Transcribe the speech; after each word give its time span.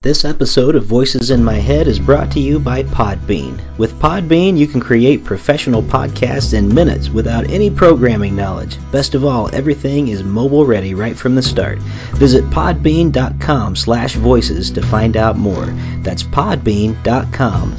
This 0.00 0.24
episode 0.24 0.76
of 0.76 0.84
Voices 0.84 1.32
in 1.32 1.42
My 1.42 1.56
Head 1.56 1.88
is 1.88 1.98
brought 1.98 2.30
to 2.30 2.38
you 2.38 2.60
by 2.60 2.84
Podbean. 2.84 3.58
With 3.78 3.98
Podbean, 3.98 4.56
you 4.56 4.68
can 4.68 4.80
create 4.80 5.24
professional 5.24 5.82
podcasts 5.82 6.54
in 6.54 6.72
minutes 6.72 7.08
without 7.08 7.50
any 7.50 7.68
programming 7.68 8.36
knowledge. 8.36 8.78
Best 8.92 9.16
of 9.16 9.24
all, 9.24 9.52
everything 9.52 10.06
is 10.06 10.22
mobile 10.22 10.64
ready 10.64 10.94
right 10.94 11.18
from 11.18 11.34
the 11.34 11.42
start. 11.42 11.80
Visit 12.14 12.44
podbean.com 12.44 13.74
slash 13.74 14.14
voices 14.14 14.70
to 14.70 14.82
find 14.82 15.16
out 15.16 15.36
more. 15.36 15.66
That's 16.04 16.22
podbean.com 16.22 17.78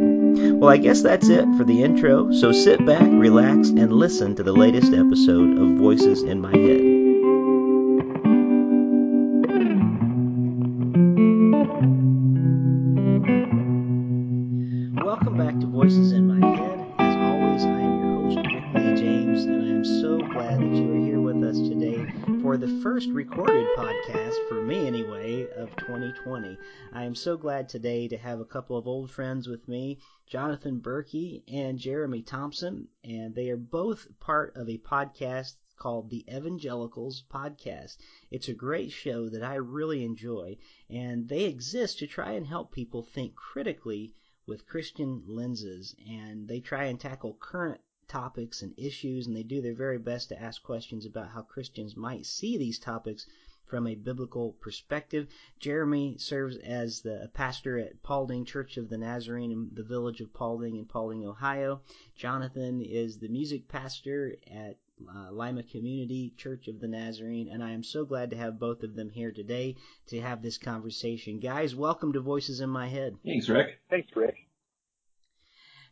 Well, 0.33 0.69
I 0.69 0.77
guess 0.77 1.01
that's 1.01 1.29
it 1.29 1.45
for 1.57 1.63
the 1.63 1.83
intro, 1.83 2.31
so 2.31 2.51
sit 2.51 2.85
back, 2.85 3.07
relax, 3.11 3.69
and 3.69 3.91
listen 3.91 4.35
to 4.35 4.43
the 4.43 4.53
latest 4.53 4.93
episode 4.93 5.57
of 5.57 5.77
Voices 5.77 6.23
in 6.23 6.39
My 6.39 6.55
Head. 6.55 6.80
Am 27.11 27.15
so 27.15 27.35
glad 27.35 27.67
today 27.67 28.07
to 28.07 28.17
have 28.17 28.39
a 28.39 28.45
couple 28.45 28.77
of 28.77 28.87
old 28.87 29.11
friends 29.11 29.45
with 29.45 29.67
me, 29.67 29.99
Jonathan 30.25 30.79
Burkey 30.79 31.43
and 31.45 31.77
Jeremy 31.77 32.21
Thompson, 32.21 32.87
and 33.03 33.35
they 33.35 33.49
are 33.49 33.57
both 33.57 34.07
part 34.21 34.55
of 34.55 34.69
a 34.69 34.77
podcast 34.77 35.57
called 35.77 36.09
the 36.09 36.23
Evangelicals 36.33 37.25
Podcast. 37.29 37.97
It's 38.29 38.47
a 38.47 38.53
great 38.53 38.93
show 38.93 39.27
that 39.27 39.43
I 39.43 39.55
really 39.55 40.05
enjoy, 40.05 40.55
and 40.89 41.27
they 41.27 41.43
exist 41.43 41.99
to 41.99 42.07
try 42.07 42.31
and 42.31 42.47
help 42.47 42.71
people 42.71 43.03
think 43.03 43.35
critically 43.35 44.13
with 44.47 44.65
Christian 44.65 45.21
lenses, 45.27 45.93
and 46.07 46.47
they 46.47 46.61
try 46.61 46.85
and 46.85 46.97
tackle 46.97 47.33
current 47.33 47.81
topics 48.07 48.61
and 48.61 48.73
issues, 48.77 49.27
and 49.27 49.35
they 49.35 49.43
do 49.43 49.61
their 49.61 49.75
very 49.75 49.97
best 49.97 50.29
to 50.29 50.41
ask 50.41 50.63
questions 50.63 51.05
about 51.05 51.31
how 51.31 51.41
Christians 51.41 51.97
might 51.97 52.25
see 52.25 52.57
these 52.57 52.79
topics 52.79 53.27
from 53.71 53.87
a 53.87 53.95
biblical 53.95 54.51
perspective. 54.59 55.27
Jeremy 55.59 56.17
serves 56.17 56.57
as 56.57 57.01
the 57.01 57.31
pastor 57.33 57.79
at 57.79 58.03
Paulding 58.03 58.43
Church 58.43 58.75
of 58.75 58.89
the 58.89 58.97
Nazarene 58.97 59.51
in 59.51 59.69
the 59.73 59.81
village 59.81 60.19
of 60.19 60.33
Paulding 60.33 60.75
in 60.75 60.85
Paulding, 60.85 61.25
Ohio. 61.25 61.81
Jonathan 62.15 62.81
is 62.81 63.17
the 63.17 63.29
music 63.29 63.69
pastor 63.69 64.35
at 64.45 64.77
uh, 65.09 65.31
Lima 65.31 65.63
Community 65.63 66.33
Church 66.37 66.67
of 66.67 66.81
the 66.81 66.87
Nazarene, 66.87 67.47
and 67.47 67.63
I 67.63 67.71
am 67.71 67.81
so 67.81 68.03
glad 68.03 68.29
to 68.31 68.37
have 68.37 68.59
both 68.59 68.83
of 68.83 68.93
them 68.95 69.09
here 69.09 69.31
today 69.31 69.77
to 70.07 70.19
have 70.19 70.41
this 70.41 70.57
conversation. 70.57 71.39
Guys, 71.39 71.73
welcome 71.73 72.11
to 72.13 72.19
Voices 72.19 72.59
in 72.59 72.69
My 72.69 72.89
Head. 72.89 73.15
Thanks, 73.25 73.47
Rick. 73.47 73.79
Thanks, 73.89 74.13
Rick. 74.15 74.35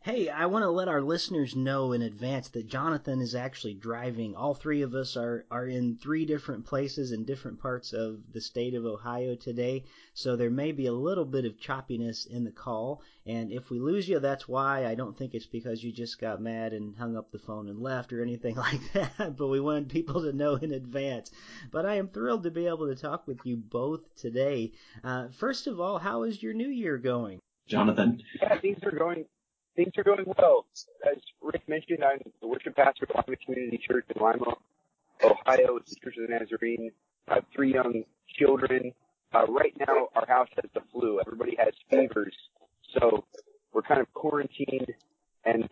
Hey, 0.02 0.30
I 0.30 0.46
want 0.46 0.62
to 0.62 0.70
let 0.70 0.88
our 0.88 1.02
listeners 1.02 1.54
know 1.54 1.92
in 1.92 2.00
advance 2.00 2.48
that 2.48 2.66
Jonathan 2.66 3.20
is 3.20 3.34
actually 3.34 3.74
driving. 3.74 4.34
All 4.34 4.54
three 4.54 4.80
of 4.80 4.94
us 4.94 5.14
are, 5.14 5.44
are 5.50 5.66
in 5.66 5.98
three 5.98 6.24
different 6.24 6.64
places 6.64 7.12
in 7.12 7.26
different 7.26 7.60
parts 7.60 7.92
of 7.92 8.32
the 8.32 8.40
state 8.40 8.72
of 8.72 8.86
Ohio 8.86 9.34
today, 9.34 9.84
so 10.14 10.36
there 10.36 10.48
may 10.48 10.72
be 10.72 10.86
a 10.86 10.92
little 10.94 11.26
bit 11.26 11.44
of 11.44 11.60
choppiness 11.60 12.26
in 12.26 12.44
the 12.44 12.50
call. 12.50 13.02
And 13.26 13.52
if 13.52 13.68
we 13.68 13.78
lose 13.78 14.08
you, 14.08 14.20
that's 14.20 14.48
why. 14.48 14.86
I 14.86 14.94
don't 14.94 15.18
think 15.18 15.34
it's 15.34 15.44
because 15.44 15.84
you 15.84 15.92
just 15.92 16.18
got 16.18 16.40
mad 16.40 16.72
and 16.72 16.96
hung 16.96 17.14
up 17.14 17.30
the 17.30 17.38
phone 17.38 17.68
and 17.68 17.78
left 17.78 18.10
or 18.10 18.22
anything 18.22 18.54
like 18.56 18.80
that, 18.94 19.36
but 19.36 19.48
we 19.48 19.60
wanted 19.60 19.90
people 19.90 20.22
to 20.22 20.32
know 20.32 20.54
in 20.54 20.72
advance. 20.72 21.30
But 21.70 21.84
I 21.84 21.96
am 21.96 22.08
thrilled 22.08 22.44
to 22.44 22.50
be 22.50 22.66
able 22.66 22.86
to 22.86 22.96
talk 22.96 23.26
with 23.26 23.40
you 23.44 23.58
both 23.58 24.00
today. 24.16 24.72
Uh, 25.04 25.28
first 25.28 25.66
of 25.66 25.78
all, 25.78 25.98
how 25.98 26.22
is 26.22 26.42
your 26.42 26.54
new 26.54 26.70
year 26.70 26.96
going? 26.96 27.38
Jonathan. 27.68 28.22
Yeah, 28.40 28.58
things 28.58 28.82
are 28.82 28.92
going 28.92 29.26
things 29.80 29.92
are 29.96 30.04
going 30.04 30.24
well. 30.38 30.66
As 31.10 31.16
Rick 31.40 31.62
mentioned, 31.66 32.04
I'm 32.04 32.20
the 32.42 32.48
worship 32.48 32.76
pastor 32.76 33.06
at 33.08 33.26
Lima 33.26 33.36
Community 33.42 33.78
Church 33.78 34.04
in 34.14 34.20
Lima, 34.20 34.56
Ohio. 35.24 35.76
It's 35.76 35.94
the 35.94 36.00
Church 36.04 36.16
of 36.18 36.28
the 36.28 36.38
Nazarene. 36.38 36.90
I 37.28 37.36
have 37.36 37.44
three 37.54 37.72
young 37.72 38.04
children. 38.38 38.92
Uh, 39.32 39.46
right 39.46 39.72
now, 39.78 40.08
our 40.14 40.26
house 40.26 40.48
has 40.56 40.70
the 40.74 40.82
flu. 40.92 41.18
Everybody 41.26 41.56
has 41.58 41.72
fevers, 41.88 42.36
so 42.92 43.24
we're 43.72 43.80
kind 43.82 44.00
of 44.00 44.12
quarantined 44.12 44.92
and 45.46 45.66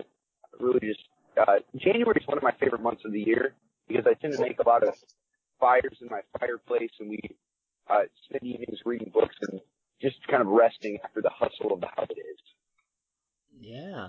really 0.58 0.80
just. 0.80 1.00
Uh, 1.36 1.58
January 1.76 2.16
is 2.18 2.26
one 2.26 2.38
of 2.38 2.42
my 2.42 2.52
favorite 2.58 2.82
months 2.82 3.02
of 3.04 3.12
the 3.12 3.20
year 3.20 3.52
because 3.88 4.06
I 4.06 4.14
tend 4.14 4.32
to 4.32 4.40
make 4.40 4.58
a 4.58 4.66
lot 4.66 4.82
of 4.88 4.94
fires 5.60 5.98
in 6.00 6.08
my 6.10 6.20
fireplace, 6.38 6.90
and 6.98 7.10
we 7.10 7.20
uh, 7.90 8.04
spend 8.24 8.42
evenings 8.42 8.78
reading 8.86 9.10
books 9.12 9.36
and 9.42 9.60
just 10.00 10.16
kind 10.28 10.40
of 10.40 10.48
resting 10.48 10.98
after 11.04 11.20
the 11.20 11.30
hustle 11.30 11.74
of 11.74 11.80
the 11.80 11.88
holidays. 11.94 12.40
Yeah. 13.60 14.08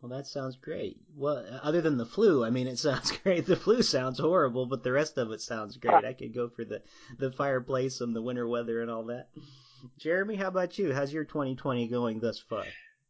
Well, 0.00 0.16
that 0.16 0.26
sounds 0.26 0.56
great. 0.56 0.98
Well, 1.14 1.44
other 1.62 1.82
than 1.82 1.98
the 1.98 2.06
flu, 2.06 2.42
I 2.44 2.50
mean, 2.50 2.66
it 2.66 2.78
sounds 2.88 3.12
great. 3.22 3.46
The 3.46 3.56
flu 3.56 3.82
sounds 3.82 4.18
horrible, 4.18 4.66
but 4.66 4.82
the 4.82 4.92
rest 4.92 5.18
of 5.18 5.30
it 5.30 5.42
sounds 5.42 5.76
great. 5.76 6.04
I 6.04 6.14
could 6.14 6.34
go 6.34 6.48
for 6.48 6.64
the 6.64 6.82
the 7.18 7.30
fireplace 7.32 8.00
and 8.00 8.16
the 8.16 8.22
winter 8.22 8.46
weather 8.46 8.80
and 8.80 8.90
all 8.90 9.04
that. 9.04 9.28
Jeremy, 9.98 10.36
how 10.36 10.48
about 10.48 10.78
you? 10.78 10.92
How's 10.92 11.12
your 11.12 11.24
2020 11.24 11.88
going 11.88 12.20
thus 12.20 12.38
far? 12.38 12.64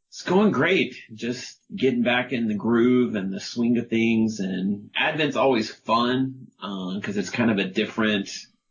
It's 0.09 0.23
going 0.23 0.51
great. 0.51 0.97
Just 1.15 1.59
getting 1.75 2.03
back 2.03 2.33
in 2.33 2.49
the 2.49 2.55
groove 2.55 3.15
and 3.15 3.33
the 3.33 3.39
swing 3.41 3.79
of 3.79 3.89
things. 3.89 4.41
And 4.41 4.91
Advent's 4.97 5.37
always 5.37 5.71
fun 5.71 6.49
because 6.59 7.17
uh, 7.17 7.21
it's 7.21 7.31
kind 7.31 7.51
of 7.51 7.59
a 7.59 7.65
different 7.65 8.29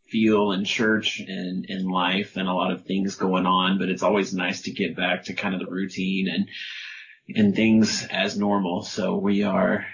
feel 0.07 0.51
in 0.51 0.65
church 0.65 1.21
and 1.25 1.65
in 1.65 1.87
life 1.87 2.35
and 2.35 2.47
a 2.49 2.53
lot 2.53 2.71
of 2.71 2.83
things 2.83 3.15
going 3.15 3.45
on. 3.45 3.79
But 3.79 3.87
it's 3.87 4.03
always 4.03 4.33
nice 4.33 4.63
to 4.63 4.71
get 4.71 4.97
back 4.97 5.25
to 5.25 5.33
kind 5.33 5.53
of 5.53 5.61
the 5.61 5.71
routine 5.71 6.27
and 6.27 6.49
and 7.35 7.55
things 7.55 8.05
as 8.09 8.37
normal. 8.37 8.83
So 8.83 9.17
we 9.17 9.43
are 9.43 9.85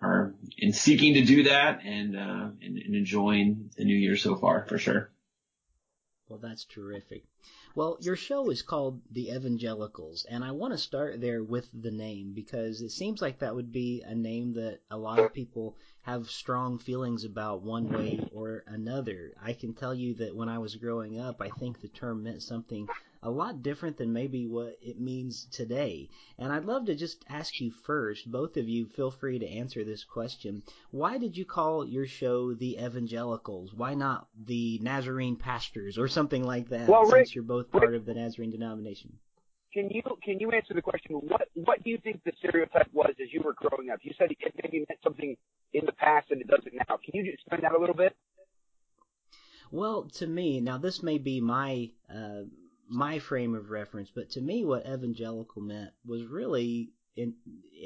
are 0.00 0.34
in 0.56 0.72
seeking 0.72 1.14
to 1.14 1.24
do 1.24 1.44
that 1.44 1.80
and 1.84 2.16
uh, 2.16 2.50
and, 2.62 2.78
and 2.78 2.94
enjoying 2.94 3.70
the 3.76 3.84
new 3.84 3.96
year 3.96 4.16
so 4.16 4.36
far 4.36 4.66
for 4.68 4.78
sure. 4.78 5.10
Well, 6.28 6.38
that's 6.38 6.64
terrific. 6.64 7.24
Well, 7.74 7.96
your 8.00 8.16
show 8.16 8.50
is 8.50 8.60
called 8.60 9.00
The 9.10 9.30
Evangelicals, 9.30 10.26
and 10.28 10.44
I 10.44 10.50
want 10.50 10.74
to 10.74 10.78
start 10.78 11.22
there 11.22 11.42
with 11.42 11.68
the 11.72 11.90
name 11.90 12.32
because 12.34 12.82
it 12.82 12.90
seems 12.90 13.22
like 13.22 13.38
that 13.38 13.54
would 13.54 13.72
be 13.72 14.02
a 14.02 14.14
name 14.14 14.52
that 14.54 14.80
a 14.90 14.98
lot 14.98 15.20
of 15.20 15.32
people 15.32 15.76
have 16.02 16.28
strong 16.28 16.78
feelings 16.78 17.24
about 17.24 17.62
one 17.62 17.88
way 17.88 18.28
or 18.34 18.64
another. 18.66 19.32
I 19.40 19.54
can 19.54 19.72
tell 19.72 19.94
you 19.94 20.14
that 20.16 20.36
when 20.36 20.50
I 20.50 20.58
was 20.58 20.76
growing 20.76 21.18
up, 21.18 21.40
I 21.40 21.48
think 21.48 21.80
the 21.80 21.88
term 21.88 22.24
meant 22.24 22.42
something 22.42 22.88
a 23.22 23.30
lot 23.30 23.62
different 23.62 23.96
than 23.96 24.12
maybe 24.12 24.46
what 24.46 24.76
it 24.80 25.00
means 25.00 25.46
today. 25.46 26.08
And 26.38 26.52
I'd 26.52 26.64
love 26.64 26.86
to 26.86 26.94
just 26.94 27.24
ask 27.28 27.60
you 27.60 27.70
first, 27.70 28.30
both 28.30 28.56
of 28.56 28.68
you 28.68 28.86
feel 28.86 29.10
free 29.10 29.38
to 29.38 29.48
answer 29.48 29.84
this 29.84 30.04
question. 30.04 30.62
Why 30.90 31.18
did 31.18 31.36
you 31.36 31.44
call 31.44 31.86
your 31.86 32.06
show 32.06 32.54
The 32.54 32.78
Evangelicals? 32.78 33.74
Why 33.74 33.94
not 33.94 34.28
The 34.44 34.78
Nazarene 34.82 35.36
Pastors 35.36 35.98
or 35.98 36.08
something 36.08 36.44
like 36.44 36.68
that, 36.68 36.88
well, 36.88 37.04
since 37.04 37.12
Rick, 37.12 37.34
you're 37.34 37.44
both 37.44 37.70
part 37.70 37.90
Rick, 37.90 38.00
of 38.00 38.06
the 38.06 38.14
Nazarene 38.14 38.50
denomination? 38.50 39.18
can 39.72 39.90
you 39.90 40.02
can 40.24 40.40
you 40.40 40.50
answer 40.50 40.74
the 40.74 40.82
question? 40.82 41.12
What 41.16 41.48
what 41.54 41.82
do 41.84 41.90
you 41.90 41.98
think 41.98 42.22
the 42.24 42.32
stereotype 42.38 42.88
was 42.92 43.14
as 43.20 43.32
you 43.32 43.42
were 43.42 43.54
growing 43.54 43.90
up? 43.90 44.00
You 44.02 44.12
said 44.18 44.30
it 44.30 44.38
maybe 44.62 44.84
meant 44.88 45.00
something 45.02 45.36
in 45.72 45.86
the 45.86 45.92
past 45.92 46.30
and 46.30 46.40
it 46.40 46.46
doesn't 46.46 46.74
now. 46.74 46.98
Can 47.04 47.14
you 47.14 47.24
just 47.24 47.34
explain 47.34 47.60
that 47.62 47.72
a 47.72 47.78
little 47.78 47.94
bit? 47.94 48.16
Well, 49.70 50.04
to 50.14 50.26
me, 50.26 50.60
now 50.60 50.78
this 50.78 51.02
may 51.02 51.18
be 51.18 51.40
my 51.40 51.90
uh, 52.12 52.44
my 52.88 53.18
frame 53.18 53.54
of 53.54 53.70
reference, 53.70 54.10
but 54.14 54.30
to 54.30 54.40
me, 54.40 54.64
what 54.64 54.86
evangelical 54.86 55.62
meant 55.62 55.90
was 56.06 56.24
really, 56.26 56.90
in 57.16 57.34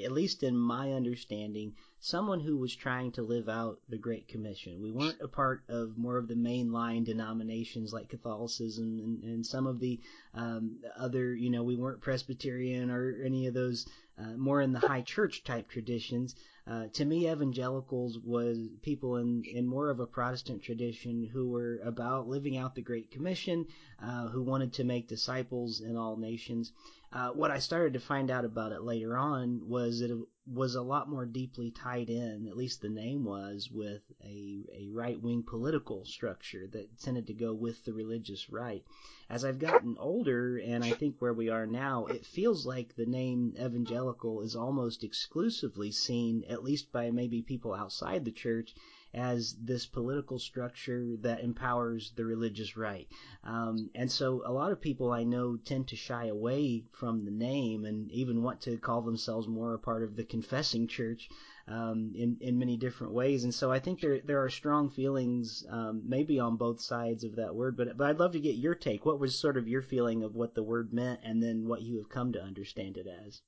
at 0.04 0.12
least 0.12 0.42
in 0.42 0.56
my 0.56 0.92
understanding, 0.92 1.74
someone 2.00 2.40
who 2.40 2.56
was 2.56 2.74
trying 2.74 3.12
to 3.12 3.22
live 3.22 3.48
out 3.48 3.78
the 3.88 3.98
Great 3.98 4.26
Commission. 4.28 4.80
We 4.80 4.90
weren't 4.90 5.20
a 5.20 5.28
part 5.28 5.62
of 5.68 5.98
more 5.98 6.18
of 6.18 6.28
the 6.28 6.34
mainline 6.34 7.04
denominations 7.04 7.92
like 7.92 8.08
Catholicism 8.08 8.98
and, 8.98 9.22
and 9.22 9.46
some 9.46 9.66
of 9.66 9.80
the 9.80 10.00
um, 10.34 10.78
other, 10.96 11.34
you 11.34 11.50
know, 11.50 11.62
we 11.62 11.76
weren't 11.76 12.00
Presbyterian 12.00 12.90
or 12.90 13.22
any 13.24 13.46
of 13.46 13.54
those 13.54 13.86
uh, 14.18 14.36
more 14.36 14.60
in 14.60 14.72
the 14.72 14.80
high 14.80 15.02
church 15.02 15.44
type 15.44 15.68
traditions. 15.68 16.34
Uh, 16.64 16.86
to 16.92 17.04
me, 17.04 17.28
evangelicals 17.28 18.18
was 18.20 18.68
people 18.82 19.16
in, 19.16 19.42
in 19.44 19.66
more 19.66 19.90
of 19.90 19.98
a 19.98 20.06
Protestant 20.06 20.62
tradition 20.62 21.26
who 21.32 21.48
were 21.48 21.80
about 21.84 22.28
living 22.28 22.56
out 22.56 22.74
the 22.74 22.82
Great 22.82 23.10
Commission, 23.10 23.66
uh, 24.00 24.28
who 24.28 24.42
wanted 24.42 24.72
to 24.74 24.84
make 24.84 25.08
disciples 25.08 25.80
in 25.80 25.96
all 25.96 26.16
nations. 26.16 26.72
Uh, 27.12 27.28
what 27.30 27.50
I 27.50 27.58
started 27.58 27.92
to 27.92 28.00
find 28.00 28.30
out 28.30 28.46
about 28.46 28.72
it 28.72 28.82
later 28.82 29.18
on 29.18 29.68
was 29.68 30.00
it 30.00 30.10
was 30.46 30.74
a 30.74 30.82
lot 30.82 31.10
more 31.10 31.26
deeply 31.26 31.70
tied 31.70 32.08
in, 32.08 32.48
at 32.48 32.56
least 32.56 32.80
the 32.80 32.88
name 32.88 33.24
was, 33.24 33.70
with 33.70 34.00
a, 34.24 34.64
a 34.72 34.88
right 34.90 35.20
wing 35.20 35.44
political 35.46 36.06
structure 36.06 36.66
that 36.72 36.98
tended 37.00 37.26
to 37.26 37.34
go 37.34 37.52
with 37.52 37.84
the 37.84 37.92
religious 37.92 38.48
right. 38.50 38.82
As 39.28 39.44
I've 39.44 39.58
gotten 39.58 39.96
older, 39.98 40.56
and 40.56 40.82
I 40.82 40.92
think 40.92 41.16
where 41.18 41.34
we 41.34 41.50
are 41.50 41.66
now, 41.66 42.06
it 42.06 42.24
feels 42.24 42.66
like 42.66 42.96
the 42.96 43.06
name 43.06 43.54
evangelical 43.60 44.40
is 44.40 44.56
almost 44.56 45.04
exclusively 45.04 45.92
seen, 45.92 46.44
at 46.48 46.64
least 46.64 46.90
by 46.92 47.10
maybe 47.10 47.42
people 47.42 47.74
outside 47.74 48.24
the 48.24 48.32
church, 48.32 48.74
as 49.14 49.54
this 49.60 49.86
political 49.86 50.38
structure 50.38 51.16
that 51.20 51.44
empowers 51.44 52.12
the 52.16 52.24
religious 52.24 52.76
right. 52.76 53.08
Um, 53.44 53.90
and 53.94 54.10
so 54.10 54.42
a 54.44 54.52
lot 54.52 54.72
of 54.72 54.80
people 54.80 55.12
I 55.12 55.24
know 55.24 55.56
tend 55.56 55.88
to 55.88 55.96
shy 55.96 56.26
away 56.26 56.84
from 56.92 57.24
the 57.24 57.30
name 57.30 57.84
and 57.84 58.10
even 58.10 58.42
want 58.42 58.62
to 58.62 58.78
call 58.78 59.02
themselves 59.02 59.46
more 59.46 59.74
a 59.74 59.78
part 59.78 60.02
of 60.02 60.16
the 60.16 60.24
confessing 60.24 60.86
church 60.86 61.28
um, 61.68 62.12
in 62.14 62.38
in 62.40 62.58
many 62.58 62.76
different 62.76 63.12
ways. 63.12 63.44
And 63.44 63.54
so 63.54 63.70
I 63.70 63.78
think 63.78 64.00
there 64.00 64.20
there 64.20 64.42
are 64.42 64.50
strong 64.50 64.90
feelings 64.90 65.64
um, 65.70 66.02
maybe 66.06 66.40
on 66.40 66.56
both 66.56 66.80
sides 66.80 67.24
of 67.24 67.36
that 67.36 67.54
word. 67.54 67.76
But 67.76 67.96
but 67.96 68.08
I'd 68.08 68.18
love 68.18 68.32
to 68.32 68.40
get 68.40 68.56
your 68.56 68.74
take. 68.74 69.04
What 69.04 69.20
was 69.20 69.38
sort 69.38 69.56
of 69.56 69.68
your 69.68 69.82
feeling 69.82 70.22
of 70.22 70.34
what 70.34 70.54
the 70.54 70.62
word 70.62 70.92
meant, 70.92 71.20
and 71.22 71.42
then 71.42 71.68
what 71.68 71.82
you 71.82 71.98
have 71.98 72.08
come 72.08 72.32
to 72.32 72.42
understand 72.42 72.96
it 72.96 73.06
as? 73.26 73.42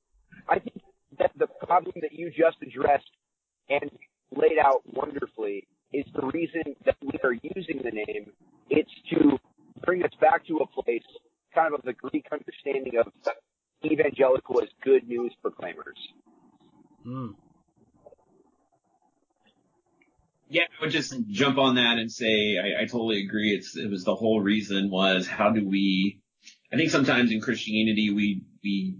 I 0.48 0.58
think 0.58 0.76
that 1.18 1.32
the 1.36 1.46
problem 1.46 1.94
that 2.02 2.12
you 2.12 2.30
just 2.30 2.56
addressed 2.62 3.10
and 3.68 3.90
laid 4.32 4.58
out 4.58 4.82
wonderfully 4.86 5.66
is 5.92 6.04
the 6.14 6.26
reason 6.26 6.62
that 6.84 6.96
we 7.02 7.18
are 7.22 7.32
using 7.32 7.82
the 7.82 7.90
name. 7.90 8.32
It's 8.70 8.90
to 9.10 9.38
bring 9.84 10.02
us 10.02 10.10
back 10.20 10.46
to 10.46 10.58
a 10.58 10.82
place 10.82 11.02
kind 11.54 11.72
of 11.72 11.80
of 11.80 11.84
the 11.84 11.92
Greek 11.92 12.26
understanding 12.32 12.94
of 12.98 13.12
evangelical 13.84 14.62
as 14.62 14.68
good 14.82 15.06
news 15.06 15.32
proclaimers. 15.40 15.98
Mm. 17.06 17.34
Yeah, 20.48 20.62
I 20.62 20.84
would 20.84 20.90
just 20.90 21.14
jump 21.28 21.58
on 21.58 21.76
that 21.76 21.98
and 21.98 22.10
say 22.10 22.58
I, 22.58 22.82
I 22.82 22.86
totally 22.86 23.24
agree. 23.24 23.50
It's 23.50 23.76
it 23.76 23.90
was 23.90 24.04
the 24.04 24.14
whole 24.14 24.40
reason 24.40 24.90
was 24.90 25.26
how 25.26 25.50
do 25.50 25.66
we? 25.66 26.20
I 26.72 26.76
think 26.76 26.90
sometimes 26.90 27.32
in 27.32 27.40
Christianity 27.40 28.10
we 28.10 28.42
we 28.62 28.96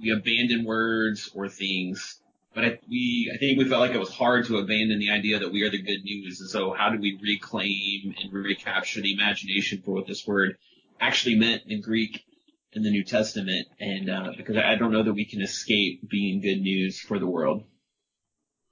we 0.00 0.10
abandon 0.10 0.64
words 0.64 1.30
or 1.34 1.48
things 1.48 2.20
but 2.54 2.64
I, 2.64 2.78
we, 2.88 3.30
I 3.34 3.38
think 3.38 3.58
we 3.58 3.68
felt 3.68 3.80
like 3.80 3.94
it 3.94 4.00
was 4.00 4.12
hard 4.12 4.46
to 4.46 4.58
abandon 4.58 4.98
the 4.98 5.10
idea 5.10 5.38
that 5.38 5.52
we 5.52 5.62
are 5.62 5.70
the 5.70 5.82
good 5.82 6.02
news. 6.02 6.40
And 6.40 6.50
so 6.50 6.72
how 6.72 6.90
do 6.90 6.98
we 6.98 7.18
reclaim 7.22 8.14
and 8.20 8.32
recapture 8.32 9.00
the 9.00 9.12
imagination 9.12 9.82
for 9.84 9.92
what 9.92 10.06
this 10.06 10.26
word 10.26 10.56
actually 11.00 11.36
meant 11.36 11.62
in 11.66 11.80
Greek 11.80 12.24
in 12.72 12.82
the 12.82 12.90
New 12.90 13.04
Testament? 13.04 13.68
And, 13.78 14.10
uh, 14.10 14.32
because 14.36 14.56
I 14.56 14.74
don't 14.76 14.92
know 14.92 15.02
that 15.02 15.14
we 15.14 15.26
can 15.26 15.42
escape 15.42 16.08
being 16.08 16.40
good 16.40 16.60
news 16.60 16.98
for 17.00 17.18
the 17.18 17.26
world. 17.26 17.64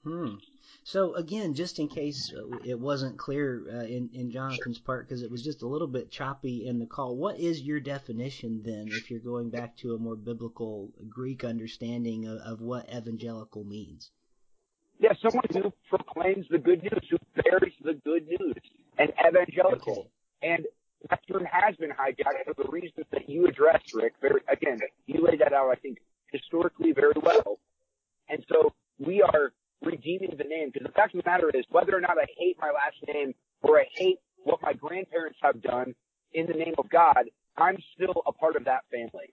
Hmm. 0.05 0.35
So 0.87 1.17
again, 1.17 1.55
just 1.55 1.81
in 1.81 1.89
case 1.89 2.33
it 2.65 2.79
wasn't 2.79 3.19
clear 3.19 3.65
uh, 3.75 3.87
in 3.87 4.09
in 4.13 4.31
Jonathan's 4.31 4.79
part, 4.79 5.09
because 5.09 5.25
it 5.25 5.31
was 5.33 5.43
just 5.43 5.63
a 5.63 5.67
little 5.67 5.89
bit 5.89 6.13
choppy 6.13 6.65
in 6.65 6.79
the 6.79 6.87
call. 6.87 7.17
What 7.17 7.41
is 7.41 7.61
your 7.61 7.81
definition 7.81 8.63
then, 8.65 8.87
if 8.93 9.11
you're 9.11 9.19
going 9.19 9.51
back 9.51 9.77
to 9.79 9.97
a 9.97 9.99
more 9.99 10.15
biblical 10.15 10.93
Greek 11.09 11.43
understanding 11.43 12.29
of, 12.29 12.39
of 12.39 12.61
what 12.61 12.89
evangelical 12.89 13.65
means? 13.65 14.13
Yeah, 15.01 15.15
someone 15.21 15.49
who 15.51 15.73
proclaims 15.91 16.47
the 16.51 16.59
good 16.59 16.85
news, 16.85 17.03
who 17.11 17.19
bears 17.35 17.73
the 17.83 17.95
good 18.05 18.29
news, 18.29 18.55
an 18.97 19.09
evangelical. 19.29 19.93
Okay. 19.93 20.55
And 20.55 20.67
that 21.11 21.21
term 21.27 21.49
has 21.51 21.75
been 21.75 21.91
hijacked 21.91 22.45
for 22.45 22.63
the 22.63 22.71
reasons 22.71 23.07
that 23.11 23.29
you 23.29 23.49
addressed, 23.49 23.93
Rick. 23.93 24.13
Very 24.21 24.41
again, 24.49 24.79
you 25.07 25.21
laid 25.21 25.41
that 25.41 25.53
out, 25.53 25.69
I 25.69 25.75
think, 25.75 25.99
historically 26.31 26.93
very 26.93 27.19
well. 27.21 27.59
And 28.29 28.47
so 28.49 28.73
we 29.01 29.21
are 29.21 29.53
redeeming 29.87 30.35
the 30.37 30.45
name. 30.45 30.71
Because 30.73 30.87
the 30.87 30.93
fact 30.93 31.15
of 31.15 31.23
the 31.23 31.31
matter 31.31 31.51
is, 31.55 31.65
whether 31.71 31.97
or 31.97 32.01
not 32.01 32.19
I 32.19 32.27
hate 32.37 32.57
my 32.61 32.71
last 32.71 32.97
name 33.07 33.35
or 33.63 33.79
I 33.79 33.87
hate 33.95 34.19
what 34.45 34.61
my 34.63 34.73
grandparents 34.73 35.39
have 35.43 35.63
done 35.63 35.95
in 36.33 36.47
the 36.47 36.55
name 36.55 36.75
of 36.79 36.89
God, 36.91 37.25
I'm 37.57 37.79
still 37.95 38.23
a 38.27 38.33
part 38.33 38.57
of 38.57 38.65
that 38.65 38.83
family. 38.91 39.33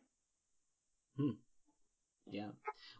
Hmm. 1.18 1.38
Yeah. 2.32 2.50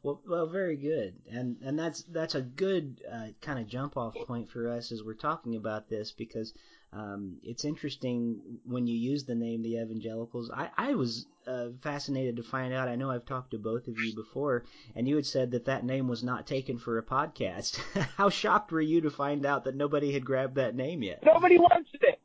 Well, 0.04 0.22
well, 0.28 0.48
very 0.48 0.76
good, 0.76 1.16
and 1.32 1.58
and 1.64 1.80
that's 1.80 2.04
that's 2.04 2.36
a 2.36 2.42
good 2.42 3.02
uh, 3.10 3.28
kind 3.42 3.58
of 3.58 3.68
jump 3.68 3.96
off 3.96 4.14
point 4.28 4.50
for 4.50 4.70
us 4.70 4.92
as 4.92 5.02
we're 5.02 5.14
talking 5.14 5.56
about 5.56 5.90
this 5.90 6.12
because 6.12 6.54
um, 6.96 7.38
it's 7.44 7.66
interesting 7.66 8.40
when 8.66 8.86
you 8.86 8.96
use 8.96 9.24
the 9.24 9.36
name 9.36 9.64
the 9.64 9.78
evangelicals. 9.78 10.52
I, 10.52 10.70
I 10.78 10.94
was 10.94 11.26
uh, 11.48 11.70
fascinated 11.82 12.38
to 12.38 12.44
find 12.44 12.74
out. 12.74 12.88
I 12.88 12.96
know 12.96 13.10
I've 13.10 13.26
talked 13.26 13.52
to 13.52 13.58
both 13.58 13.88
of 13.88 13.98
you 13.98 14.16
before, 14.16 14.66
and 14.96 15.08
you 15.08 15.16
had 15.16 15.26
said 15.26 15.52
that 15.52 15.66
that 15.66 15.84
name 15.84 16.08
was 16.08 16.24
not 16.24 16.46
taken 16.46 16.78
for 16.78 16.98
a 16.98 17.04
podcast. 17.04 17.80
How 18.18 18.30
shocked 18.30 18.72
were 18.72 18.82
you 18.82 19.02
to 19.02 19.10
find 19.10 19.46
out 19.46 19.64
that 19.64 19.76
nobody 19.76 20.14
had 20.14 20.26
grabbed 20.26 20.56
that 20.56 20.76
name 20.76 21.02
yet? 21.02 21.24
Nobody 21.26 21.58
wants 21.58 21.90
it. 21.94 22.20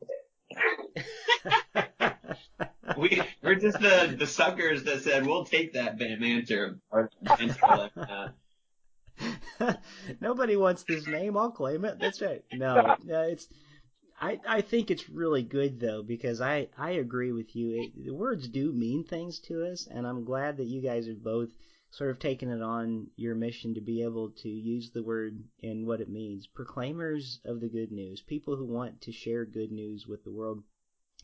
we 2.98 3.22
we're 3.42 3.54
just 3.54 3.80
the 3.80 4.14
the 4.18 4.26
suckers 4.26 4.84
that 4.84 5.02
said 5.02 5.26
we'll 5.26 5.44
take 5.44 5.74
that 5.74 5.98
banter 5.98 6.78
or 6.90 7.10
Nobody 10.20 10.56
wants 10.56 10.84
this 10.84 11.06
name. 11.06 11.36
I'll 11.36 11.50
claim 11.50 11.84
it. 11.84 11.98
That's 11.98 12.22
right. 12.22 12.42
No, 12.52 12.96
no, 13.04 13.22
it's 13.22 13.48
I, 14.20 14.40
I 14.48 14.60
think 14.62 14.90
it's 14.90 15.08
really 15.08 15.42
good 15.42 15.78
though 15.78 16.02
because 16.02 16.40
I, 16.40 16.68
I 16.76 16.90
agree 16.92 17.30
with 17.30 17.54
you. 17.54 17.82
It, 17.82 18.04
the 18.04 18.14
words 18.14 18.48
do 18.48 18.72
mean 18.72 19.04
things 19.04 19.38
to 19.40 19.64
us, 19.64 19.86
and 19.86 20.06
I'm 20.06 20.24
glad 20.24 20.56
that 20.56 20.66
you 20.66 20.82
guys 20.82 21.06
have 21.06 21.22
both 21.22 21.50
sort 21.90 22.10
of 22.10 22.18
taken 22.18 22.50
it 22.50 22.60
on 22.60 23.06
your 23.16 23.34
mission 23.34 23.74
to 23.74 23.80
be 23.80 24.02
able 24.02 24.30
to 24.30 24.48
use 24.48 24.90
the 24.90 25.04
word 25.04 25.42
in 25.60 25.86
what 25.86 26.00
it 26.00 26.08
means. 26.08 26.48
Proclaimers 26.48 27.40
of 27.44 27.60
the 27.60 27.68
good 27.68 27.92
news, 27.92 28.20
people 28.20 28.56
who 28.56 28.64
want 28.66 29.00
to 29.02 29.12
share 29.12 29.44
good 29.44 29.70
news 29.70 30.06
with 30.06 30.24
the 30.24 30.32
world. 30.32 30.64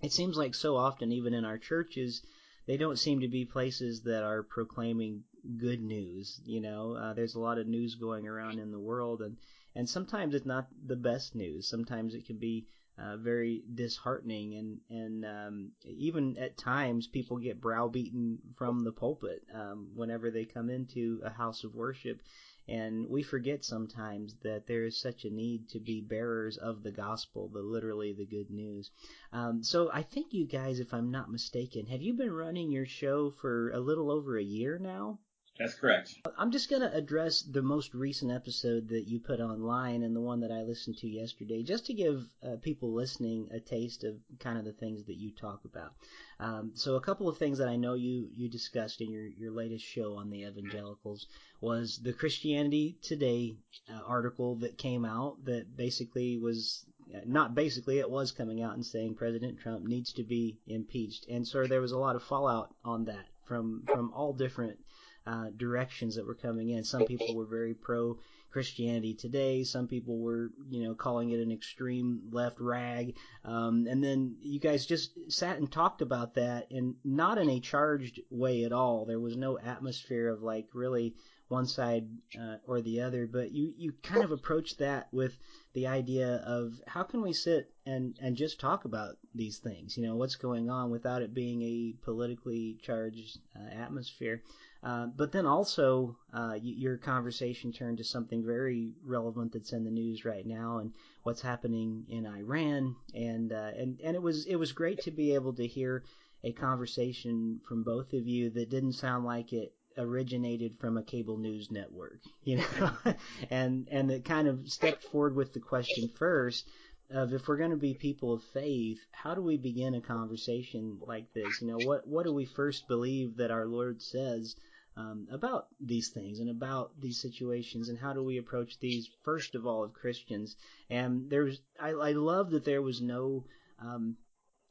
It 0.00 0.12
seems 0.12 0.36
like 0.36 0.54
so 0.54 0.76
often, 0.76 1.10
even 1.10 1.34
in 1.34 1.44
our 1.44 1.58
churches, 1.58 2.22
they 2.66 2.76
don't 2.76 2.98
seem 2.98 3.20
to 3.20 3.28
be 3.28 3.44
places 3.44 4.02
that 4.02 4.22
are 4.22 4.42
proclaiming 4.42 5.24
good 5.58 5.82
news. 5.82 6.40
You 6.44 6.60
know, 6.60 6.94
uh, 6.94 7.12
there's 7.12 7.34
a 7.34 7.40
lot 7.40 7.58
of 7.58 7.66
news 7.66 7.96
going 7.96 8.26
around 8.28 8.58
in 8.58 8.70
the 8.70 8.78
world, 8.80 9.20
and 9.20 9.36
and 9.74 9.88
sometimes 9.88 10.34
it's 10.34 10.46
not 10.46 10.68
the 10.86 10.96
best 10.96 11.34
news. 11.34 11.68
Sometimes 11.68 12.14
it 12.14 12.24
can 12.24 12.38
be 12.38 12.68
uh, 12.98 13.16
very 13.16 13.62
disheartening 13.74 14.54
and 14.54 14.80
and 14.90 15.24
um, 15.24 15.70
even 15.84 16.36
at 16.38 16.56
times 16.56 17.06
people 17.06 17.38
get 17.38 17.60
browbeaten 17.60 18.38
from 18.56 18.84
the 18.84 18.92
pulpit 18.92 19.42
um, 19.54 19.88
whenever 19.94 20.30
they 20.30 20.44
come 20.44 20.70
into 20.70 21.20
a 21.24 21.30
house 21.30 21.64
of 21.64 21.74
worship 21.74 22.20
and 22.66 23.06
we 23.10 23.22
forget 23.22 23.62
sometimes 23.62 24.36
that 24.42 24.66
there 24.66 24.84
is 24.84 24.98
such 24.98 25.24
a 25.24 25.30
need 25.30 25.68
to 25.68 25.78
be 25.78 26.00
bearers 26.00 26.56
of 26.56 26.82
the 26.82 26.90
gospel, 26.90 27.48
the 27.48 27.60
literally 27.60 28.14
the 28.14 28.24
good 28.24 28.50
news. 28.50 28.90
Um, 29.32 29.62
so 29.62 29.90
I 29.92 30.02
think 30.02 30.32
you 30.32 30.46
guys, 30.46 30.80
if 30.80 30.94
I'm 30.94 31.10
not 31.10 31.30
mistaken, 31.30 31.86
have 31.86 32.00
you 32.00 32.14
been 32.14 32.32
running 32.32 32.70
your 32.70 32.86
show 32.86 33.30
for 33.30 33.70
a 33.70 33.80
little 33.80 34.10
over 34.10 34.38
a 34.38 34.42
year 34.42 34.78
now? 34.78 35.18
That's 35.58 35.74
correct. 35.74 36.16
I'm 36.36 36.50
just 36.50 36.68
going 36.68 36.82
to 36.82 36.92
address 36.92 37.42
the 37.42 37.62
most 37.62 37.94
recent 37.94 38.32
episode 38.32 38.88
that 38.88 39.06
you 39.06 39.20
put 39.20 39.38
online 39.38 40.02
and 40.02 40.14
the 40.14 40.20
one 40.20 40.40
that 40.40 40.50
I 40.50 40.62
listened 40.62 40.98
to 40.98 41.08
yesterday, 41.08 41.62
just 41.62 41.86
to 41.86 41.94
give 41.94 42.26
uh, 42.42 42.56
people 42.60 42.92
listening 42.92 43.48
a 43.52 43.60
taste 43.60 44.02
of 44.02 44.16
kind 44.40 44.58
of 44.58 44.64
the 44.64 44.72
things 44.72 45.04
that 45.04 45.14
you 45.14 45.30
talk 45.30 45.64
about. 45.64 45.92
Um, 46.40 46.72
so, 46.74 46.96
a 46.96 47.00
couple 47.00 47.28
of 47.28 47.38
things 47.38 47.58
that 47.58 47.68
I 47.68 47.76
know 47.76 47.94
you, 47.94 48.28
you 48.34 48.48
discussed 48.48 49.00
in 49.00 49.12
your, 49.12 49.26
your 49.26 49.52
latest 49.52 49.84
show 49.84 50.16
on 50.16 50.28
the 50.28 50.42
evangelicals 50.42 51.28
was 51.60 52.00
the 52.02 52.12
Christianity 52.12 52.98
Today 53.00 53.54
uh, 53.88 54.00
article 54.04 54.56
that 54.56 54.76
came 54.76 55.04
out 55.04 55.44
that 55.44 55.76
basically 55.76 56.36
was 56.36 56.84
uh, 57.14 57.20
not 57.26 57.54
basically, 57.54 58.00
it 58.00 58.10
was 58.10 58.32
coming 58.32 58.60
out 58.60 58.74
and 58.74 58.84
saying 58.84 59.14
President 59.14 59.60
Trump 59.60 59.84
needs 59.84 60.12
to 60.14 60.24
be 60.24 60.58
impeached. 60.66 61.28
And 61.28 61.46
so 61.46 61.64
there 61.64 61.80
was 61.80 61.92
a 61.92 61.98
lot 61.98 62.16
of 62.16 62.24
fallout 62.24 62.74
on 62.84 63.04
that 63.04 63.26
from 63.44 63.84
from 63.86 64.10
all 64.14 64.32
different 64.32 64.78
uh, 65.26 65.46
directions 65.56 66.16
that 66.16 66.26
were 66.26 66.34
coming 66.34 66.70
in. 66.70 66.84
Some 66.84 67.04
people 67.04 67.34
were 67.34 67.46
very 67.46 67.74
pro 67.74 68.18
Christianity 68.50 69.14
Today. 69.14 69.64
Some 69.64 69.88
people 69.88 70.18
were, 70.18 70.50
you 70.70 70.84
know, 70.84 70.94
calling 70.94 71.30
it 71.30 71.40
an 71.40 71.50
extreme 71.50 72.22
left 72.30 72.60
rag. 72.60 73.16
Um, 73.44 73.86
and 73.88 74.02
then 74.02 74.36
you 74.42 74.60
guys 74.60 74.86
just 74.86 75.10
sat 75.32 75.58
and 75.58 75.70
talked 75.70 76.02
about 76.02 76.34
that, 76.34 76.70
and 76.70 76.94
not 77.04 77.38
in 77.38 77.50
a 77.50 77.58
charged 77.58 78.20
way 78.30 78.62
at 78.62 78.72
all. 78.72 79.06
There 79.06 79.18
was 79.18 79.36
no 79.36 79.58
atmosphere 79.58 80.28
of 80.28 80.42
like 80.42 80.68
really 80.72 81.14
one 81.48 81.66
side 81.66 82.08
uh, 82.40 82.56
or 82.66 82.80
the 82.80 83.00
other, 83.00 83.26
but 83.26 83.52
you 83.52 83.74
you 83.76 83.92
kind 84.02 84.24
of 84.24 84.32
approached 84.32 84.78
that 84.78 85.08
with 85.12 85.36
the 85.72 85.88
idea 85.88 86.36
of 86.46 86.80
how 86.86 87.02
can 87.02 87.22
we 87.22 87.32
sit 87.32 87.70
and 87.84 88.16
and 88.20 88.36
just 88.36 88.60
talk 88.60 88.84
about 88.84 89.16
these 89.34 89.58
things, 89.58 89.96
you 89.96 90.06
know, 90.06 90.16
what's 90.16 90.36
going 90.36 90.70
on 90.70 90.90
without 90.90 91.22
it 91.22 91.34
being 91.34 91.60
a 91.62 91.94
politically 92.04 92.78
charged 92.82 93.38
uh, 93.56 93.74
atmosphere. 93.74 94.42
Uh, 94.84 95.06
but 95.16 95.32
then 95.32 95.46
also, 95.46 96.14
uh, 96.34 96.58
your 96.60 96.98
conversation 96.98 97.72
turned 97.72 97.96
to 97.96 98.04
something 98.04 98.44
very 98.44 98.92
relevant 99.02 99.50
that's 99.50 99.72
in 99.72 99.82
the 99.82 99.90
news 99.90 100.26
right 100.26 100.46
now, 100.46 100.76
and 100.76 100.92
what's 101.22 101.40
happening 101.40 102.04
in 102.10 102.26
Iran, 102.26 102.94
and 103.14 103.50
uh, 103.50 103.70
and 103.78 103.98
and 104.04 104.14
it 104.14 104.20
was 104.20 104.44
it 104.44 104.56
was 104.56 104.72
great 104.72 105.00
to 105.00 105.10
be 105.10 105.34
able 105.34 105.54
to 105.54 105.66
hear 105.66 106.04
a 106.42 106.52
conversation 106.52 107.60
from 107.66 107.82
both 107.82 108.12
of 108.12 108.26
you 108.26 108.50
that 108.50 108.68
didn't 108.68 108.92
sound 108.92 109.24
like 109.24 109.54
it 109.54 109.72
originated 109.96 110.76
from 110.78 110.98
a 110.98 111.02
cable 111.02 111.38
news 111.38 111.70
network, 111.70 112.20
you 112.44 112.58
know, 112.58 112.90
and 113.50 113.88
and 113.90 114.10
it 114.10 114.26
kind 114.26 114.48
of 114.48 114.68
stepped 114.68 115.04
forward 115.04 115.34
with 115.34 115.54
the 115.54 115.60
question 115.60 116.10
first 116.14 116.68
of 117.10 117.32
if 117.32 117.48
we're 117.48 117.56
going 117.56 117.70
to 117.70 117.76
be 117.76 117.94
people 117.94 118.34
of 118.34 118.42
faith, 118.42 118.98
how 119.12 119.34
do 119.34 119.40
we 119.40 119.56
begin 119.56 119.94
a 119.94 120.00
conversation 120.00 120.98
like 121.06 121.32
this? 121.32 121.62
You 121.62 121.68
know, 121.68 121.78
what 121.86 122.06
what 122.06 122.26
do 122.26 122.34
we 122.34 122.44
first 122.44 122.86
believe 122.86 123.36
that 123.38 123.50
our 123.50 123.66
Lord 123.66 124.02
says? 124.02 124.56
Um, 124.96 125.26
about 125.30 125.66
these 125.80 126.08
things 126.08 126.38
and 126.40 126.48
about 126.48 126.92
these 127.00 127.20
situations 127.20 127.88
and 127.88 127.98
how 127.98 128.12
do 128.12 128.22
we 128.22 128.38
approach 128.38 128.78
these 128.78 129.08
first 129.22 129.54
of 129.54 129.66
all 129.66 129.84
as 129.84 129.90
Christians. 129.92 130.56
And 130.88 131.28
there's 131.28 131.60
I, 131.80 131.90
I 131.90 132.12
love 132.12 132.50
that 132.50 132.64
there 132.64 132.82
was 132.82 133.00
no 133.00 133.44
um, 133.80 134.16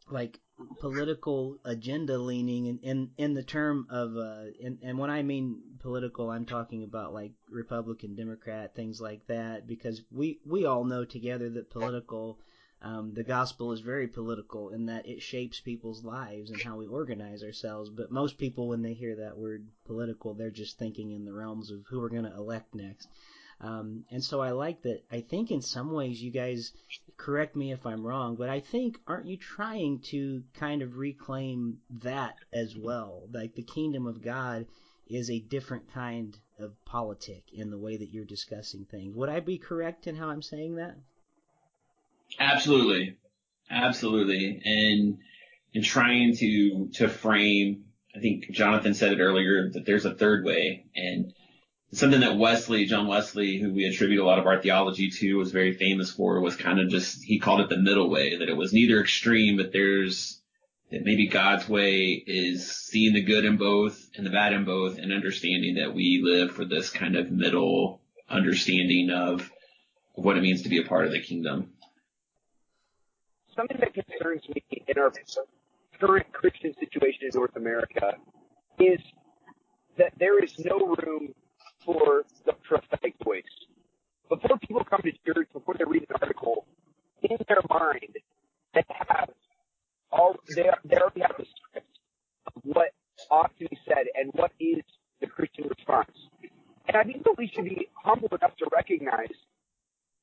like 0.10 0.40
political 0.80 1.58
agenda 1.66 2.18
leaning 2.18 2.68
in, 2.68 2.80
in, 2.80 3.10
in 3.18 3.34
the 3.34 3.44
term 3.44 3.88
of 3.90 4.16
uh, 4.16 4.52
and, 4.64 4.78
and 4.82 4.98
when 4.98 5.10
I 5.10 5.24
mean 5.24 5.62
political 5.80 6.30
I'm 6.30 6.46
talking 6.46 6.84
about 6.84 7.14
like 7.14 7.32
Republican 7.50 8.16
Democrat 8.16 8.76
things 8.76 9.02
like 9.02 9.26
that 9.28 9.68
because 9.68 10.02
we 10.12 10.40
we 10.46 10.66
all 10.66 10.84
know 10.86 11.06
together 11.06 11.50
that 11.50 11.70
political 11.70 12.40
um, 12.84 13.14
the 13.14 13.24
gospel 13.24 13.72
is 13.72 13.80
very 13.80 14.10
political 14.10 14.70
in 14.70 14.88
that 14.88 15.08
it 15.08 15.22
shapes 15.22 15.62
people's 15.62 16.04
lives 16.04 16.52
and 16.52 16.62
how 16.62 16.76
we 16.76 16.86
organize 16.86 17.42
ourselves. 17.42 17.90
But 17.90 18.12
most 18.12 18.38
people, 18.38 18.68
when 18.68 18.82
they 18.82 18.94
hear 18.94 19.16
that 19.16 19.38
word 19.38 19.66
political, 19.86 20.34
they're 20.34 20.52
just 20.52 20.78
thinking 20.78 21.12
in 21.12 21.24
the 21.24 21.32
realms 21.32 21.72
of 21.72 21.86
who 21.88 22.02
we're 22.02 22.10
going 22.10 22.30
to 22.30 22.36
elect 22.36 22.76
next. 22.76 23.08
Um, 23.62 24.04
and 24.12 24.22
so 24.22 24.42
I 24.42 24.52
like 24.52 24.82
that. 24.82 25.02
I 25.10 25.22
think 25.22 25.50
in 25.50 25.62
some 25.62 25.94
ways 25.94 26.22
you 26.22 26.30
guys 26.30 26.74
correct 27.16 27.56
me 27.56 27.72
if 27.72 27.86
I'm 27.86 28.06
wrong, 28.06 28.36
but 28.36 28.50
I 28.50 28.60
think 28.60 29.00
aren't 29.08 29.28
you 29.28 29.38
trying 29.38 30.02
to 30.12 30.44
kind 30.54 30.82
of 30.82 30.98
reclaim 30.98 31.78
that 32.02 32.36
as 32.52 32.76
well? 32.76 33.30
Like 33.32 33.56
the 33.56 33.64
kingdom 33.64 34.08
of 34.08 34.22
God 34.22 34.66
is 35.08 35.30
a 35.30 35.40
different 35.40 35.94
kind 35.94 36.38
of 36.60 36.74
politic 36.84 37.44
in 37.54 37.70
the 37.70 37.80
way 37.80 37.96
that 37.96 38.10
you're 38.12 38.26
discussing 38.26 38.86
things. 38.92 39.16
Would 39.16 39.30
I 39.30 39.40
be 39.40 39.58
correct 39.58 40.06
in 40.06 40.18
how 40.18 40.28
I'm 40.28 40.42
saying 40.42 40.76
that? 40.76 40.98
Absolutely. 42.40 43.18
Absolutely. 43.70 44.62
And 44.64 45.18
in 45.74 45.84
trying 45.84 46.36
to, 46.38 46.90
to 46.96 47.10
frame, 47.10 47.86
I 48.16 48.20
think 48.20 48.52
Jonathan 48.52 48.94
said 48.94 49.14
it 49.14 49.20
earlier 49.20 49.70
that 49.74 49.86
there's 49.86 50.06
a 50.06 50.14
third 50.14 50.46
way 50.46 50.86
and 50.96 51.34
something 51.92 52.22
that 52.22 52.38
Wesley, 52.38 52.86
John 52.86 53.08
Wesley, 53.08 53.60
who 53.60 53.74
we 53.74 53.86
attribute 53.86 54.22
a 54.22 54.26
lot 54.26 54.40
of 54.40 54.46
our 54.46 54.62
theology 54.62 55.10
to, 55.10 55.36
was 55.36 55.52
very 55.52 55.74
famous 55.74 56.12
for 56.12 56.40
was 56.42 56.56
kind 56.56 56.80
of 56.80 56.90
just, 56.90 57.24
he 57.24 57.40
called 57.40 57.62
it 57.62 57.70
the 57.70 57.78
middle 57.78 58.10
way, 58.10 58.38
that 58.38 58.50
it 58.50 58.58
was 58.58 58.74
neither 58.74 59.00
extreme, 59.00 59.58
but 59.58 59.72
there's, 59.72 60.42
that 60.92 61.04
maybe 61.04 61.28
God's 61.28 61.68
way 61.68 62.24
is 62.26 62.72
seeing 62.72 63.14
the 63.14 63.22
good 63.22 63.46
in 63.46 63.58
both 63.58 64.10
and 64.16 64.26
the 64.26 64.32
bad 64.32 64.54
in 64.54 64.66
both 64.66 64.98
and 64.98 65.14
understanding 65.14 65.76
that 65.76 65.94
we 65.94 66.22
live 66.24 66.52
for 66.52 66.66
this 66.66 66.90
kind 66.90 67.16
of 67.16 67.32
middle 67.32 68.02
understanding 68.30 69.10
of 69.12 69.52
what 70.16 70.38
it 70.38 70.42
means 70.42 70.64
to 70.64 70.70
be 70.70 70.80
a 70.80 70.88
part 70.88 71.06
of 71.06 71.12
the 71.12 71.22
kingdom 71.22 71.73
something 73.56 73.78
that 73.80 73.94
concerns 73.94 74.42
me 74.50 74.64
in 74.88 74.98
our 74.98 75.12
current 76.00 76.32
Christian 76.32 76.74
situation 76.80 77.22
in 77.24 77.30
North 77.34 77.56
America 77.56 78.14
is 78.80 79.00
that 79.98 80.14
there 80.18 80.44
is 80.44 80.54
no 80.60 80.96
room 81.06 81.34
for 81.86 82.24
the 82.46 82.54
prophetic 82.68 83.14
voice. 83.24 83.44
Before 84.30 84.58
people 84.58 84.84
come 84.84 85.02
to 85.04 85.12
church, 85.26 85.48
before 85.54 85.76
they 85.78 85.86
read 85.86 86.06
an 86.10 86.16
article, 86.22 86.66
in 87.22 87.38
their 87.48 87.62
mind, 87.70 88.18
they 88.74 88.84
have 88.90 89.30
all 90.12 90.36
they, 90.56 90.64
they 90.86 90.98
already 90.98 91.22
have 91.22 91.38
the 91.38 91.46
script 91.56 92.00
of 92.48 92.54
what 92.64 92.90
ought 93.30 93.52
to 93.60 93.68
be 93.68 93.78
said 93.86 94.06
and 94.16 94.32
what 94.34 94.52
is 94.60 94.82
the 95.22 95.28
Christian 95.28 95.66
response. 95.68 96.16
And 96.88 96.98
I 96.98 97.04
think 97.04 97.24
that 97.24 97.36
we 97.38 97.48
should 97.54 97.66
be 97.66 97.88
humble 97.94 98.30
enough 98.30 98.56
to 98.58 98.68
recognize 98.76 99.34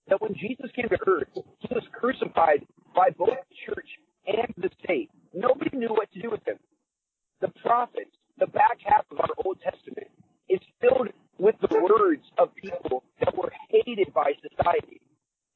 that 0.08 0.20
when 0.20 0.34
Jesus 0.34 0.70
came 0.74 0.88
to 0.88 0.98
earth, 1.06 1.28
he 1.34 1.68
was 1.70 1.84
crucified 1.92 2.66
by 2.94 3.10
both 3.16 3.30
the 3.30 3.56
church 3.66 3.88
and 4.26 4.52
the 4.58 4.70
state. 4.82 5.10
Nobody 5.32 5.76
knew 5.76 5.88
what 5.88 6.10
to 6.12 6.20
do 6.20 6.30
with 6.30 6.46
him. 6.46 6.58
The 7.40 7.48
prophets, 7.62 8.10
the 8.38 8.46
back 8.46 8.78
half 8.84 9.04
of 9.10 9.20
our 9.20 9.30
Old 9.44 9.58
Testament, 9.62 10.08
is 10.48 10.60
filled 10.80 11.08
with 11.38 11.54
the 11.60 11.68
words 11.80 12.22
of 12.36 12.54
people 12.54 13.02
that 13.20 13.36
were 13.36 13.52
hated 13.70 14.12
by 14.12 14.32
society. 14.42 15.00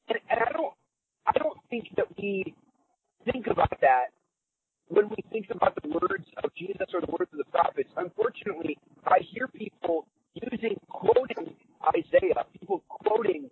And, 0.07 0.17
and 0.29 0.39
I 0.39 0.51
don't, 0.51 0.73
I 1.27 1.37
don't 1.37 1.59
think 1.69 1.89
that 1.97 2.07
we 2.17 2.55
think 3.31 3.47
about 3.47 3.77
that 3.81 4.15
when 4.87 5.09
we 5.09 5.17
think 5.31 5.47
about 5.51 5.77
the 5.81 5.89
words 5.89 6.25
of 6.43 6.51
Jesus 6.55 6.87
or 6.93 7.01
the 7.01 7.11
words 7.11 7.31
of 7.33 7.39
the 7.39 7.51
prophets. 7.51 7.89
Unfortunately, 7.97 8.77
I 9.05 9.19
hear 9.33 9.47
people 9.47 10.07
using 10.33 10.77
quoting 10.89 11.55
Isaiah, 11.95 12.45
people 12.59 12.83
quoting 12.87 13.49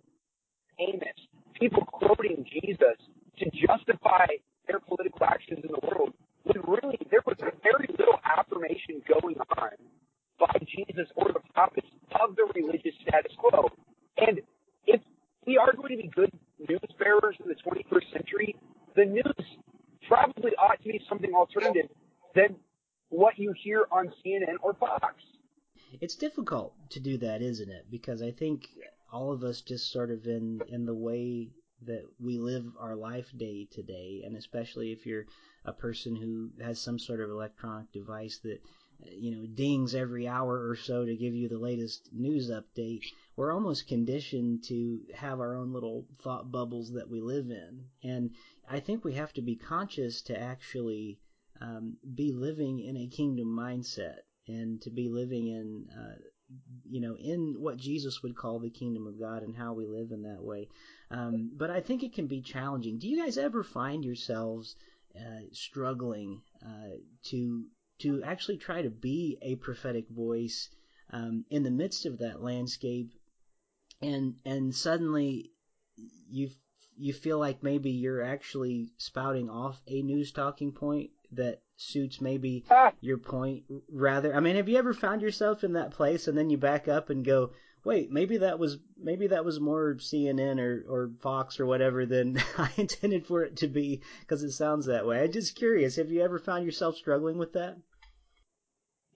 Amos, 0.78 1.20
people 1.58 1.84
quoting 1.86 2.44
Jesus 2.50 2.98
to 3.38 3.50
justify 3.50 4.26
their 4.68 4.80
political 4.80 5.24
actions 5.24 5.60
in 5.62 5.70
the 5.70 5.80
world 5.82 6.12
when 6.44 6.60
really 6.66 6.98
there 7.10 7.22
was 7.26 7.36
very 7.62 7.88
little 7.98 8.18
affirmation 8.24 9.02
going 9.08 9.36
on 9.58 9.70
by 10.38 10.58
Jesus 10.68 11.08
or 11.16 11.32
the 11.32 11.40
prophets 11.54 11.88
of 12.20 12.36
the 12.36 12.46
religious 12.54 12.94
status 13.02 13.32
quo. 13.38 13.70
And 14.18 14.40
if 14.86 15.00
we 15.46 15.58
are 15.58 15.72
going 15.72 15.96
to 15.96 16.02
be 16.02 16.08
good 16.08 16.30
news 16.68 16.80
bearers 16.98 17.36
in 17.42 17.48
the 17.48 17.54
21st 17.54 18.12
century, 18.12 18.56
the 18.96 19.04
news 19.04 19.46
probably 20.08 20.52
ought 20.58 20.82
to 20.82 20.88
be 20.92 21.00
something 21.08 21.32
alternative 21.34 21.88
than 22.34 22.56
what 23.08 23.38
you 23.38 23.54
hear 23.62 23.86
on 23.90 24.12
CNN 24.24 24.56
or 24.62 24.74
Fox. 24.74 25.14
It's 26.00 26.16
difficult 26.16 26.74
to 26.94 27.00
do 27.00 27.18
that, 27.18 27.42
isn't 27.42 27.70
it? 27.70 27.86
Because 27.90 28.22
I 28.22 28.30
think 28.30 28.68
all 29.12 29.30
of 29.32 29.44
us 29.44 29.60
just 29.60 29.92
sort 29.92 30.10
of 30.10 30.26
in 30.26 30.60
in 30.68 30.86
the 30.86 30.94
way 30.94 31.50
that 31.82 32.04
we 32.18 32.38
live 32.38 32.64
our 32.78 32.96
life 32.96 33.30
day 33.36 33.68
to 33.72 33.82
day, 33.82 34.22
and 34.24 34.36
especially 34.36 34.92
if 34.92 35.04
you're 35.04 35.26
a 35.64 35.72
person 35.72 36.16
who 36.16 36.50
has 36.62 36.80
some 36.80 36.98
sort 36.98 37.20
of 37.20 37.30
electronic 37.30 37.92
device 37.92 38.38
that 38.38 38.60
you 39.00 39.32
know 39.32 39.46
dings 39.46 39.94
every 39.94 40.26
hour 40.26 40.68
or 40.68 40.76
so 40.76 41.04
to 41.04 41.16
give 41.16 41.34
you 41.34 41.48
the 41.48 41.58
latest 41.58 42.08
news 42.12 42.50
update, 42.50 43.02
we're 43.36 43.52
almost 43.52 43.88
conditioned 43.88 44.64
to 44.64 45.00
have 45.14 45.40
our 45.40 45.56
own 45.56 45.72
little 45.72 46.06
thought 46.22 46.50
bubbles 46.50 46.92
that 46.92 47.08
we 47.10 47.20
live 47.20 47.50
in, 47.50 47.84
and 48.02 48.30
I 48.68 48.80
think 48.80 49.04
we 49.04 49.14
have 49.14 49.32
to 49.34 49.42
be 49.42 49.56
conscious 49.56 50.22
to 50.22 50.40
actually 50.40 51.18
um, 51.60 51.96
be 52.14 52.32
living 52.32 52.80
in 52.80 52.96
a 52.96 53.08
kingdom 53.08 53.48
mindset 53.48 54.20
and 54.46 54.80
to 54.82 54.90
be 54.90 55.08
living 55.08 55.48
in 55.48 55.86
uh, 55.96 56.16
you 56.84 57.00
know, 57.00 57.16
in 57.16 57.56
what 57.58 57.76
Jesus 57.76 58.22
would 58.22 58.36
call 58.36 58.58
the 58.58 58.70
kingdom 58.70 59.06
of 59.06 59.18
God 59.18 59.42
and 59.42 59.56
how 59.56 59.72
we 59.72 59.86
live 59.86 60.10
in 60.10 60.22
that 60.22 60.42
way. 60.42 60.68
Um, 61.10 61.50
but 61.56 61.70
I 61.70 61.80
think 61.80 62.02
it 62.02 62.14
can 62.14 62.26
be 62.26 62.40
challenging. 62.40 62.98
Do 62.98 63.08
you 63.08 63.22
guys 63.22 63.38
ever 63.38 63.62
find 63.62 64.04
yourselves 64.04 64.76
uh, 65.16 65.46
struggling 65.52 66.40
uh, 66.64 66.96
to 67.30 67.64
to 68.00 68.22
actually 68.24 68.58
try 68.58 68.82
to 68.82 68.90
be 68.90 69.38
a 69.42 69.54
prophetic 69.56 70.08
voice 70.08 70.68
um, 71.10 71.44
in 71.50 71.62
the 71.62 71.70
midst 71.70 72.06
of 72.06 72.18
that 72.18 72.42
landscape, 72.42 73.12
and 74.02 74.34
and 74.44 74.74
suddenly 74.74 75.52
you 76.28 76.50
you 76.96 77.12
feel 77.12 77.38
like 77.38 77.62
maybe 77.62 77.90
you're 77.90 78.22
actually 78.22 78.92
spouting 78.98 79.48
off 79.48 79.80
a 79.86 80.02
news 80.02 80.32
talking 80.32 80.72
point 80.72 81.10
that 81.32 81.60
suits 81.76 82.20
maybe 82.20 82.64
ah. 82.70 82.92
your 83.00 83.18
point 83.18 83.64
rather. 83.90 84.34
I 84.34 84.40
mean, 84.40 84.56
have 84.56 84.68
you 84.68 84.78
ever 84.78 84.94
found 84.94 85.22
yourself 85.22 85.64
in 85.64 85.74
that 85.74 85.92
place 85.92 86.28
and 86.28 86.36
then 86.36 86.50
you 86.50 86.58
back 86.58 86.88
up 86.88 87.10
and 87.10 87.24
go, 87.24 87.50
wait, 87.84 88.10
maybe 88.10 88.38
that 88.38 88.58
was 88.58 88.78
maybe 88.96 89.28
that 89.28 89.44
was 89.44 89.60
more 89.60 89.94
CNN 89.96 90.58
or 90.58 90.84
or 90.88 91.10
Fox 91.20 91.60
or 91.60 91.66
whatever 91.66 92.06
than 92.06 92.40
I 92.58 92.70
intended 92.76 93.26
for 93.26 93.42
it 93.42 93.56
to 93.58 93.68
be 93.68 94.02
because 94.20 94.42
it 94.42 94.52
sounds 94.52 94.86
that 94.86 95.06
way. 95.06 95.22
I'm 95.22 95.32
just 95.32 95.56
curious. 95.56 95.96
Have 95.96 96.10
you 96.10 96.22
ever 96.22 96.38
found 96.38 96.64
yourself 96.64 96.96
struggling 96.96 97.38
with 97.38 97.52
that? 97.52 97.76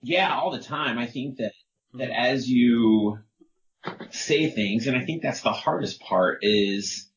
Yeah, 0.01 0.33
all 0.33 0.51
the 0.51 0.59
time. 0.59 0.97
I 0.97 1.07
think 1.07 1.37
that 1.37 1.51
that 1.95 2.11
as 2.11 2.47
you 2.47 3.19
say 4.11 4.49
things, 4.49 4.87
and 4.87 4.97
I 4.97 5.05
think 5.05 5.21
that's 5.21 5.41
the 5.41 5.51
hardest 5.51 5.99
part 6.01 6.39
is 6.41 7.09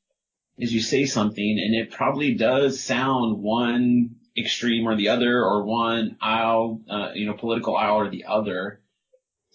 is 0.58 0.72
you 0.72 0.80
say 0.80 1.06
something 1.06 1.58
and 1.58 1.74
it 1.74 1.90
probably 1.90 2.34
does 2.34 2.82
sound 2.82 3.42
one 3.42 4.16
extreme 4.36 4.86
or 4.86 4.96
the 4.96 5.08
other 5.08 5.44
or 5.44 5.64
one 5.64 6.16
aisle, 6.20 6.80
uh, 6.88 7.10
you 7.14 7.26
know, 7.26 7.34
political 7.34 7.76
aisle 7.76 7.96
or 7.96 8.10
the 8.10 8.24
other, 8.24 8.80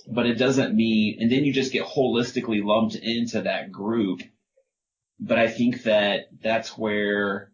but 0.07 0.25
it 0.25 0.36
doesn't 0.36 0.75
mean, 0.75 1.17
and 1.19 1.31
then 1.31 1.43
you 1.43 1.53
just 1.53 1.74
get 1.74 1.86
holistically 1.86 2.63
lumped 2.63 2.96
into 2.96 3.41
that 3.41 3.72
group. 3.72 4.22
But 5.19 5.39
I 5.39 5.48
think 5.48 5.84
that 5.84 6.29
that's 6.43 6.77
where 6.77 7.51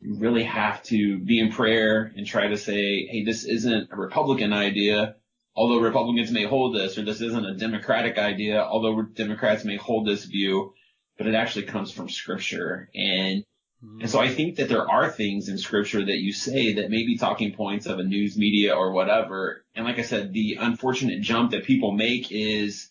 you 0.00 0.18
really 0.18 0.44
have 0.44 0.82
to 0.84 1.18
be 1.18 1.40
in 1.40 1.50
prayer 1.50 2.12
and 2.16 2.26
try 2.26 2.46
to 2.46 2.56
say, 2.56 3.06
hey, 3.06 3.24
this 3.24 3.44
isn't 3.44 3.88
a 3.90 3.96
Republican 3.96 4.52
idea, 4.52 5.16
although 5.54 5.80
Republicans 5.80 6.30
may 6.30 6.44
hold 6.44 6.76
this, 6.76 6.96
or 6.96 7.04
this 7.04 7.20
isn't 7.20 7.44
a 7.44 7.56
Democratic 7.56 8.18
idea, 8.18 8.62
although 8.62 9.02
Democrats 9.02 9.64
may 9.64 9.76
hold 9.76 10.06
this 10.06 10.24
view, 10.24 10.74
but 11.18 11.26
it 11.26 11.34
actually 11.34 11.64
comes 11.64 11.90
from 11.90 12.08
scripture. 12.08 12.88
And. 12.94 13.44
And 14.00 14.10
so 14.10 14.20
I 14.20 14.28
think 14.28 14.56
that 14.56 14.68
there 14.68 14.88
are 14.88 15.10
things 15.10 15.48
in 15.48 15.56
scripture 15.58 16.04
that 16.04 16.18
you 16.18 16.32
say 16.32 16.74
that 16.74 16.90
may 16.90 17.04
be 17.06 17.16
talking 17.16 17.54
points 17.54 17.86
of 17.86 17.98
a 17.98 18.04
news 18.04 18.36
media 18.36 18.74
or 18.74 18.92
whatever. 18.92 19.64
And 19.74 19.84
like 19.84 19.98
I 19.98 20.02
said, 20.02 20.32
the 20.32 20.58
unfortunate 20.60 21.22
jump 21.22 21.52
that 21.52 21.64
people 21.64 21.92
make 21.92 22.30
is 22.30 22.90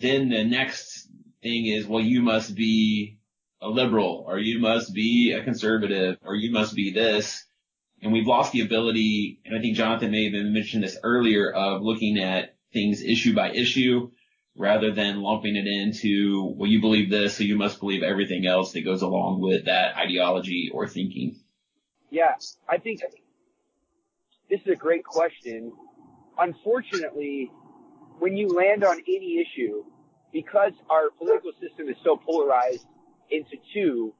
then 0.00 0.30
the 0.30 0.44
next 0.44 1.08
thing 1.42 1.66
is, 1.66 1.86
well, 1.86 2.00
you 2.00 2.22
must 2.22 2.54
be 2.54 3.18
a 3.60 3.68
liberal 3.68 4.24
or 4.26 4.38
you 4.38 4.58
must 4.58 4.94
be 4.94 5.32
a 5.32 5.44
conservative 5.44 6.16
or 6.22 6.34
you 6.34 6.50
must 6.50 6.74
be 6.74 6.92
this. 6.92 7.44
And 8.00 8.12
we've 8.12 8.26
lost 8.26 8.50
the 8.52 8.62
ability, 8.62 9.38
and 9.44 9.56
I 9.56 9.60
think 9.60 9.76
Jonathan 9.76 10.10
may 10.10 10.24
have 10.24 10.32
mentioned 10.32 10.82
this 10.82 10.98
earlier, 11.04 11.52
of 11.52 11.82
looking 11.82 12.18
at 12.18 12.56
things 12.72 13.00
issue 13.00 13.32
by 13.32 13.52
issue 13.52 14.10
rather 14.56 14.92
than 14.92 15.22
lumping 15.22 15.56
it 15.56 15.66
into, 15.66 16.54
well, 16.56 16.68
you 16.68 16.80
believe 16.80 17.10
this, 17.10 17.36
so 17.36 17.44
you 17.44 17.56
must 17.56 17.80
believe 17.80 18.02
everything 18.02 18.46
else 18.46 18.72
that 18.72 18.84
goes 18.84 19.02
along 19.02 19.40
with 19.40 19.64
that 19.64 19.96
ideology 19.96 20.70
or 20.72 20.86
thinking. 20.86 21.40
Yeah, 22.10 22.34
I 22.68 22.78
think 22.78 23.00
this 24.50 24.60
is 24.60 24.72
a 24.72 24.76
great 24.76 25.04
question. 25.04 25.72
Unfortunately, 26.38 27.50
when 28.18 28.36
you 28.36 28.48
land 28.48 28.84
on 28.84 28.98
any 29.08 29.40
issue, 29.40 29.84
because 30.32 30.72
our 30.90 31.10
political 31.18 31.52
system 31.52 31.88
is 31.88 31.96
so 32.04 32.16
polarized 32.16 32.84
into 33.30 33.56
two, 33.72 34.14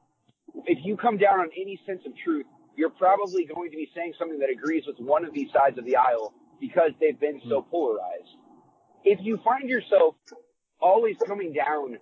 if 0.65 0.79
you 0.83 0.97
come 0.97 1.17
down 1.17 1.39
on 1.39 1.49
any 1.55 1.79
sense 1.85 2.01
of 2.05 2.13
truth, 2.23 2.45
you're 2.75 2.89
probably 2.89 3.45
going 3.45 3.69
to 3.69 3.77
be 3.77 3.89
saying 3.95 4.13
something 4.17 4.39
that 4.39 4.49
agrees 4.49 4.83
with 4.87 4.97
one 4.99 5.23
of 5.23 5.33
these 5.33 5.49
sides 5.53 5.77
of 5.77 5.85
the 5.85 5.95
aisle 5.95 6.33
because 6.59 6.91
they've 6.99 7.19
been 7.19 7.39
so 7.47 7.61
mm-hmm. 7.61 7.69
polarized 7.69 8.33
if 9.03 9.19
you 9.21 9.39
find 9.43 9.69
yourself 9.69 10.15
always 10.79 11.15
coming 11.25 11.53
down 11.53 11.97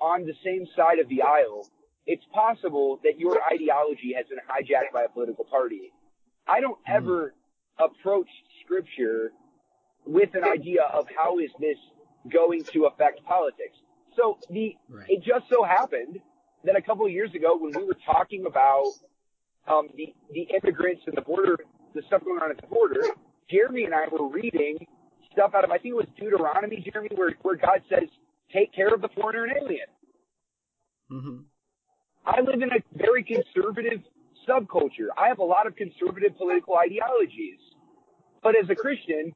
on 0.00 0.26
the 0.26 0.34
same 0.44 0.66
side 0.76 0.98
of 0.98 1.08
the 1.08 1.22
aisle, 1.22 1.68
it's 2.06 2.24
possible 2.32 3.00
that 3.02 3.18
your 3.18 3.38
ideology 3.52 4.14
has 4.16 4.26
been 4.28 4.38
hijacked 4.38 4.92
by 4.92 5.02
a 5.02 5.08
political 5.08 5.44
party. 5.44 5.92
I 6.46 6.60
don't 6.60 6.78
mm. 6.78 6.94
ever 6.94 7.34
approach 7.78 8.28
scripture 8.64 9.32
with 10.06 10.34
an 10.34 10.44
idea 10.44 10.82
of 10.82 11.06
how 11.16 11.38
is 11.38 11.50
this 11.58 11.76
going 12.30 12.64
to 12.72 12.86
affect 12.86 13.24
politics. 13.24 13.76
So 14.16 14.38
the 14.50 14.76
right. 14.88 15.06
it 15.08 15.22
just 15.24 15.46
so 15.50 15.62
happened 15.62 16.20
that 16.64 16.76
a 16.76 16.82
couple 16.82 17.04
of 17.04 17.12
years 17.12 17.34
ago 17.34 17.56
when 17.58 17.72
we 17.76 17.84
were 17.84 17.98
talking 18.06 18.46
about 18.46 18.86
um, 19.68 19.88
the 19.96 20.14
the 20.32 20.48
immigrants 20.62 21.02
and 21.06 21.16
the 21.16 21.22
border, 21.22 21.58
the 21.94 22.02
stuff 22.06 22.24
going 22.24 22.40
on 22.40 22.50
at 22.50 22.60
the 22.60 22.66
border, 22.66 23.00
Jeremy 23.50 23.84
and 23.84 23.94
I 23.94 24.06
were 24.08 24.28
reading 24.28 24.86
stuff 25.36 25.52
out 25.54 25.64
of, 25.64 25.70
I 25.70 25.76
think 25.76 25.92
it 25.92 26.00
was 26.00 26.08
Deuteronomy, 26.18 26.80
Jeremy, 26.80 27.10
where, 27.14 27.36
where 27.42 27.56
God 27.56 27.84
says, 27.90 28.08
take 28.52 28.72
care 28.72 28.88
of 28.88 29.02
the 29.02 29.08
foreigner 29.14 29.44
and 29.44 29.52
alien. 29.60 29.90
Mm-hmm. 31.12 31.36
I 32.24 32.40
live 32.40 32.62
in 32.62 32.70
a 32.72 32.80
very 32.96 33.22
conservative 33.22 34.00
subculture. 34.48 35.12
I 35.18 35.28
have 35.28 35.38
a 35.38 35.44
lot 35.44 35.66
of 35.66 35.76
conservative 35.76 36.36
political 36.36 36.76
ideologies. 36.76 37.60
But 38.42 38.56
as 38.56 38.68
a 38.70 38.74
Christian, 38.74 39.32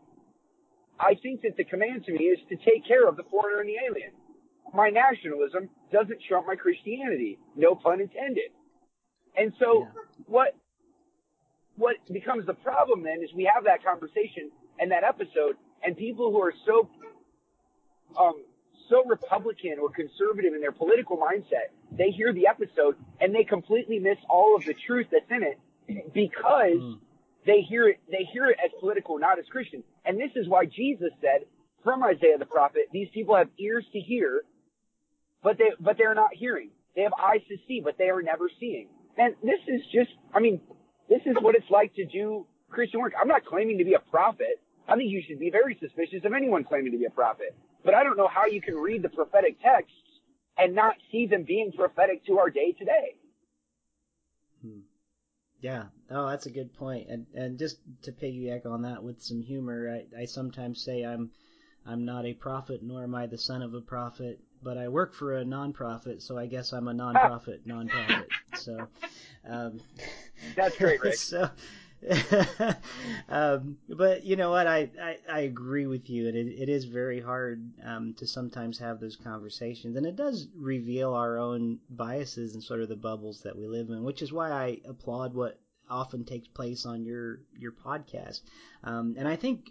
I 0.98 1.14
think 1.22 1.42
that 1.42 1.56
the 1.56 1.64
command 1.64 2.04
to 2.06 2.12
me 2.12 2.24
is 2.24 2.38
to 2.48 2.56
take 2.56 2.86
care 2.86 3.06
of 3.06 3.16
the 3.16 3.24
foreigner 3.30 3.60
and 3.60 3.68
the 3.68 3.76
alien. 3.84 4.12
My 4.72 4.88
nationalism 4.88 5.68
doesn't 5.92 6.18
trump 6.28 6.46
my 6.46 6.56
Christianity. 6.56 7.38
No 7.56 7.74
pun 7.74 8.00
intended. 8.00 8.50
And 9.36 9.52
so 9.60 9.82
yeah. 9.82 10.02
what 10.26 10.54
what 11.76 11.96
becomes 12.12 12.44
the 12.46 12.54
problem 12.54 13.02
then 13.02 13.22
is 13.24 13.30
we 13.34 13.50
have 13.52 13.64
that 13.64 13.82
conversation 13.82 14.50
and 14.78 14.90
that 14.90 15.02
episode 15.02 15.56
and 15.84 15.96
people 15.96 16.30
who 16.30 16.40
are 16.42 16.54
so 16.66 16.88
um, 18.18 18.42
so 18.88 19.04
Republican 19.04 19.76
or 19.80 19.88
conservative 19.90 20.52
in 20.52 20.60
their 20.60 20.72
political 20.72 21.16
mindset, 21.16 21.70
they 21.92 22.10
hear 22.10 22.32
the 22.32 22.48
episode 22.48 22.96
and 23.20 23.34
they 23.34 23.44
completely 23.44 23.98
miss 23.98 24.18
all 24.28 24.56
of 24.56 24.64
the 24.64 24.74
truth 24.86 25.06
that's 25.12 25.30
in 25.30 25.42
it 25.42 26.12
because 26.12 26.76
mm. 26.76 26.98
they 27.46 27.62
hear 27.62 27.88
it 27.88 28.00
they 28.10 28.26
hear 28.32 28.48
it 28.48 28.58
as 28.62 28.70
political, 28.80 29.18
not 29.18 29.38
as 29.38 29.44
Christian. 29.50 29.82
And 30.04 30.18
this 30.18 30.30
is 30.34 30.48
why 30.48 30.66
Jesus 30.66 31.10
said 31.20 31.46
from 31.82 32.02
Isaiah 32.02 32.38
the 32.38 32.46
prophet, 32.46 32.88
these 32.92 33.08
people 33.14 33.36
have 33.36 33.48
ears 33.58 33.86
to 33.92 34.00
hear, 34.00 34.42
but 35.42 35.56
they 35.56 35.70
but 35.78 35.96
they're 35.96 36.14
not 36.14 36.30
hearing. 36.34 36.70
They 36.96 37.02
have 37.02 37.12
eyes 37.14 37.40
to 37.48 37.56
see, 37.68 37.80
but 37.82 37.96
they 37.96 38.10
are 38.10 38.22
never 38.22 38.50
seeing. 38.58 38.88
And 39.16 39.34
this 39.42 39.60
is 39.68 39.80
just 39.92 40.10
I 40.34 40.40
mean, 40.40 40.60
this 41.08 41.22
is 41.26 41.36
what 41.40 41.54
it's 41.54 41.70
like 41.70 41.94
to 41.94 42.04
do 42.04 42.46
Christian 42.70 43.00
work. 43.00 43.12
I'm 43.20 43.28
not 43.28 43.44
claiming 43.44 43.78
to 43.78 43.84
be 43.84 43.94
a 43.94 44.10
prophet. 44.10 44.60
I 44.90 44.96
think 44.96 45.10
you 45.10 45.22
should 45.26 45.38
be 45.38 45.50
very 45.50 45.78
suspicious 45.80 46.24
of 46.24 46.32
anyone 46.32 46.64
claiming 46.64 46.92
to 46.92 46.98
be 46.98 47.04
a 47.04 47.10
prophet. 47.10 47.54
But 47.84 47.94
I 47.94 48.02
don't 48.02 48.16
know 48.16 48.28
how 48.28 48.46
you 48.46 48.60
can 48.60 48.74
read 48.74 49.02
the 49.02 49.08
prophetic 49.08 49.56
texts 49.62 49.94
and 50.58 50.74
not 50.74 50.96
see 51.10 51.26
them 51.26 51.44
being 51.44 51.72
prophetic 51.72 52.26
to 52.26 52.38
our 52.38 52.50
day 52.50 52.72
today. 52.72 53.14
Hmm. 54.62 54.80
Yeah, 55.60 55.84
oh, 56.10 56.28
that's 56.28 56.46
a 56.46 56.50
good 56.50 56.74
point. 56.74 57.08
And 57.08 57.26
and 57.34 57.58
just 57.58 57.78
to 58.02 58.12
piggyback 58.12 58.66
on 58.66 58.82
that 58.82 59.02
with 59.02 59.22
some 59.22 59.42
humor, 59.42 60.02
I, 60.16 60.22
I 60.22 60.24
sometimes 60.24 60.82
say 60.82 61.04
I'm 61.04 61.30
I'm 61.86 62.04
not 62.04 62.26
a 62.26 62.34
prophet, 62.34 62.82
nor 62.82 63.04
am 63.04 63.14
I 63.14 63.26
the 63.26 63.38
son 63.38 63.62
of 63.62 63.74
a 63.74 63.80
prophet, 63.80 64.40
but 64.62 64.76
I 64.76 64.88
work 64.88 65.14
for 65.14 65.38
a 65.38 65.44
nonprofit, 65.44 66.22
so 66.22 66.36
I 66.36 66.46
guess 66.46 66.72
I'm 66.72 66.88
a 66.88 66.94
nonprofit 66.94 67.60
nonprofit. 67.66 68.26
So, 68.52 68.88
um, 69.48 69.80
that's 70.56 70.76
great, 70.76 71.00
Rick. 71.04 71.14
so, 71.14 71.48
um, 73.28 73.76
but 73.88 74.24
you 74.24 74.36
know 74.36 74.50
what? 74.50 74.66
I, 74.66 74.88
I, 75.00 75.18
I 75.30 75.40
agree 75.40 75.86
with 75.86 76.08
you. 76.08 76.28
It, 76.28 76.34
it 76.34 76.68
is 76.68 76.84
very 76.84 77.20
hard 77.20 77.62
um, 77.84 78.14
to 78.14 78.26
sometimes 78.26 78.78
have 78.78 79.00
those 79.00 79.16
conversations, 79.16 79.96
and 79.96 80.06
it 80.06 80.16
does 80.16 80.48
reveal 80.56 81.12
our 81.12 81.38
own 81.38 81.78
biases 81.90 82.54
and 82.54 82.62
sort 82.62 82.80
of 82.80 82.88
the 82.88 82.96
bubbles 82.96 83.42
that 83.42 83.56
we 83.56 83.66
live 83.66 83.90
in, 83.90 84.02
which 84.02 84.22
is 84.22 84.32
why 84.32 84.50
I 84.50 84.78
applaud 84.88 85.34
what 85.34 85.58
often 85.90 86.24
takes 86.24 86.48
place 86.48 86.86
on 86.86 87.04
your 87.04 87.40
your 87.58 87.72
podcast. 87.72 88.40
Um, 88.84 89.16
and 89.18 89.28
I 89.28 89.36
think 89.36 89.68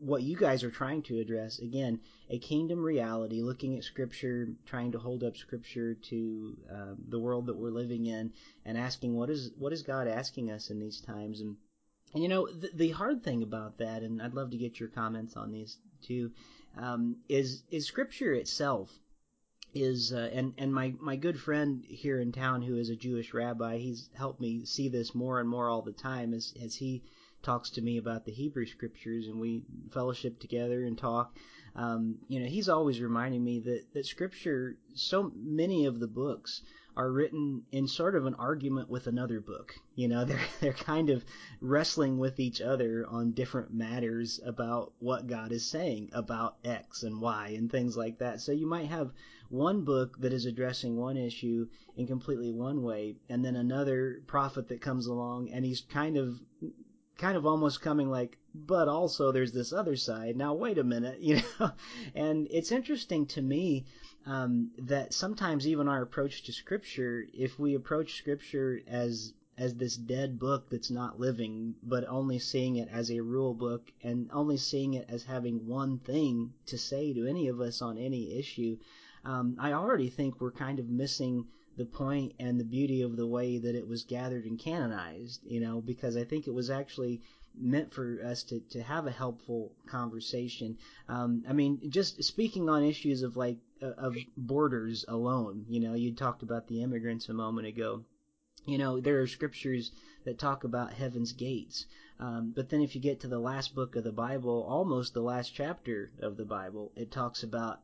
what 0.00 0.22
you 0.22 0.36
guys 0.36 0.64
are 0.64 0.70
trying 0.70 1.02
to 1.02 1.18
address 1.18 1.58
again 1.58 2.00
a 2.30 2.38
kingdom 2.38 2.82
reality 2.82 3.42
looking 3.42 3.76
at 3.76 3.84
scripture 3.84 4.48
trying 4.64 4.90
to 4.90 4.98
hold 4.98 5.22
up 5.22 5.36
scripture 5.36 5.94
to 5.94 6.56
uh, 6.72 6.94
the 7.08 7.18
world 7.18 7.46
that 7.46 7.56
we're 7.56 7.70
living 7.70 8.06
in 8.06 8.32
and 8.64 8.78
asking 8.78 9.14
what 9.14 9.28
is 9.28 9.50
what 9.58 9.72
is 9.72 9.82
god 9.82 10.08
asking 10.08 10.50
us 10.50 10.70
in 10.70 10.80
these 10.80 11.00
times? 11.00 11.40
And 11.40 11.56
and 12.14 12.22
you 12.22 12.28
know 12.28 12.48
the, 12.50 12.70
the 12.74 12.90
hard 12.90 13.22
thing 13.22 13.42
about 13.42 13.78
that 13.78 14.02
and 14.02 14.20
i'd 14.22 14.34
love 14.34 14.50
to 14.50 14.56
get 14.56 14.80
your 14.80 14.88
comments 14.88 15.36
on 15.36 15.52
these 15.52 15.78
too 16.02 16.30
um, 16.76 17.16
is 17.28 17.62
is 17.70 17.86
scripture 17.86 18.32
itself 18.32 18.90
is 19.74 20.12
uh, 20.12 20.30
and 20.32 20.54
and 20.58 20.74
my 20.74 20.94
my 21.00 21.16
good 21.16 21.38
friend 21.38 21.84
here 21.86 22.18
in 22.20 22.32
town 22.32 22.62
who 22.62 22.76
is 22.76 22.88
a 22.88 22.96
Jewish 22.96 23.32
rabbi 23.32 23.78
he's 23.78 24.08
helped 24.14 24.40
me 24.40 24.64
see 24.64 24.88
this 24.88 25.14
more 25.14 25.38
and 25.38 25.48
more 25.48 25.68
all 25.68 25.82
the 25.82 25.92
time 25.92 26.34
as 26.34 26.52
as 26.62 26.74
he 26.74 27.02
talks 27.42 27.70
to 27.70 27.82
me 27.82 27.98
about 27.98 28.24
the 28.24 28.32
Hebrew 28.32 28.66
scriptures 28.66 29.26
and 29.26 29.40
we 29.40 29.64
fellowship 29.92 30.38
together 30.38 30.84
and 30.84 30.96
talk. 30.96 31.34
Um, 31.74 32.18
you 32.28 32.40
know, 32.40 32.46
he's 32.46 32.68
always 32.68 33.00
reminding 33.00 33.42
me 33.42 33.60
that, 33.60 33.92
that 33.94 34.06
scripture, 34.06 34.76
so 34.94 35.32
many 35.34 35.86
of 35.86 36.00
the 36.00 36.08
books 36.08 36.62
are 36.96 37.10
written 37.10 37.62
in 37.70 37.86
sort 37.86 38.16
of 38.16 38.26
an 38.26 38.34
argument 38.34 38.90
with 38.90 39.06
another 39.06 39.40
book. 39.40 39.72
You 39.94 40.08
know, 40.08 40.24
they're, 40.26 40.40
they're 40.60 40.72
kind 40.72 41.10
of 41.10 41.24
wrestling 41.60 42.18
with 42.18 42.40
each 42.40 42.60
other 42.60 43.06
on 43.08 43.32
different 43.32 43.72
matters 43.72 44.40
about 44.44 44.92
what 44.98 45.26
God 45.26 45.52
is 45.52 45.70
saying 45.70 46.10
about 46.12 46.56
X 46.64 47.02
and 47.02 47.20
Y 47.20 47.54
and 47.56 47.70
things 47.70 47.96
like 47.96 48.18
that. 48.18 48.40
So 48.40 48.52
you 48.52 48.66
might 48.66 48.88
have 48.88 49.12
one 49.48 49.84
book 49.84 50.20
that 50.20 50.32
is 50.32 50.46
addressing 50.46 50.96
one 50.96 51.16
issue 51.16 51.68
in 51.96 52.06
completely 52.06 52.52
one 52.52 52.82
way, 52.82 53.16
and 53.28 53.44
then 53.44 53.56
another 53.56 54.22
prophet 54.26 54.68
that 54.68 54.80
comes 54.80 55.06
along 55.06 55.50
and 55.50 55.64
he's 55.64 55.80
kind 55.80 56.16
of 56.16 56.38
kind 57.20 57.36
of 57.36 57.44
almost 57.44 57.82
coming 57.82 58.10
like, 58.10 58.38
but 58.54 58.88
also 58.88 59.30
there's 59.30 59.52
this 59.52 59.72
other 59.74 59.94
side. 59.94 60.36
Now 60.36 60.54
wait 60.54 60.78
a 60.78 60.84
minute, 60.84 61.18
you 61.20 61.42
know. 61.60 61.72
and 62.14 62.48
it's 62.50 62.72
interesting 62.72 63.26
to 63.26 63.42
me 63.42 63.84
um, 64.24 64.70
that 64.78 65.12
sometimes 65.12 65.68
even 65.68 65.86
our 65.86 66.02
approach 66.02 66.44
to 66.44 66.52
Scripture, 66.52 67.26
if 67.34 67.58
we 67.58 67.74
approach 67.74 68.16
Scripture 68.16 68.80
as 68.88 69.34
as 69.58 69.74
this 69.74 69.94
dead 69.94 70.38
book 70.38 70.70
that's 70.70 70.90
not 70.90 71.20
living, 71.20 71.74
but 71.82 72.08
only 72.08 72.38
seeing 72.38 72.76
it 72.76 72.88
as 72.90 73.10
a 73.10 73.20
rule 73.20 73.52
book 73.52 73.92
and 74.02 74.30
only 74.32 74.56
seeing 74.56 74.94
it 74.94 75.04
as 75.10 75.24
having 75.24 75.66
one 75.66 75.98
thing 75.98 76.54
to 76.64 76.78
say 76.78 77.12
to 77.12 77.26
any 77.26 77.46
of 77.48 77.60
us 77.60 77.82
on 77.82 77.98
any 77.98 78.38
issue, 78.38 78.78
um, 79.22 79.56
I 79.60 79.74
already 79.74 80.08
think 80.08 80.40
we're 80.40 80.50
kind 80.50 80.78
of 80.78 80.88
missing 80.88 81.46
the 81.80 81.86
point 81.86 82.34
and 82.38 82.60
the 82.60 82.64
beauty 82.64 83.00
of 83.00 83.16
the 83.16 83.26
way 83.26 83.56
that 83.56 83.74
it 83.74 83.88
was 83.88 84.04
gathered 84.04 84.44
and 84.44 84.58
canonized, 84.58 85.40
you 85.46 85.60
know, 85.60 85.80
because 85.80 86.14
I 86.14 86.24
think 86.24 86.46
it 86.46 86.52
was 86.52 86.68
actually 86.68 87.22
meant 87.58 87.94
for 87.94 88.20
us 88.22 88.42
to, 88.42 88.60
to 88.72 88.82
have 88.82 89.06
a 89.06 89.10
helpful 89.10 89.72
conversation. 89.86 90.76
Um, 91.08 91.42
I 91.48 91.54
mean, 91.54 91.80
just 91.88 92.22
speaking 92.22 92.68
on 92.68 92.84
issues 92.84 93.22
of 93.22 93.34
like 93.34 93.56
uh, 93.80 93.92
of 93.96 94.14
borders 94.36 95.06
alone, 95.08 95.64
you 95.70 95.80
know, 95.80 95.94
you 95.94 96.12
talked 96.12 96.42
about 96.42 96.68
the 96.68 96.82
immigrants 96.82 97.30
a 97.30 97.32
moment 97.32 97.66
ago. 97.66 98.04
You 98.66 98.76
know, 98.76 99.00
there 99.00 99.22
are 99.22 99.26
scriptures 99.26 99.90
that 100.24 100.38
talk 100.38 100.64
about 100.64 100.92
heaven's 100.92 101.32
gates. 101.32 101.86
Um, 102.18 102.52
but 102.54 102.68
then 102.68 102.82
if 102.82 102.94
you 102.94 103.00
get 103.00 103.20
to 103.20 103.28
the 103.28 103.38
last 103.38 103.74
book 103.74 103.96
of 103.96 104.04
the 104.04 104.12
Bible, 104.12 104.66
almost 104.68 105.14
the 105.14 105.22
last 105.22 105.54
chapter 105.54 106.12
of 106.20 106.36
the 106.36 106.44
Bible, 106.44 106.92
it 106.94 107.10
talks 107.10 107.42
about 107.42 107.80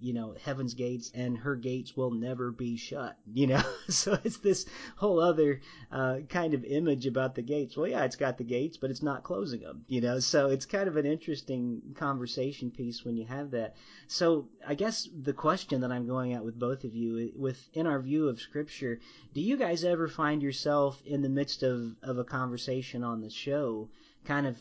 you 0.00 0.12
know 0.12 0.34
heaven's 0.44 0.74
gates 0.74 1.12
and 1.14 1.38
her 1.38 1.54
gates 1.54 1.96
will 1.96 2.10
never 2.10 2.50
be 2.50 2.76
shut 2.76 3.16
you 3.32 3.46
know? 3.46 3.62
So 3.88 4.18
it's 4.24 4.38
this 4.38 4.66
whole 4.96 5.20
other 5.20 5.60
uh, 5.90 6.18
kind 6.28 6.54
of 6.54 6.64
image 6.64 7.06
about 7.06 7.34
the 7.34 7.42
gates. 7.42 7.76
Well 7.76 7.86
yeah 7.86 8.04
it's 8.04 8.16
got 8.16 8.38
the 8.38 8.44
gates 8.44 8.76
but 8.76 8.90
it's 8.90 9.02
not 9.02 9.22
closing 9.22 9.60
them 9.60 9.84
you 9.88 10.00
know? 10.00 10.18
So 10.18 10.48
it's 10.48 10.66
kind 10.66 10.88
of 10.88 10.96
an 10.96 11.06
interesting 11.06 11.94
conversation 11.94 12.70
piece 12.70 13.04
when 13.04 13.16
you 13.16 13.26
have 13.26 13.52
that. 13.52 13.76
So 14.08 14.48
i 14.66 14.74
guess 14.74 15.08
the 15.22 15.32
question 15.32 15.80
that 15.80 15.92
i'm 15.92 16.06
going 16.06 16.32
at 16.32 16.44
with 16.44 16.58
both 16.58 16.84
of 16.84 16.94
you 16.94 17.32
within 17.36 17.86
our 17.86 18.00
view 18.00 18.28
of 18.28 18.40
scripture 18.40 19.00
do 19.34 19.40
you 19.40 19.56
guys 19.56 19.84
ever 19.84 20.08
find 20.08 20.42
yourself 20.42 21.02
in 21.04 21.22
the 21.22 21.28
midst 21.28 21.62
of, 21.62 21.94
of 22.02 22.18
a 22.18 22.24
conversation 22.24 23.02
on 23.02 23.20
the 23.20 23.30
show 23.30 23.88
kind 24.24 24.46
of 24.46 24.56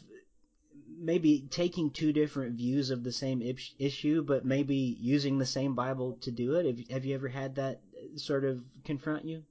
maybe 1.01 1.47
taking 1.49 1.89
two 1.89 2.13
different 2.13 2.55
views 2.55 2.89
of 2.89 3.03
the 3.03 3.11
same 3.11 3.41
issue, 3.79 4.23
but 4.23 4.45
maybe 4.45 4.75
using 4.99 5.37
the 5.37 5.45
same 5.45 5.75
Bible 5.75 6.17
to 6.21 6.31
do 6.31 6.55
it? 6.55 6.65
Have, 6.65 6.89
have 6.89 7.05
you 7.05 7.15
ever 7.15 7.27
had 7.27 7.55
that 7.55 7.81
sort 8.15 8.45
of 8.45 8.63
confront 8.85 9.25
you? 9.25 9.43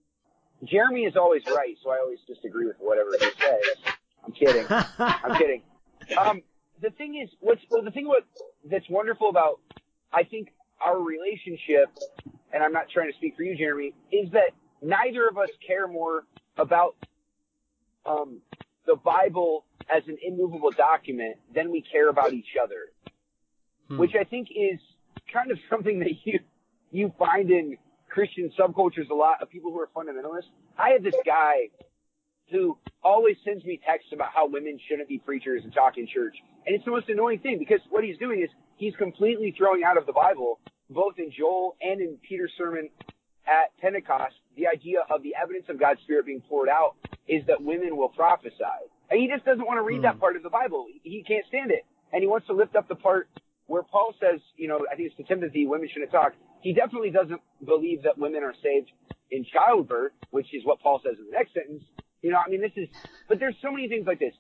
Jeremy 0.65 1.03
is 1.05 1.17
always 1.17 1.43
right, 1.47 1.77
so 1.83 1.91
I 1.91 1.99
always 1.99 2.19
disagree 2.27 2.67
with 2.67 2.77
whatever 2.79 3.11
he 3.19 3.31
says. 3.41 3.95
I'm 4.25 4.33
kidding. 4.33 4.67
I'm 4.99 5.39
kidding. 5.39 5.63
Um, 6.19 6.43
the 6.83 6.91
thing 6.91 7.21
is, 7.23 7.31
what's 7.41 7.63
well, 7.71 7.83
the 7.83 7.91
thing 7.91 8.07
what 8.07 8.25
that's 8.71 8.89
wonderful 8.89 9.31
about 9.31 9.61
I 10.13 10.25
think 10.25 10.49
our 10.85 10.99
relationship, 10.99 11.87
and 12.53 12.63
I'm 12.63 12.73
not 12.73 12.89
trying 12.93 13.11
to 13.11 13.17
speak 13.17 13.37
for 13.37 13.43
you, 13.43 13.57
Jeremy, 13.57 13.95
is 14.13 14.31
that 14.33 14.51
neither 14.83 15.29
of 15.29 15.39
us 15.39 15.51
care 15.67 15.87
more 15.87 16.25
about 16.57 16.97
um, 18.07 18.41
the 18.87 18.97
Bible 18.97 19.65
as 19.94 20.03
an 20.09 20.18
immovable 20.22 20.70
document 20.70 21.37
than 21.55 21.70
we 21.70 21.83
care 21.83 22.09
about 22.09 22.33
each 22.33 22.57
other, 22.62 22.92
hmm. 23.88 23.98
which 23.98 24.12
I 24.18 24.24
think 24.24 24.48
is 24.50 24.81
kind 25.33 25.50
of 25.50 25.59
something 25.70 26.00
that 26.00 26.12
you 26.24 26.40
you 26.92 27.12
find 27.18 27.50
in 27.50 27.76
Christian 28.09 28.50
subcultures 28.59 29.11
a 29.11 29.14
lot 29.14 29.42
of 29.42 29.50
people 29.50 29.70
who 29.70 29.79
are 29.79 29.88
fundamentalists. 29.94 30.50
I 30.76 30.90
have 30.90 31.05
this 31.05 31.14
guy 31.24 31.70
who 32.50 32.76
always 33.05 33.37
sends 33.44 33.64
me 33.64 33.81
texts 33.87 34.11
about 34.12 34.31
how 34.35 34.48
women 34.48 34.79
shouldn't 34.88 35.09
be 35.09 35.18
preachers 35.18 35.62
and 35.62 35.72
talk 35.72 35.98
in 35.98 36.09
church. 36.09 36.35
And 36.66 36.74
it's 36.74 36.85
the 36.85 36.90
most 36.90 37.09
annoying 37.09 37.38
thing 37.38 37.59
because 37.61 37.79
what 37.90 38.03
he's 38.03 38.18
doing 38.18 38.42
is 38.42 38.50
he's 38.76 38.96
completely 38.96 39.55
throwing 39.57 39.85
out 39.85 39.96
of 39.96 40.07
the 40.07 40.12
Bible, 40.12 40.59
both 40.90 41.14
in 41.18 41.31
Joel 41.31 41.76
and 41.81 42.00
in 42.00 42.18
Peter's 42.29 42.50
sermon 42.59 42.90
at 43.46 43.76
Pentecost, 43.81 44.35
the 44.57 44.66
idea 44.66 45.00
of 45.11 45.22
the 45.22 45.35
evidence 45.40 45.66
of 45.68 45.79
God's 45.79 46.00
Spirit 46.03 46.26
being 46.26 46.42
poured 46.48 46.68
out 46.68 46.96
is 47.26 47.44
that 47.46 47.62
women 47.62 47.96
will 47.96 48.09
prophesy. 48.09 48.81
And 49.11 49.20
he 49.20 49.29
just 49.29 49.44
doesn't 49.44 49.66
want 49.66 49.79
to 49.79 49.83
read 49.83 49.99
hmm. 49.99 50.03
that 50.03 50.20
part 50.20 50.37
of 50.37 50.42
the 50.42 50.51
Bible. 50.51 50.87
He 51.03 51.25
can't 51.27 51.44
stand 51.49 51.70
it. 51.70 51.85
And 52.12 52.23
he 52.23 52.29
wants 52.29 52.46
to 52.46 52.55
lift 52.55 52.77
up 52.77 52.88
the 52.88 52.94
part 52.94 53.29
where 53.66 53.83
Paul 53.83 54.14
says, 54.20 54.40
you 54.57 54.66
know, 54.66 54.81
I 54.90 54.96
think 54.96 55.09
it's 55.09 55.16
to 55.16 55.23
Timothy, 55.23 55.66
women 55.66 55.88
shouldn't 55.92 56.11
talk. 56.11 56.33
He 56.61 56.75
definitely 56.75 57.11
doesn't 57.11 57.40
believe 57.64 58.03
that 58.03 58.18
women 58.18 58.42
are 58.42 58.55
saved 58.62 58.90
in 59.31 59.44
childbirth, 59.44 60.12
which 60.31 60.53
is 60.53 60.64
what 60.64 60.81
Paul 60.81 61.01
says 61.05 61.16
in 61.18 61.27
the 61.27 61.33
next 61.33 61.55
sentence. 61.55 61.85
You 62.20 62.33
know, 62.33 62.38
I 62.44 62.51
mean, 62.51 62.61
this 62.61 62.73
is, 62.77 62.88
but 63.29 63.38
there's 63.38 63.55
so 63.62 63.70
many 63.70 63.88
things 63.88 64.07
like 64.07 64.18
this. 64.18 64.35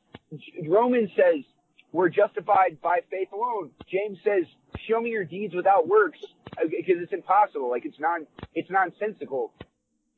Romans 0.68 1.10
says, 1.16 1.44
we're 1.92 2.08
justified 2.08 2.80
by 2.82 3.00
faith 3.10 3.28
alone. 3.32 3.70
James 3.88 4.18
says, 4.24 4.44
show 4.88 5.00
me 5.00 5.10
your 5.10 5.24
deeds 5.24 5.54
without 5.54 5.88
works, 5.88 6.18
because 6.60 6.96
uh, 6.98 7.02
it's 7.02 7.12
impossible. 7.12 7.70
Like 7.70 7.84
it's 7.84 7.98
non, 7.98 8.26
it's 8.54 8.70
nonsensical. 8.70 9.52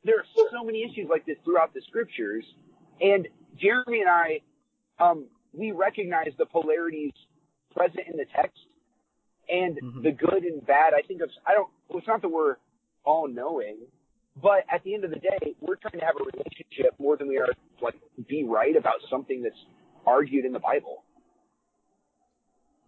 There 0.05 0.19
are 0.19 0.27
so 0.51 0.65
many 0.65 0.83
issues 0.83 1.09
like 1.09 1.25
this 1.25 1.37
throughout 1.45 1.73
the 1.73 1.81
scriptures, 1.87 2.45
and 3.01 3.29
Jeremy 3.61 4.01
and 4.01 4.11
I, 4.11 4.41
um, 4.99 5.27
we 5.53 5.73
recognize 5.73 6.33
the 6.39 6.47
polarities 6.47 7.13
present 7.75 8.07
in 8.11 8.17
the 8.17 8.27
text 8.35 8.59
and 9.49 9.77
mm-hmm. 9.77 10.03
the 10.03 10.13
good 10.13 10.45
and 10.45 10.65
bad. 10.67 10.93
I 10.97 11.07
think 11.07 11.23
of, 11.23 11.31
I 11.47 11.55
don't, 11.55 11.69
it's 11.91 12.07
not 12.07 12.23
that 12.23 12.29
we're 12.29 12.57
all 13.05 13.29
knowing, 13.29 13.79
but 14.41 14.65
at 14.71 14.83
the 14.85 14.95
end 14.95 15.05
of 15.05 15.11
the 15.11 15.19
day, 15.19 15.55
we're 15.61 15.77
trying 15.77 16.01
to 16.01 16.07
have 16.07 16.15
a 16.21 16.25
relationship 16.25 16.95
more 16.99 17.17
than 17.17 17.29
we 17.29 17.39
are 17.39 17.49
like 17.83 17.95
be 18.29 18.45
right 18.45 18.77
about 18.77 18.95
something 19.11 19.43
that's 19.43 19.59
argued 20.07 20.45
in 20.45 20.53
the 20.53 20.59
Bible. 20.59 21.03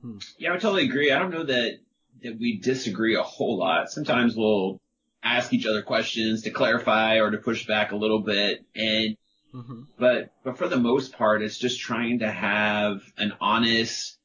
Hmm. 0.01 0.19
Yeah, 0.39 0.53
I 0.53 0.59
totally 0.59 0.85
agree. 0.85 1.13
I 1.13 1.19
don't 1.19 1.31
know 1.31 1.45
that 1.45 1.79
that 2.23 2.39
we 2.39 2.59
disagree 2.59 3.17
a 3.17 3.23
whole 3.23 3.59
lot. 3.59 3.91
Sometimes 3.91 4.35
we'll 4.37 4.81
ask 5.23 5.53
each 5.53 5.67
other 5.67 5.83
questions 5.83 6.43
to 6.43 6.51
clarify 6.51 7.17
or 7.17 7.31
to 7.31 7.39
push 7.39 7.67
back 7.67 7.93
a 7.93 7.97
little 7.97 8.21
bit, 8.21 8.65
and 8.75 9.17
Mm-hmm. 9.55 9.83
But 9.99 10.33
but 10.43 10.59
for 10.59 10.69
the 10.69 10.79
most 10.79 11.13
part, 11.13 11.43
it's 11.43 11.59
just 11.59 11.81
trying 11.81 12.21
to 12.21 12.31
have 12.31 13.03
an 13.17 13.35
honest. 13.41 14.19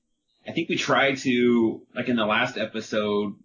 I 0.48 0.52
think 0.52 0.70
we 0.70 0.76
try 0.76 1.14
to 1.14 1.82
like 1.94 2.08
in 2.08 2.16
the 2.16 2.26
last 2.26 2.58
episode 2.58 3.36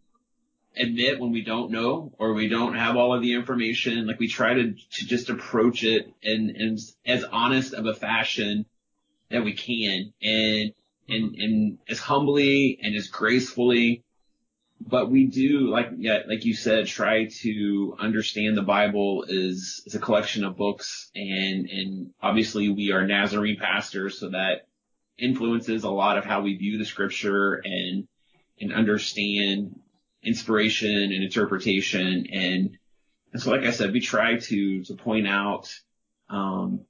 admit 0.76 1.20
when 1.20 1.30
we 1.30 1.42
don't 1.42 1.70
know 1.70 2.12
or 2.18 2.32
we 2.32 2.48
don't 2.48 2.74
have 2.74 2.96
all 2.96 3.14
of 3.14 3.22
the 3.22 3.34
information. 3.34 4.06
Like 4.06 4.18
we 4.18 4.28
try 4.28 4.54
to 4.54 4.72
to 4.72 5.06
just 5.06 5.28
approach 5.28 5.84
it 5.84 6.12
in, 6.22 6.54
in 6.56 6.78
as 7.06 7.24
honest 7.24 7.74
of 7.74 7.86
a 7.86 7.94
fashion 7.94 8.66
that 9.30 9.44
we 9.44 9.52
can 9.52 10.12
and 10.22 10.72
and 11.08 11.34
and 11.34 11.78
as 11.88 11.98
humbly 11.98 12.78
and 12.82 12.94
as 12.96 13.08
gracefully 13.08 14.03
but 14.80 15.10
we 15.10 15.26
do 15.26 15.70
like 15.70 15.88
yeah 15.96 16.20
like 16.28 16.44
you 16.44 16.54
said 16.54 16.86
try 16.86 17.26
to 17.26 17.96
understand 17.98 18.56
the 18.56 18.62
bible 18.62 19.24
is 19.28 19.82
is 19.86 19.94
a 19.94 19.98
collection 19.98 20.44
of 20.44 20.56
books 20.56 21.10
and 21.14 21.68
and 21.68 22.10
obviously 22.20 22.68
we 22.68 22.92
are 22.92 23.06
nazarene 23.06 23.58
pastors 23.58 24.18
so 24.18 24.30
that 24.30 24.66
influences 25.18 25.84
a 25.84 25.90
lot 25.90 26.18
of 26.18 26.24
how 26.24 26.40
we 26.40 26.56
view 26.56 26.78
the 26.78 26.84
scripture 26.84 27.62
and 27.64 28.06
and 28.60 28.72
understand 28.72 29.78
inspiration 30.22 30.90
and 30.90 31.22
interpretation. 31.22 32.26
And 32.32 32.78
and 33.32 33.42
so 33.42 33.50
like 33.50 33.62
i 33.62 33.70
said 33.70 33.92
we 33.92 34.00
try 34.00 34.38
to 34.38 34.84
to 34.84 34.94
point 34.94 35.26
out 35.26 35.68
um 36.28 36.84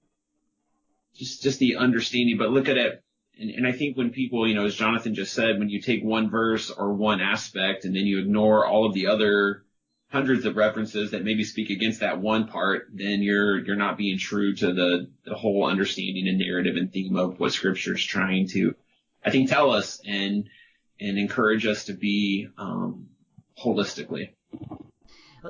just 1.14 1.42
just 1.42 1.58
the 1.58 1.76
understanding. 1.76 2.38
But 2.38 2.50
look 2.50 2.68
at 2.68 2.76
it 2.76 3.02
and, 3.38 3.50
and 3.50 3.66
I 3.66 3.72
think 3.72 3.96
when 3.96 4.10
people, 4.10 4.46
you 4.46 4.54
know, 4.54 4.64
as 4.64 4.74
Jonathan 4.74 5.14
just 5.14 5.32
said, 5.32 5.58
when 5.58 5.68
you 5.68 5.80
take 5.80 6.04
one 6.04 6.30
verse 6.30 6.70
or 6.70 6.92
one 6.92 7.20
aspect 7.20 7.84
and 7.84 7.94
then 7.94 8.06
you 8.06 8.20
ignore 8.20 8.66
all 8.66 8.86
of 8.86 8.94
the 8.94 9.08
other 9.08 9.64
hundreds 10.08 10.44
of 10.44 10.56
references 10.56 11.10
that 11.10 11.24
maybe 11.24 11.42
speak 11.42 11.70
against 11.70 12.00
that 12.00 12.20
one 12.20 12.46
part, 12.46 12.86
then 12.92 13.22
you're 13.22 13.64
you're 13.64 13.76
not 13.76 13.98
being 13.98 14.18
true 14.18 14.54
to 14.54 14.72
the 14.72 15.10
the 15.24 15.34
whole 15.34 15.66
understanding 15.66 16.28
and 16.28 16.38
narrative 16.38 16.76
and 16.76 16.92
theme 16.92 17.16
of 17.16 17.40
what 17.40 17.52
Scripture 17.52 17.94
is 17.94 18.04
trying 18.04 18.48
to, 18.48 18.74
I 19.24 19.30
think, 19.30 19.50
tell 19.50 19.70
us 19.70 20.00
and 20.06 20.48
and 21.00 21.18
encourage 21.18 21.66
us 21.66 21.86
to 21.86 21.92
be 21.92 22.46
um, 22.56 23.08
holistically. 23.58 24.30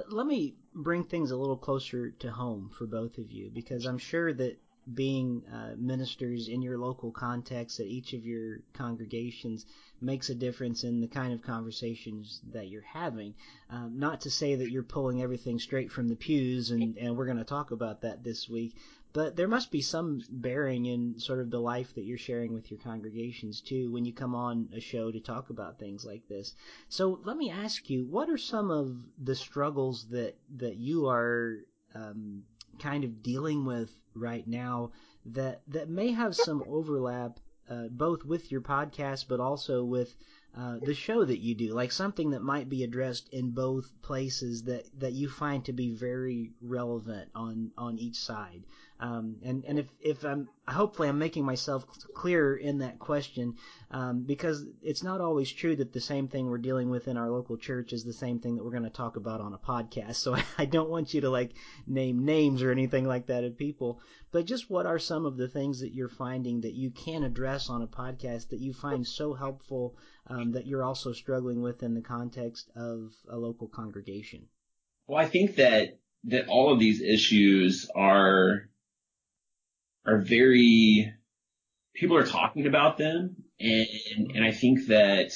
Let 0.08 0.26
me 0.26 0.56
bring 0.74 1.04
things 1.04 1.30
a 1.30 1.36
little 1.36 1.58
closer 1.58 2.10
to 2.10 2.32
home 2.32 2.70
for 2.76 2.86
both 2.86 3.18
of 3.18 3.30
you 3.30 3.50
because 3.52 3.84
I'm 3.84 3.98
sure 3.98 4.32
that 4.32 4.58
being 4.92 5.42
uh, 5.52 5.74
ministers 5.76 6.48
in 6.48 6.62
your 6.62 6.78
local 6.78 7.10
context 7.10 7.80
at 7.80 7.86
each 7.86 8.12
of 8.12 8.24
your 8.24 8.58
congregations 8.72 9.64
makes 10.00 10.28
a 10.28 10.34
difference 10.34 10.84
in 10.84 11.00
the 11.00 11.08
kind 11.08 11.32
of 11.32 11.42
conversations 11.42 12.40
that 12.52 12.68
you're 12.68 12.82
having. 12.82 13.34
Um, 13.70 13.98
not 13.98 14.20
to 14.22 14.30
say 14.30 14.54
that 14.54 14.70
you're 14.70 14.82
pulling 14.82 15.22
everything 15.22 15.58
straight 15.58 15.90
from 15.90 16.08
the 16.08 16.16
pews, 16.16 16.70
and, 16.70 16.98
and 16.98 17.16
we're 17.16 17.26
going 17.26 17.38
to 17.38 17.44
talk 17.44 17.70
about 17.70 18.02
that 18.02 18.22
this 18.22 18.48
week, 18.48 18.76
but 19.14 19.36
there 19.36 19.48
must 19.48 19.70
be 19.70 19.80
some 19.80 20.20
bearing 20.28 20.86
in 20.86 21.18
sort 21.18 21.38
of 21.40 21.48
the 21.48 21.60
life 21.60 21.94
that 21.94 22.04
you're 22.04 22.18
sharing 22.18 22.52
with 22.52 22.70
your 22.70 22.80
congregations 22.80 23.60
too 23.60 23.90
when 23.92 24.04
you 24.04 24.12
come 24.12 24.34
on 24.34 24.68
a 24.74 24.80
show 24.80 25.10
to 25.10 25.20
talk 25.20 25.50
about 25.50 25.78
things 25.78 26.04
like 26.04 26.26
this. 26.28 26.54
So 26.88 27.20
let 27.24 27.36
me 27.36 27.48
ask 27.48 27.88
you, 27.88 28.04
what 28.04 28.28
are 28.28 28.36
some 28.36 28.70
of 28.70 28.94
the 29.22 29.36
struggles 29.36 30.08
that 30.10 30.36
that 30.56 30.76
you 30.76 31.06
are 31.08 31.58
um, 31.94 32.42
kind 32.80 33.04
of 33.04 33.22
dealing 33.22 33.64
with 33.64 33.88
right 34.14 34.46
now 34.46 34.90
that 35.26 35.62
that 35.68 35.88
may 35.88 36.12
have 36.12 36.36
some 36.36 36.62
overlap 36.66 37.40
uh, 37.68 37.88
both 37.90 38.24
with 38.24 38.50
your 38.52 38.60
podcast 38.60 39.26
but 39.28 39.40
also 39.40 39.84
with 39.84 40.14
uh, 40.56 40.78
the 40.82 40.94
show 40.94 41.24
that 41.24 41.40
you 41.40 41.54
do 41.54 41.72
like 41.72 41.90
something 41.90 42.30
that 42.30 42.42
might 42.42 42.68
be 42.68 42.84
addressed 42.84 43.28
in 43.30 43.50
both 43.50 43.90
places 44.02 44.62
that 44.62 44.84
that 44.98 45.12
you 45.12 45.28
find 45.28 45.64
to 45.64 45.72
be 45.72 45.90
very 45.90 46.52
relevant 46.60 47.28
on 47.34 47.70
on 47.76 47.98
each 47.98 48.16
side 48.16 48.64
Um, 49.00 49.36
and 49.42 49.64
and 49.64 49.78
if 49.80 49.86
if 50.00 50.24
I'm 50.24 50.48
hopefully 50.68 51.08
I'm 51.08 51.18
making 51.18 51.44
myself 51.44 51.84
clear 52.14 52.54
in 52.54 52.78
that 52.78 53.00
question 53.00 53.56
um, 53.90 54.22
because 54.22 54.64
it's 54.82 55.02
not 55.02 55.20
always 55.20 55.50
true 55.50 55.74
that 55.76 55.92
the 55.92 56.00
same 56.00 56.28
thing 56.28 56.46
we're 56.46 56.58
dealing 56.58 56.90
with 56.90 57.08
in 57.08 57.16
our 57.16 57.28
local 57.28 57.56
church 57.56 57.92
is 57.92 58.04
the 58.04 58.12
same 58.12 58.38
thing 58.38 58.54
that 58.54 58.64
we're 58.64 58.70
going 58.70 58.84
to 58.84 58.90
talk 58.90 59.16
about 59.16 59.40
on 59.40 59.52
a 59.52 59.58
podcast. 59.58 60.14
So 60.24 60.36
I, 60.56 60.64
don't 60.64 60.88
want 60.88 61.12
you 61.12 61.20
to 61.22 61.30
like 61.30 61.50
name 61.86 62.24
names 62.24 62.62
or 62.62 62.70
anything 62.70 63.06
like 63.06 63.26
that 63.26 63.44
of 63.44 63.58
people, 63.58 64.00
but 64.32 64.46
just 64.46 64.70
what 64.70 64.86
are 64.86 64.98
some 64.98 65.26
of 65.26 65.36
the 65.36 65.48
things 65.48 65.80
that 65.80 65.92
you're 65.92 66.08
finding 66.08 66.62
that 66.62 66.72
you 66.72 66.90
can 66.90 67.24
address 67.24 67.68
on 67.68 67.82
a 67.82 67.86
podcast 67.86 68.48
that 68.48 68.60
you 68.60 68.72
find 68.72 69.06
so 69.06 69.34
helpful 69.34 69.96
um, 70.28 70.52
that 70.52 70.66
you're 70.66 70.82
also 70.82 71.12
struggling 71.12 71.60
with 71.60 71.82
in 71.82 71.94
the 71.94 72.00
context 72.00 72.70
of 72.74 73.12
a 73.28 73.36
local 73.36 73.68
congregation? 73.68 74.48
Well, 75.06 75.22
I 75.22 75.26
think 75.26 75.56
that 75.56 75.98
that 76.24 76.48
all 76.48 76.72
of 76.72 76.78
these 76.78 77.02
issues 77.02 77.90
are 77.94 78.70
are 80.06 80.18
very 80.18 81.12
people 81.94 82.16
are 82.16 82.26
talking 82.26 82.66
about 82.66 82.98
them 82.98 83.36
and 83.60 84.32
and 84.34 84.44
I 84.44 84.52
think 84.52 84.86
that 84.88 85.32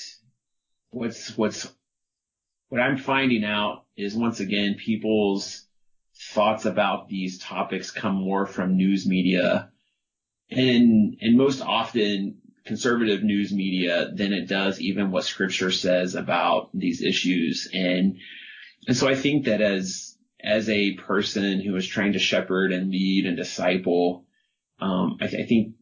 what's 0.90 1.36
what's 1.36 1.72
what 2.68 2.80
I'm 2.80 2.98
finding 2.98 3.44
out 3.44 3.84
is 3.96 4.14
once 4.14 4.40
again 4.40 4.76
people's 4.78 5.64
thoughts 6.32 6.64
about 6.64 7.08
these 7.08 7.38
topics 7.38 7.90
come 7.90 8.14
more 8.14 8.46
from 8.46 8.76
news 8.76 9.06
media 9.06 9.70
and 10.50 11.16
and 11.20 11.36
most 11.36 11.60
often 11.60 12.38
conservative 12.68 13.22
news 13.22 13.52
media 13.52 14.10
than 14.14 14.32
it 14.32 14.46
does 14.46 14.80
even 14.80 15.10
what 15.10 15.24
scripture 15.24 15.70
says 15.70 16.14
about 16.14 16.68
these 16.74 17.02
issues. 17.02 17.68
And 17.72 18.18
and 18.86 18.96
so 18.96 19.08
I 19.08 19.16
think 19.16 19.46
that 19.46 19.60
as 19.60 20.16
as 20.40 20.68
a 20.68 20.94
person 20.94 21.60
who 21.60 21.74
is 21.76 21.86
trying 21.86 22.12
to 22.12 22.18
shepherd 22.18 22.72
and 22.72 22.90
lead 22.90 23.26
and 23.26 23.36
disciple 23.36 24.26
um, 24.80 25.18
I, 25.20 25.24
I 25.24 25.46
think, 25.46 25.74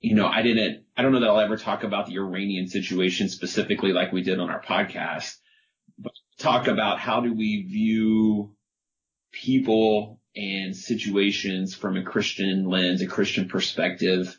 you 0.00 0.14
know, 0.14 0.26
I 0.26 0.42
didn't, 0.42 0.84
I 0.96 1.02
don't 1.02 1.12
know 1.12 1.20
that 1.20 1.28
I'll 1.28 1.40
ever 1.40 1.56
talk 1.56 1.84
about 1.84 2.06
the 2.06 2.16
Iranian 2.16 2.68
situation 2.68 3.28
specifically 3.28 3.92
like 3.92 4.12
we 4.12 4.22
did 4.22 4.38
on 4.38 4.50
our 4.50 4.62
podcast, 4.62 5.36
but 5.98 6.12
talk 6.38 6.66
about 6.68 7.00
how 7.00 7.20
do 7.20 7.32
we 7.34 7.62
view 7.62 8.54
people 9.32 10.20
and 10.36 10.76
situations 10.76 11.74
from 11.74 11.96
a 11.96 12.02
Christian 12.02 12.68
lens, 12.68 13.02
a 13.02 13.06
Christian 13.06 13.48
perspective, 13.48 14.38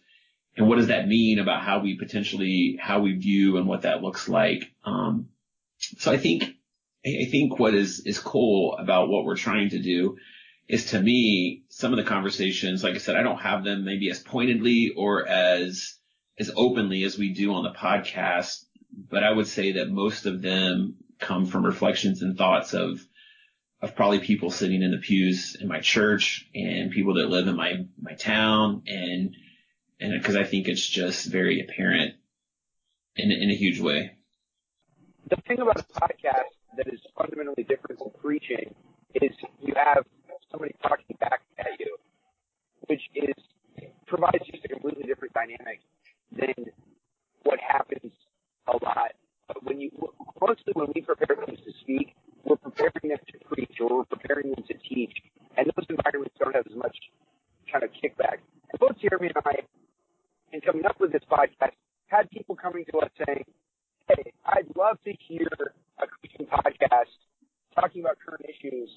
and 0.56 0.68
what 0.68 0.78
does 0.78 0.88
that 0.88 1.08
mean 1.08 1.40
about 1.40 1.62
how 1.62 1.80
we 1.80 1.98
potentially, 1.98 2.78
how 2.80 3.02
we 3.02 3.14
view 3.14 3.58
and 3.58 3.68
what 3.68 3.84
that 3.84 4.02
looks 4.02 4.30
like. 4.30 4.72
Um, 4.86 5.30
so 5.78 6.12
I 6.12 6.18
think, 6.18 6.44
I 7.06 7.28
think 7.32 7.60
what 7.60 7.74
is, 7.74 8.02
is 8.06 8.20
cool 8.20 8.78
about 8.78 9.10
what 9.10 9.26
we're 9.26 9.38
trying 9.38 9.70
to 9.70 9.80
do 9.80 10.18
is 10.70 10.92
to 10.92 11.02
me, 11.02 11.64
some 11.70 11.92
of 11.92 11.98
the 11.98 12.04
conversations, 12.04 12.84
like 12.84 12.94
I 12.94 13.00
said, 13.00 13.16
I 13.16 13.24
don't 13.24 13.42
have 13.42 13.64
them 13.64 13.84
maybe 13.84 14.10
as 14.12 14.20
pointedly 14.20 14.94
or 14.96 15.28
as, 15.28 15.96
as 16.38 16.52
openly 16.56 17.04
as 17.04 17.18
we 17.18 17.34
do 17.34 17.54
on 17.54 17.64
the 17.64 17.72
podcast, 17.72 18.66
but 18.96 19.24
I 19.24 19.32
would 19.32 19.48
say 19.48 19.74
that 19.74 19.90
most 19.90 20.28
of 20.28 20.44
them 20.44 20.98
come 21.18 21.48
from 21.48 21.66
reflections 21.66 22.22
and 22.22 22.38
thoughts 22.38 22.76
of, 22.76 23.02
of 23.82 23.96
probably 23.96 24.20
people 24.20 24.52
sitting 24.52 24.84
in 24.84 24.92
the 24.92 25.00
pews 25.00 25.58
in 25.60 25.68
my 25.68 25.80
church 25.80 26.48
and 26.54 26.92
people 26.92 27.16
that 27.16 27.30
live 27.30 27.48
in 27.48 27.56
my, 27.56 27.74
my 28.00 28.14
town 28.14 28.84
and, 28.86 29.36
and 30.00 30.24
cause 30.24 30.36
I 30.36 30.44
think 30.44 30.68
it's 30.68 30.88
just 30.88 31.26
very 31.26 31.62
apparent 31.62 32.14
in, 33.16 33.32
in 33.32 33.50
a 33.50 33.56
huge 33.56 33.80
way. 33.80 34.12
The 35.30 35.38
thing 35.48 35.60
about 35.62 35.80
a 35.80 35.84
podcast 36.00 36.54
that 36.78 36.94
is 36.94 37.00
fundamentally 37.18 37.64
different 37.64 37.98
from 37.98 38.12
preaching 38.22 38.76
is 39.16 39.32
you 39.62 39.74
have 39.76 40.06
somebody 40.52 40.76
talking 40.82 41.16
back 41.20 41.42
at 41.58 41.80
you, 41.80 41.98
which 42.88 43.02
is 43.16 43.36
provides 44.08 44.46
just 44.52 44.66
a 44.66 44.68
completely 44.68 45.04
different 45.04 45.34
dynamic 45.34 45.80
than 46.32 46.66
what 47.44 47.60
happens 47.60 48.12
a 48.68 48.74
lot. 48.84 49.14
When 49.64 49.80
you 49.80 49.92
mostly 50.42 50.74
when 50.74 50.88
we 50.94 51.02
prepare 51.02 51.36
things 51.46 51.60
to 51.66 51.72
speak, 51.82 52.16
we're 52.44 52.58
preparing 52.58 53.10
them 53.10 53.22
to 53.32 53.38
preach 53.46 53.78
or 53.80 54.00
we're 54.00 54.06
preparing 54.06 54.52
them 54.52 54.64
to 54.68 54.74
teach, 54.88 55.14
and 55.58 55.68
those 55.68 55.86
environments 55.90 56.36
don't 56.40 56.56
have 56.56 56.66
as 56.70 56.78
much 56.78 56.96
kind 57.72 57.84
of 57.84 57.90
kickback. 57.92 58.42
And 58.72 58.80
both 58.80 58.98
Jeremy 59.02 59.32
and 59.34 59.42
I, 59.46 59.56
in 60.54 60.62
coming 60.62 60.86
up 60.86 61.00
with 61.00 61.12
this 61.12 61.24
podcast, 61.30 61.74
had 62.08 62.30
people 62.32 62.56
coming 62.56 62.86
to 62.92 63.00
us 63.00 63.10
saying, 63.26 63.46
"Hey, 64.08 64.34
I'd 64.46 64.70
love 64.76 64.98
to 65.06 65.14
hear 65.28 65.50
a 65.98 66.08
Christian 66.08 66.46
podcast 66.46 67.14
talking 67.76 68.02
about 68.02 68.18
current 68.20 68.46
issues 68.46 68.90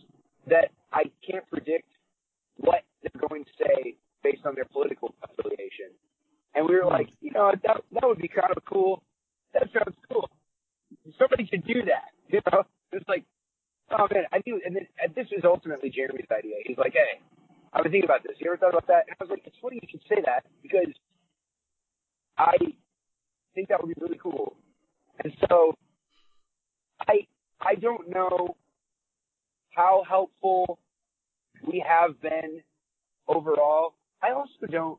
that 0.47 0.71
I 0.93 1.05
can't 1.27 1.47
predict 1.49 1.89
what 2.57 2.83
they're 3.03 3.29
going 3.29 3.45
to 3.45 3.51
say 3.59 3.97
based 4.23 4.45
on 4.45 4.55
their 4.55 4.65
political 4.67 5.15
affiliation. 5.23 5.91
And 6.55 6.69
we 6.69 6.77
were 6.77 6.87
like, 6.87 7.09
you 7.21 7.33
know, 7.33 7.53
that 7.65 7.83
that 7.93 8.07
would 8.07 8.19
be 8.19 8.29
kind 8.29 8.53
of 8.55 8.65
cool. 8.65 9.03
That 9.55 9.69
sounds 9.73 9.97
cool. 10.11 10.29
Somebody 11.19 11.49
should 11.51 11.67
do 11.67 11.83
that. 11.87 12.13
You 12.29 12.41
know, 12.51 12.65
it's 12.93 13.09
like, 13.09 13.25
oh 13.91 14.07
man, 14.13 14.25
I 14.33 14.41
do. 14.45 14.61
And 14.65 14.77
then 14.77 14.87
and 15.03 15.15
this 15.15 15.27
is 15.37 15.45
ultimately 15.45 15.91
Jeremy's 15.91 16.31
idea. 16.31 16.57
He's 16.65 16.79
like, 16.79 16.93
hey, 16.93 17.21
I've 17.73 17.83
been 17.83 17.93
thinking 17.93 18.09
about 18.09 18.23
this. 18.23 18.37
You 18.39 18.49
ever 18.49 18.57
thought 18.59 18.71
about 18.71 18.87
that? 18.89 19.05
And 19.09 19.17
I 19.19 19.25
was 19.25 19.31
like, 19.31 19.43
it's 19.47 19.57
funny 19.61 19.81
you 19.81 19.89
should 19.91 20.05
say 20.09 20.21
that 20.25 20.45
because 20.63 20.93
I 22.37 22.57
think 23.55 23.69
that 23.69 23.83
would 23.83 23.95
be 23.95 24.01
really 24.01 24.19
cool. 24.23 24.57
And 25.23 25.33
so 25.49 25.75
I 27.09 27.27
I 27.61 27.75
don't 27.77 28.09
know 28.11 28.57
how 29.73 30.05
helpful 30.09 30.79
we 31.67 31.85
have 31.87 32.21
been 32.21 32.63
overall. 33.29 33.95
I 34.23 34.33
also 34.33 34.67
don't. 34.71 34.99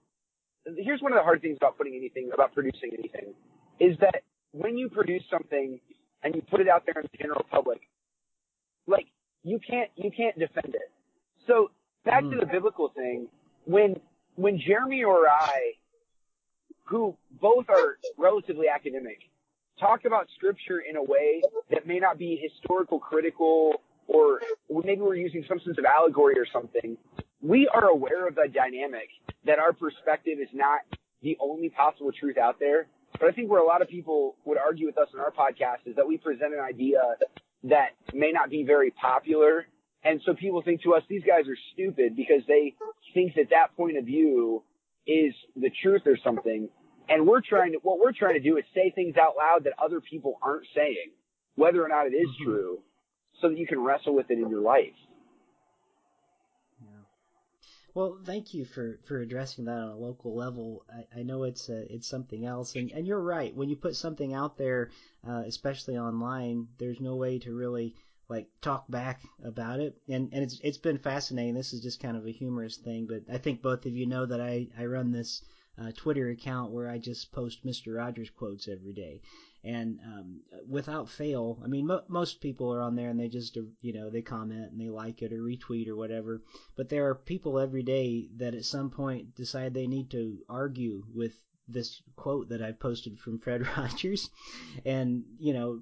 Here's 0.78 1.02
one 1.02 1.12
of 1.12 1.18
the 1.18 1.24
hard 1.24 1.42
things 1.42 1.58
about 1.58 1.78
putting 1.78 1.96
anything, 1.96 2.32
about 2.34 2.54
producing 2.54 2.92
anything, 2.98 3.34
is 3.80 3.98
that 4.00 4.24
when 4.52 4.78
you 4.78 4.90
produce 4.90 5.24
something 5.30 5.80
and 6.24 6.36
you 6.36 6.42
put 6.50 6.62
it 6.62 6.70
out 6.70 6.84
there 6.86 7.02
in 7.02 7.10
the 7.12 7.18
general 7.18 7.46
public, 7.52 7.82
like 8.88 9.08
you 9.44 9.60
can't 9.60 9.90
you 9.96 10.12
can't 10.12 10.38
defend 10.38 10.76
it. 10.76 10.92
So 11.48 11.72
back 12.06 12.24
mm. 12.24 12.32
to 12.32 12.38
the 12.40 12.46
biblical 12.46 12.90
thing, 12.96 13.28
when 13.66 13.96
when 14.36 14.60
Jeremy 14.60 15.04
or 15.04 15.28
I, 15.28 15.74
who 16.86 17.16
both 17.42 17.70
are 17.70 17.98
relatively 18.18 18.68
academic, 18.74 19.20
talk 19.80 20.06
about 20.06 20.28
scripture 20.36 20.80
in 20.80 20.96
a 20.96 21.04
way 21.04 21.42
that 21.72 21.86
may 21.86 22.00
not 22.00 22.18
be 22.18 22.40
historical 22.42 23.00
critical 23.00 23.82
or 24.08 24.40
maybe 24.70 25.02
we're 25.02 25.16
using 25.16 25.46
some 25.48 25.60
sense 25.60 25.78
of 25.78 25.86
allegory 25.86 26.36
or 26.38 26.46
something, 26.52 26.98
we 27.42 27.68
are 27.68 27.88
aware 27.88 28.28
of 28.28 28.36
the 28.36 28.48
dynamic 28.54 29.10
that 29.46 29.60
our 29.60 29.74
perspective 29.74 30.40
is 30.42 30.50
not 30.54 30.82
the 31.22 31.38
only 31.42 31.70
possible 31.70 32.12
truth 32.18 32.38
out 32.38 32.60
there. 32.60 32.88
But 33.20 33.30
I 33.30 33.32
think 33.32 33.50
where 33.50 33.62
a 33.62 33.66
lot 33.66 33.82
of 33.82 33.90
people 33.90 34.36
would 34.46 34.58
argue 34.58 34.88
with 34.88 34.98
us 34.98 35.08
in 35.14 35.20
our 35.20 35.32
podcast 35.32 35.86
is 35.86 35.96
that 35.96 36.08
we 36.08 36.18
present 36.18 36.54
an 36.54 36.60
idea 36.60 37.00
that 37.64 37.90
may 38.14 38.32
not 38.32 38.50
be 38.50 38.64
very 38.64 38.92
popular. 38.92 39.68
And 40.04 40.22
so 40.26 40.34
people 40.34 40.62
think 40.62 40.82
to 40.84 40.96
us, 40.96 41.04
these 41.08 41.24
guys 41.26 41.48
are 41.48 41.58
stupid 41.74 42.16
because 42.16 42.42
they 42.48 42.74
think 43.14 43.36
that 43.36 43.50
that 43.52 43.76
point 43.78 43.98
of 43.98 44.06
view 44.06 44.64
is 45.06 45.34
the 45.56 45.72
truth 45.82 46.02
or 46.06 46.18
something. 46.24 46.70
And 47.08 47.28
we're 47.28 47.42
trying 47.42 47.74
to, 47.74 47.80
what 47.84 48.00
we're 48.00 48.14
trying 48.14 48.34
to 48.36 48.40
do 48.40 48.58
is 48.58 48.64
say 48.74 48.92
things 48.94 49.16
out 49.18 49.36
loud 49.38 49.66
that 49.66 49.74
other 49.82 50.02
people 50.02 50.40
aren't 50.42 50.66
saying, 50.76 51.12
whether 51.56 51.84
or 51.84 51.90
not 51.90 52.08
it 52.08 52.16
is 52.16 52.28
mm-hmm. 52.28 52.52
true 52.52 52.80
so 53.44 53.50
that 53.50 53.58
you 53.58 53.68
can 53.68 53.84
wrestle 53.84 54.16
with 54.16 54.32
it 54.32 54.40
in 54.40 54.50
your 54.50 54.62
life. 54.62 54.96
Yeah. 56.82 57.02
Well, 57.94 58.18
thank 58.24 58.54
you 58.54 58.64
for, 58.64 59.00
for 59.06 59.20
addressing 59.20 59.66
that 59.66 59.78
on 59.78 59.90
a 59.90 59.98
local 59.98 60.34
level. 60.34 60.86
I, 60.90 61.20
I 61.20 61.24
know 61.24 61.44
it's 61.44 61.70
uh, 61.70 61.84
it's 61.90 62.08
something 62.08 62.46
else, 62.46 62.76
and, 62.76 62.90
and 62.92 63.06
you're 63.06 63.22
right. 63.22 63.54
When 63.54 63.70
you 63.70 63.76
put 63.76 63.98
something 63.98 64.34
out 64.34 64.58
there, 64.58 64.92
uh, 65.28 65.44
especially 65.46 65.98
online, 65.98 66.70
there's 66.80 67.02
no 67.02 67.18
way 67.18 67.38
to 67.40 67.54
really 67.54 67.96
like 68.30 68.48
talk 68.62 68.90
back 68.90 69.20
about 69.44 69.82
it. 69.82 69.98
And 70.08 70.30
and 70.32 70.42
it's 70.42 70.60
it's 70.64 70.78
been 70.78 70.98
fascinating. 70.98 71.54
This 71.54 71.74
is 71.74 71.82
just 71.82 72.02
kind 72.02 72.16
of 72.16 72.26
a 72.26 72.32
humorous 72.32 72.78
thing, 72.78 73.08
but 73.08 73.24
I 73.32 73.38
think 73.40 73.62
both 73.62 73.86
of 73.86 73.92
you 73.92 74.06
know 74.06 74.26
that 74.26 74.40
I 74.40 74.70
I 74.80 74.86
run 74.86 75.12
this 75.12 75.42
uh, 75.78 75.92
Twitter 75.98 76.30
account 76.30 76.72
where 76.72 76.88
I 76.88 76.98
just 76.98 77.34
post 77.34 77.66
Mr. 77.66 77.98
Rogers 77.98 78.30
quotes 78.30 78.70
every 78.70 78.94
day 78.94 79.20
and 79.64 80.00
um, 80.06 80.42
without 80.68 81.10
fail, 81.10 81.60
I 81.64 81.68
mean, 81.68 81.88
mo- 81.88 82.04
most 82.08 82.42
people 82.42 82.74
are 82.74 82.82
on 82.82 82.96
there 82.96 83.10
and 83.10 83.20
they 83.20 83.30
just, 83.30 83.58
you 83.82 83.94
know, 83.94 84.10
they 84.10 84.22
comment 84.22 84.72
and 84.72 84.80
they 84.80 84.90
like 84.90 85.22
it 85.22 85.32
or 85.32 85.38
retweet 85.38 85.88
or 85.88 85.96
whatever. 85.96 86.42
But 86.76 86.90
there 86.90 87.08
are 87.10 87.16
people 87.16 87.60
every 87.60 87.84
day 87.84 88.28
that 88.38 88.56
at 88.56 88.66
some 88.66 88.90
point 88.90 89.36
decide 89.36 89.74
they 89.74 89.88
need 89.88 90.10
to 90.12 90.40
argue 90.50 91.04
with 91.14 91.34
this 91.68 92.02
quote 92.18 92.50
that 92.50 92.62
I've 92.62 92.80
posted 92.80 93.20
from 93.20 93.40
Fred 93.40 93.66
Rogers, 93.78 94.30
and 94.86 95.24
you 95.40 95.54
know, 95.54 95.82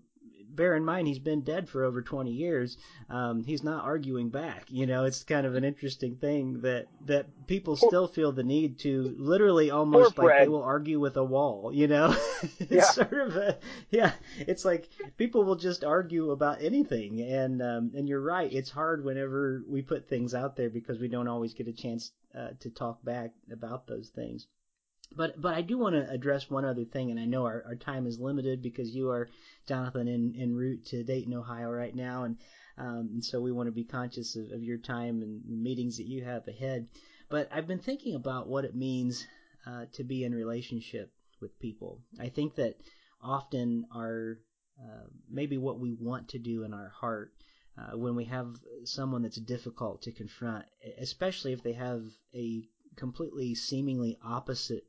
bear 0.55 0.75
in 0.75 0.85
mind 0.85 1.07
he's 1.07 1.19
been 1.19 1.41
dead 1.41 1.69
for 1.69 1.83
over 1.83 2.01
20 2.01 2.31
years. 2.31 2.77
Um, 3.09 3.43
he's 3.43 3.63
not 3.63 3.83
arguing 3.83 4.29
back. 4.29 4.65
You 4.69 4.85
know, 4.85 5.05
it's 5.05 5.23
kind 5.23 5.45
of 5.45 5.55
an 5.55 5.63
interesting 5.63 6.15
thing 6.15 6.61
that 6.61 6.87
that 7.05 7.47
people 7.47 7.75
still 7.75 8.07
feel 8.07 8.31
the 8.31 8.43
need 8.43 8.79
to 8.79 9.15
literally 9.17 9.71
almost 9.71 10.17
like 10.17 10.39
they 10.39 10.47
will 10.47 10.63
argue 10.63 10.99
with 10.99 11.17
a 11.17 11.23
wall. 11.23 11.71
You 11.73 11.87
know, 11.87 12.15
it's 12.59 12.71
yeah. 12.71 12.83
sort 12.83 13.13
of 13.13 13.35
a 13.35 13.57
yeah. 13.89 14.13
It's 14.39 14.65
like 14.65 14.89
people 15.17 15.43
will 15.43 15.55
just 15.55 15.83
argue 15.83 16.31
about 16.31 16.61
anything, 16.61 17.21
and 17.21 17.61
um, 17.61 17.91
and 17.95 18.07
you're 18.07 18.21
right. 18.21 18.51
It's 18.51 18.69
hard 18.69 19.03
whenever 19.03 19.63
we 19.67 19.81
put 19.81 20.07
things 20.07 20.33
out 20.33 20.55
there 20.55 20.69
because 20.69 20.99
we 20.99 21.07
don't 21.07 21.27
always 21.27 21.53
get 21.53 21.67
a 21.67 21.73
chance 21.73 22.11
uh, 22.37 22.49
to 22.59 22.69
talk 22.69 23.03
back 23.03 23.31
about 23.51 23.87
those 23.87 24.09
things. 24.09 24.47
But 25.15 25.41
but 25.41 25.53
I 25.53 25.61
do 25.61 25.77
want 25.77 25.95
to 25.95 26.09
address 26.09 26.49
one 26.49 26.63
other 26.63 26.85
thing, 26.85 27.11
and 27.11 27.19
I 27.19 27.25
know 27.25 27.45
our, 27.45 27.63
our 27.65 27.75
time 27.75 28.07
is 28.07 28.19
limited 28.19 28.61
because 28.61 28.95
you 28.95 29.09
are 29.09 29.27
Jonathan 29.67 30.07
en, 30.07 30.33
en 30.37 30.55
route 30.55 30.85
to 30.85 31.03
Dayton, 31.03 31.33
Ohio 31.33 31.69
right 31.69 31.93
now, 31.93 32.23
and, 32.23 32.37
um, 32.77 33.09
and 33.13 33.23
so 33.23 33.41
we 33.41 33.51
want 33.51 33.67
to 33.67 33.73
be 33.73 33.83
conscious 33.83 34.35
of, 34.37 34.51
of 34.51 34.63
your 34.63 34.77
time 34.77 35.21
and 35.21 35.41
meetings 35.45 35.97
that 35.97 36.07
you 36.07 36.23
have 36.23 36.47
ahead. 36.47 36.87
But 37.29 37.49
I've 37.51 37.67
been 37.67 37.79
thinking 37.79 38.15
about 38.15 38.47
what 38.47 38.63
it 38.63 38.73
means 38.73 39.27
uh, 39.67 39.85
to 39.93 40.03
be 40.03 40.23
in 40.23 40.33
relationship 40.33 41.11
with 41.41 41.59
people. 41.59 42.01
I 42.19 42.29
think 42.29 42.55
that 42.55 42.75
often 43.21 43.85
our 43.93 44.37
uh, 44.81 45.07
maybe 45.29 45.57
what 45.57 45.79
we 45.79 45.93
want 45.93 46.29
to 46.29 46.39
do 46.39 46.63
in 46.63 46.73
our 46.73 46.89
heart 46.89 47.33
uh, 47.77 47.97
when 47.97 48.15
we 48.15 48.25
have 48.25 48.55
someone 48.85 49.23
that's 49.23 49.39
difficult 49.39 50.01
to 50.03 50.11
confront, 50.11 50.65
especially 50.99 51.53
if 51.53 51.63
they 51.63 51.73
have 51.73 52.03
a 52.33 52.63
completely 52.95 53.55
seemingly 53.55 54.17
opposite 54.23 54.83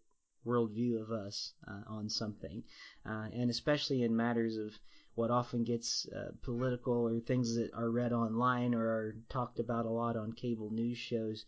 worldview 0.46 1.00
of 1.00 1.10
us 1.10 1.52
uh, 1.68 1.82
on 1.86 2.08
something, 2.08 2.62
uh, 3.06 3.28
and 3.32 3.50
especially 3.50 4.02
in 4.02 4.16
matters 4.16 4.56
of 4.56 4.78
what 5.14 5.30
often 5.30 5.64
gets 5.64 6.06
uh, 6.08 6.32
political 6.42 6.94
or 6.94 7.20
things 7.20 7.54
that 7.54 7.72
are 7.74 7.90
read 7.90 8.12
online 8.12 8.74
or 8.74 8.86
are 8.86 9.16
talked 9.28 9.58
about 9.58 9.86
a 9.86 9.90
lot 9.90 10.16
on 10.16 10.32
cable 10.32 10.70
news 10.70 10.98
shows. 10.98 11.44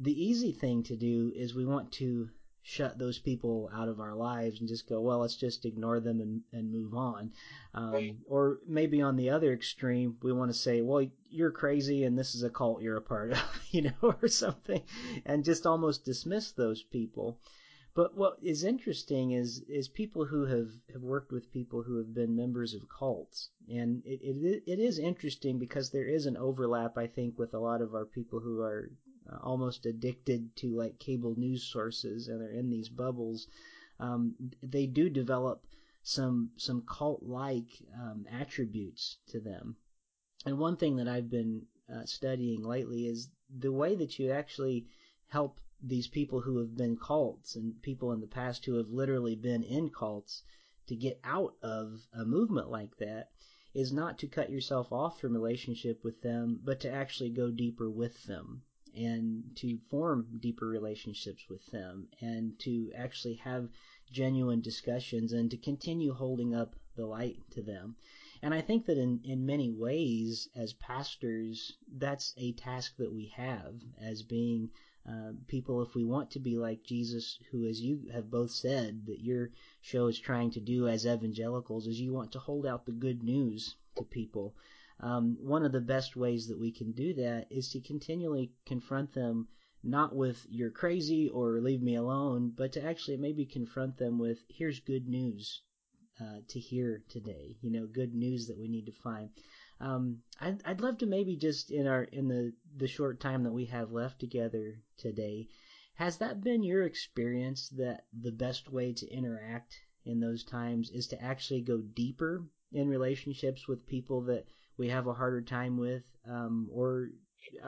The 0.00 0.24
easy 0.24 0.52
thing 0.52 0.82
to 0.84 0.96
do 0.96 1.32
is 1.34 1.54
we 1.54 1.64
want 1.64 1.92
to 1.92 2.28
shut 2.66 2.98
those 2.98 3.18
people 3.18 3.70
out 3.74 3.88
of 3.88 4.00
our 4.00 4.14
lives 4.14 4.58
and 4.58 4.68
just 4.68 4.88
go, 4.88 4.98
well, 5.00 5.18
let's 5.18 5.36
just 5.36 5.66
ignore 5.66 6.00
them 6.00 6.20
and, 6.20 6.40
and 6.50 6.72
move 6.72 6.94
on. 6.94 7.30
Um, 7.74 7.92
or 8.26 8.58
maybe 8.66 9.02
on 9.02 9.16
the 9.16 9.30
other 9.30 9.52
extreme, 9.52 10.16
we 10.22 10.32
want 10.32 10.50
to 10.50 10.58
say, 10.58 10.80
well, 10.80 11.06
you're 11.28 11.50
crazy 11.50 12.04
and 12.04 12.18
this 12.18 12.34
is 12.34 12.42
a 12.42 12.48
cult 12.48 12.80
you're 12.80 12.96
a 12.96 13.02
part 13.02 13.32
of, 13.32 13.38
you 13.70 13.82
know, 13.82 14.14
or 14.22 14.28
something, 14.28 14.80
and 15.26 15.44
just 15.44 15.66
almost 15.66 16.06
dismiss 16.06 16.52
those 16.52 16.82
people. 16.82 17.38
But 17.94 18.16
what 18.16 18.38
is 18.42 18.64
interesting 18.64 19.30
is 19.30 19.60
is 19.68 19.88
people 19.88 20.24
who 20.24 20.46
have, 20.46 20.70
have 20.92 21.02
worked 21.02 21.30
with 21.30 21.52
people 21.52 21.84
who 21.84 21.98
have 21.98 22.12
been 22.12 22.34
members 22.34 22.74
of 22.74 22.88
cults, 22.88 23.50
and 23.68 24.02
it, 24.04 24.20
it 24.20 24.64
it 24.66 24.78
is 24.80 24.98
interesting 24.98 25.60
because 25.60 25.90
there 25.90 26.08
is 26.08 26.26
an 26.26 26.36
overlap, 26.36 26.98
I 26.98 27.06
think, 27.06 27.38
with 27.38 27.54
a 27.54 27.60
lot 27.60 27.80
of 27.80 27.94
our 27.94 28.04
people 28.04 28.40
who 28.40 28.60
are 28.62 28.90
uh, 29.30 29.38
almost 29.44 29.86
addicted 29.86 30.56
to 30.56 30.76
like 30.76 30.98
cable 30.98 31.34
news 31.38 31.62
sources 31.62 32.26
and 32.26 32.42
are 32.42 32.50
in 32.50 32.68
these 32.68 32.88
bubbles. 32.88 33.46
Um, 34.00 34.34
they 34.60 34.86
do 34.86 35.08
develop 35.08 35.64
some 36.02 36.50
some 36.56 36.82
cult 36.82 37.22
like 37.22 37.70
um, 37.94 38.26
attributes 38.28 39.18
to 39.28 39.38
them. 39.38 39.76
And 40.44 40.58
one 40.58 40.76
thing 40.76 40.96
that 40.96 41.06
I've 41.06 41.30
been 41.30 41.66
uh, 41.88 42.04
studying 42.06 42.64
lately 42.64 43.06
is 43.06 43.30
the 43.56 43.72
way 43.72 43.94
that 43.94 44.18
you 44.18 44.32
actually 44.32 44.88
help 45.28 45.60
these 45.82 46.06
people 46.06 46.40
who 46.40 46.58
have 46.58 46.76
been 46.76 46.96
cults 46.96 47.56
and 47.56 47.80
people 47.82 48.12
in 48.12 48.20
the 48.20 48.26
past 48.26 48.64
who 48.64 48.74
have 48.76 48.88
literally 48.88 49.34
been 49.34 49.62
in 49.62 49.90
cults 49.90 50.42
to 50.86 50.94
get 50.94 51.18
out 51.24 51.56
of 51.62 52.06
a 52.12 52.24
movement 52.24 52.70
like 52.70 52.96
that 52.98 53.30
is 53.74 53.92
not 53.92 54.18
to 54.18 54.28
cut 54.28 54.50
yourself 54.50 54.92
off 54.92 55.20
from 55.20 55.32
relationship 55.32 56.04
with 56.04 56.20
them, 56.22 56.60
but 56.62 56.78
to 56.80 56.90
actually 56.90 57.30
go 57.30 57.50
deeper 57.50 57.90
with 57.90 58.22
them 58.24 58.62
and 58.94 59.42
to 59.56 59.78
form 59.90 60.38
deeper 60.40 60.68
relationships 60.68 61.48
with 61.50 61.66
them 61.66 62.08
and 62.20 62.56
to 62.60 62.92
actually 62.94 63.34
have 63.34 63.68
genuine 64.12 64.60
discussions 64.60 65.32
and 65.32 65.50
to 65.50 65.56
continue 65.56 66.12
holding 66.12 66.54
up 66.54 66.76
the 66.94 67.04
light 67.04 67.38
to 67.50 67.62
them. 67.62 67.96
And 68.40 68.54
I 68.54 68.60
think 68.60 68.86
that 68.86 68.98
in, 68.98 69.20
in 69.24 69.44
many 69.46 69.70
ways, 69.70 70.48
as 70.54 70.74
pastors, 70.74 71.76
that's 71.96 72.32
a 72.36 72.52
task 72.52 72.96
that 72.98 73.12
we 73.12 73.32
have 73.34 73.74
as 74.00 74.22
being 74.22 74.70
uh, 75.08 75.32
people, 75.48 75.82
if 75.82 75.94
we 75.94 76.04
want 76.04 76.30
to 76.30 76.40
be 76.40 76.56
like 76.56 76.82
Jesus, 76.82 77.38
who, 77.50 77.66
as 77.66 77.80
you 77.80 78.08
have 78.12 78.30
both 78.30 78.50
said, 78.50 79.06
that 79.06 79.20
your 79.20 79.50
show 79.82 80.06
is 80.06 80.18
trying 80.18 80.50
to 80.52 80.60
do 80.60 80.88
as 80.88 81.06
evangelicals, 81.06 81.86
is 81.86 82.00
you 82.00 82.12
want 82.12 82.32
to 82.32 82.38
hold 82.38 82.66
out 82.66 82.86
the 82.86 82.92
good 82.92 83.22
news 83.22 83.76
to 83.96 84.04
people. 84.04 84.54
Um, 85.00 85.36
one 85.40 85.64
of 85.64 85.72
the 85.72 85.80
best 85.80 86.16
ways 86.16 86.48
that 86.48 86.58
we 86.58 86.72
can 86.72 86.92
do 86.92 87.14
that 87.14 87.48
is 87.50 87.68
to 87.70 87.80
continually 87.80 88.52
confront 88.64 89.12
them 89.12 89.48
not 89.82 90.16
with 90.16 90.46
you're 90.48 90.70
crazy 90.70 91.28
or 91.28 91.60
leave 91.60 91.82
me 91.82 91.96
alone, 91.96 92.52
but 92.56 92.72
to 92.72 92.82
actually 92.82 93.18
maybe 93.18 93.44
confront 93.44 93.98
them 93.98 94.18
with 94.18 94.38
here's 94.48 94.80
good 94.80 95.06
news 95.06 95.60
uh, 96.20 96.38
to 96.48 96.58
hear 96.58 97.02
today. 97.10 97.56
You 97.60 97.70
know, 97.70 97.86
good 97.86 98.14
news 98.14 98.46
that 98.46 98.58
we 98.58 98.68
need 98.68 98.86
to 98.86 98.92
find. 98.92 99.28
Um, 99.80 100.22
I'd, 100.40 100.62
I'd 100.64 100.80
love 100.80 100.98
to 100.98 101.06
maybe 101.06 101.36
just 101.36 101.70
in 101.70 101.86
our 101.86 102.04
in 102.04 102.28
the 102.28 102.52
the 102.76 102.88
short 102.88 103.20
time 103.20 103.44
that 103.44 103.52
we 103.52 103.66
have 103.66 103.92
left 103.92 104.20
together 104.20 104.80
today, 104.98 105.48
has 105.94 106.18
that 106.18 106.42
been 106.42 106.62
your 106.62 106.82
experience 106.84 107.68
that 107.70 108.04
the 108.12 108.32
best 108.32 108.70
way 108.70 108.92
to 108.92 109.08
interact 109.08 109.76
in 110.04 110.20
those 110.20 110.44
times 110.44 110.90
is 110.90 111.08
to 111.08 111.22
actually 111.22 111.62
go 111.62 111.78
deeper 111.78 112.44
in 112.72 112.88
relationships 112.88 113.68
with 113.68 113.86
people 113.86 114.22
that 114.22 114.44
we 114.76 114.88
have 114.88 115.06
a 115.06 115.12
harder 115.14 115.40
time 115.40 115.76
with, 115.76 116.02
um, 116.28 116.68
or, 116.72 117.10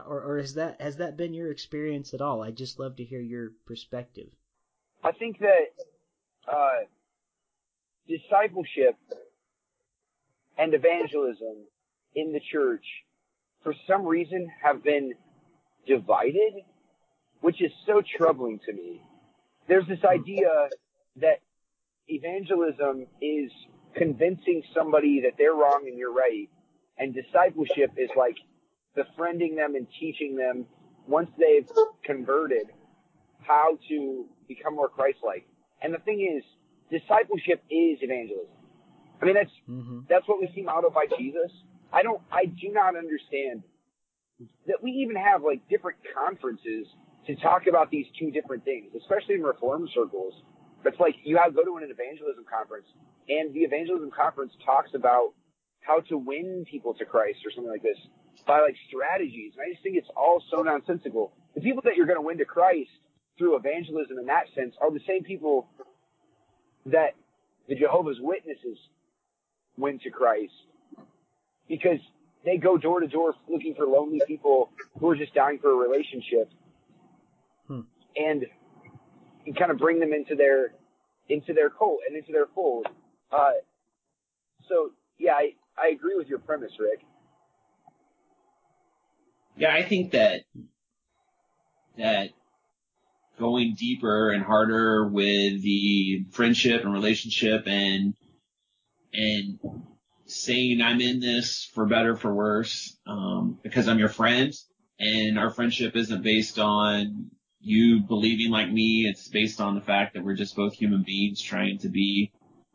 or 0.07 0.23
or 0.23 0.39
has 0.39 0.55
that 0.55 0.81
has 0.81 0.97
that 0.97 1.17
been 1.17 1.35
your 1.35 1.51
experience 1.51 2.15
at 2.15 2.21
all? 2.21 2.43
I'd 2.43 2.57
just 2.57 2.79
love 2.79 2.97
to 2.97 3.05
hear 3.05 3.21
your 3.21 3.53
perspective. 3.67 4.29
I 5.05 5.13
think 5.13 5.39
that 5.39 5.67
uh, 6.51 6.87
discipleship 8.09 8.97
and 10.59 10.75
evangelism 10.75 11.67
in 12.17 12.33
the 12.33 12.41
church, 12.53 12.85
for 13.63 13.75
some 13.87 14.05
reason, 14.05 14.51
have 14.63 14.83
been 14.83 15.13
divided, 15.87 16.65
which 17.41 17.63
is 17.63 17.71
so 17.87 18.03
troubling 18.17 18.59
to 18.67 18.73
me. 18.73 19.01
There's 19.69 19.87
this 19.87 20.05
idea 20.05 20.49
that 21.17 21.41
evangelism 22.09 23.07
is 23.21 23.51
convincing 23.95 24.63
somebody 24.75 25.21
that 25.23 25.33
they're 25.39 25.55
wrong 25.55 25.85
and 25.87 25.97
you're 25.99 26.13
right, 26.13 26.49
and 26.99 27.15
discipleship 27.15 27.93
is 27.97 28.11
like 28.17 28.37
befriending 28.95 29.57
them 29.57 29.75
and 29.75 29.87
teaching 30.01 30.37
them 30.37 30.67
once 31.07 31.31
they've 31.39 31.69
converted 32.05 32.67
how 33.43 33.79
to 33.89 34.27
become 34.49 34.75
more 34.75 34.89
Christ-like. 34.89 35.47
And 35.83 35.95
the 35.95 35.99
thing 35.99 36.21
is, 36.21 36.43
discipleship 36.91 37.63
is 37.71 37.99
evangelism. 38.01 38.57
I 39.21 39.25
mean, 39.25 39.35
that's 39.35 39.51
mm-hmm. 39.69 40.01
that's 40.09 40.27
what 40.29 40.41
we 40.41 40.51
see 40.55 40.63
modeled 40.63 40.95
by 40.95 41.07
Jesus. 41.19 41.51
I 41.93 42.03
don't, 42.03 42.21
I 42.31 42.47
do 42.47 42.73
not 42.73 42.97
understand 42.97 43.63
that 44.67 44.83
we 44.83 44.91
even 44.91 45.17
have 45.17 45.43
like 45.43 45.67
different 45.69 45.99
conferences 46.15 46.87
to 47.27 47.35
talk 47.37 47.67
about 47.67 47.91
these 47.91 48.07
two 48.19 48.31
different 48.31 48.65
things, 48.65 48.93
especially 48.97 49.37
in 49.37 49.43
reform 49.43 49.89
circles. 49.95 50.35
It's 50.85 51.01
like 51.01 51.17
you 51.25 51.37
have 51.39 51.55
go 51.55 51.65
to 51.65 51.77
an 51.77 51.91
evangelism 51.91 52.45
conference 52.47 52.87
and 53.29 53.53
the 53.55 53.61
evangelism 53.61 54.11
conference 54.11 54.53
talks 54.65 54.91
about 54.95 55.35
how 55.81 56.01
to 56.09 56.19
win 56.19 56.65
people 56.71 56.95
to 56.95 57.05
Christ 57.05 57.39
or 57.45 57.51
something 57.51 57.71
like 57.71 57.83
this 57.83 57.99
by 58.47 58.61
like 58.61 58.77
strategies. 58.89 59.53
And 59.57 59.67
I 59.67 59.73
just 59.73 59.83
think 59.83 59.97
it's 59.97 60.11
all 60.17 60.43
so 60.51 60.63
nonsensical. 60.63 61.33
The 61.55 61.61
people 61.61 61.83
that 61.85 61.97
you're 61.97 62.07
going 62.07 62.19
to 62.19 62.27
win 62.27 62.39
to 62.39 62.45
Christ 62.45 62.91
through 63.39 63.57
evangelism 63.57 64.19
in 64.19 64.27
that 64.27 64.47
sense 64.55 64.75
are 64.81 64.93
the 64.93 65.03
same 65.07 65.25
people 65.25 65.69
that 66.87 67.15
the 67.69 67.75
Jehovah's 67.75 68.19
Witnesses 68.21 68.79
win 69.77 69.99
to 70.01 70.11
Christ 70.11 70.55
because 71.69 71.99
they 72.45 72.57
go 72.57 72.77
door 72.77 73.01
to 73.01 73.09
door 73.09 73.35
looking 73.49 73.75
for 73.75 73.87
lonely 73.87 74.21
people 74.27 74.71
who 74.99 75.11
are 75.11 75.17
just 75.17 75.35
dying 75.35 75.59
for 75.59 75.73
a 75.73 75.89
relationship, 75.89 76.51
hmm. 77.67 77.81
and 78.17 78.47
you 79.45 79.55
kind 79.55 79.71
of 79.71 79.79
bring 79.79 80.01
them 80.01 80.13
into 80.13 80.35
their 80.35 80.73
into 81.29 81.53
their 81.53 81.71
cult 81.71 81.99
and 82.07 82.17
into 82.17 82.33
their 82.33 82.47
fold. 82.55 82.87
Uh, 83.33 83.51
so 84.69 84.91
yeah, 85.19 85.33
I 85.33 85.55
I 85.77 85.89
agree 85.89 86.17
with 86.17 86.29
your 86.29 86.39
premise, 86.39 86.73
Rick. 86.79 87.01
Yeah, 89.57 89.75
I 89.75 89.83
think 89.83 90.13
that 90.13 90.43
that 91.97 92.31
going 93.39 93.75
deeper 93.79 94.31
and 94.31 94.43
harder 94.43 95.09
with 95.09 95.63
the 95.63 96.25
friendship 96.31 96.85
and 96.85 96.93
relationship 96.93 97.67
and 97.67 98.15
and 99.13 99.59
saying 100.27 100.81
I'm 100.81 101.01
in 101.01 101.21
this 101.21 101.71
for 101.75 101.87
better 101.87 102.17
for 102.17 102.35
worse, 102.35 102.97
um, 103.07 103.59
because 103.63 103.89
I'm 103.89 103.99
your 103.99 104.09
friend 104.09 104.53
and 104.99 105.39
our 105.39 105.51
friendship 105.51 105.95
isn't 105.97 106.23
based 106.23 106.59
on 106.59 107.31
you 107.61 108.01
believing 108.01 108.51
like 108.51 108.71
me. 108.71 109.07
It's 109.09 109.29
based 109.29 109.61
on 109.61 109.75
the 109.75 109.81
fact 109.81 110.15
that 110.15 110.25
we're 110.25 110.35
just 110.37 110.57
both 110.57 110.75
human 110.75 111.03
beings 111.07 111.43
trying 111.43 111.79
to 111.79 111.89
be 111.89 112.33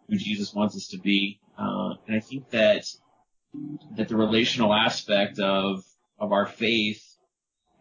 who 0.10 0.18
Jesus 0.18 0.54
wants 0.54 0.76
us 0.76 0.88
to 0.90 1.00
be. 1.00 1.40
Uh, 1.58 1.96
and 2.08 2.18
I 2.18 2.20
think 2.20 2.50
that 2.52 2.86
that 3.98 4.08
the 4.08 4.16
relational 4.16 4.74
aspect 4.74 5.40
of 5.40 5.84
of 6.20 6.32
our 6.32 6.46
faith, 6.46 7.02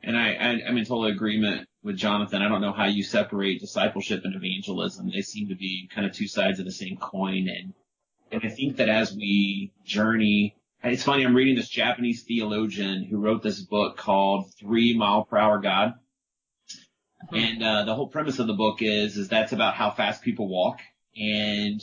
and 0.03 0.17
I, 0.17 0.33
I 0.33 0.61
I'm 0.67 0.77
in 0.77 0.85
total 0.85 1.07
agreement 1.07 1.69
with 1.83 1.97
Jonathan. 1.97 2.43
I 2.43 2.49
don't 2.49 2.61
know 2.61 2.73
how 2.73 2.87
you 2.87 3.03
separate 3.03 3.61
discipleship 3.61 4.23
and 4.25 4.35
evangelism. 4.35 5.11
They 5.11 5.23
seem 5.23 5.49
to 5.49 5.57
be 5.57 5.89
kind 5.95 6.07
of 6.07 6.13
two 6.13 6.29
sides 6.29 6.59
of 6.59 6.65
the 6.65 6.73
same 6.73 6.97
coin, 6.97 7.49
and 7.49 7.75
and 8.31 8.43
I 8.45 8.49
think 8.49 8.77
that 8.77 8.89
as 8.89 9.13
we 9.13 9.73
journey, 9.85 10.57
it's 10.83 11.03
funny. 11.03 11.25
I'm 11.25 11.37
reading 11.37 11.57
this 11.57 11.69
Japanese 11.69 12.23
theologian 12.23 13.05
who 13.05 13.19
wrote 13.19 13.43
this 13.43 13.61
book 13.61 13.97
called 13.97 14.53
Three 14.59 14.97
Mile 14.97 15.25
Per 15.25 15.37
Hour 15.37 15.59
God. 15.59 15.95
Mm-hmm. 17.27 17.37
And 17.37 17.63
uh, 17.63 17.85
the 17.85 17.95
whole 17.95 18.09
premise 18.09 18.39
of 18.39 18.47
the 18.47 18.55
book 18.55 18.81
is 18.81 19.17
is 19.17 19.29
that's 19.29 19.53
about 19.53 19.75
how 19.75 19.91
fast 19.91 20.23
people 20.23 20.49
walk 20.49 20.81
and 21.17 21.81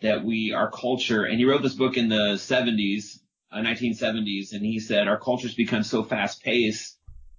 that 0.00 0.24
we 0.24 0.52
our 0.52 0.70
culture 0.70 1.24
and 1.24 1.38
he 1.38 1.44
wrote 1.44 1.62
this 1.62 1.74
book 1.74 1.96
in 1.96 2.08
the 2.08 2.34
70s 2.34 3.18
uh, 3.52 3.58
1970s 3.58 4.52
and 4.52 4.64
he 4.64 4.80
said 4.80 5.06
our 5.06 5.18
culture's 5.18 5.54
become 5.54 5.82
so 5.82 6.02
fast 6.02 6.42
paced 6.42 6.98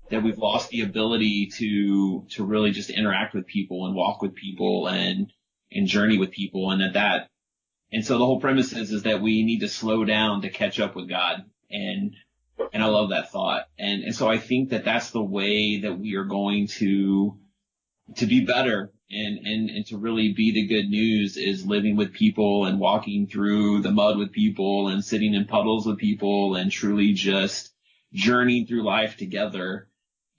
that 0.10 0.24
we've 0.24 0.38
lost 0.38 0.70
the 0.70 0.82
ability 0.82 1.48
to 1.58 2.26
to 2.30 2.46
really 2.46 2.72
just 2.72 2.90
interact 2.90 3.34
with 3.34 3.48
people 3.48 3.86
and 3.86 3.96
walk 3.96 4.22
with 4.22 4.36
people 4.36 4.88
and 4.88 5.32
and 5.72 5.88
journey 5.88 6.18
with 6.18 6.32
people 6.32 6.72
and 6.72 6.82
that 6.82 6.94
that 6.94 7.28
and 7.96 8.06
so 8.06 8.20
the 8.20 8.26
whole 8.26 8.40
premise 8.40 8.74
is 8.74 8.92
is 8.92 9.04
that 9.04 9.22
we 9.22 9.44
need 9.44 9.62
to 9.62 9.68
slow 9.68 10.06
down 10.06 10.42
to 10.42 10.50
catch 10.50 10.80
up 10.80 10.96
with 10.96 11.10
God 11.10 11.44
and 11.72 12.16
and 12.74 12.84
I 12.84 12.88
love 12.88 13.10
that 13.10 13.32
thought. 13.32 13.68
And, 13.78 14.04
and 14.04 14.16
so 14.16 14.30
I 14.30 14.38
think 14.38 14.70
that 14.70 14.86
that's 14.86 15.12
the 15.12 15.24
way 15.24 15.80
that 15.82 16.00
we 16.00 16.16
are 16.16 16.26
going 16.26 16.68
to, 16.80 17.38
to 18.16 18.26
be 18.26 18.46
better 18.46 18.92
and, 19.10 19.38
and, 19.46 19.70
and 19.70 19.86
to 19.88 19.98
really 19.98 20.34
be 20.34 20.52
the 20.52 20.68
good 20.68 20.90
news 20.90 21.38
is 21.38 21.66
living 21.66 21.96
with 21.96 22.14
people 22.14 22.66
and 22.66 22.80
walking 22.80 23.28
through 23.28 23.82
the 23.82 23.92
mud 23.92 24.18
with 24.18 24.32
people 24.32 24.88
and 24.88 25.04
sitting 25.04 25.34
in 25.34 25.46
puddles 25.46 25.86
with 25.86 25.98
people 25.98 26.56
and 26.56 26.72
truly 26.72 27.14
just 27.14 27.72
journeying 28.14 28.68
through 28.68 28.84
life 28.84 29.18
together. 29.18 29.90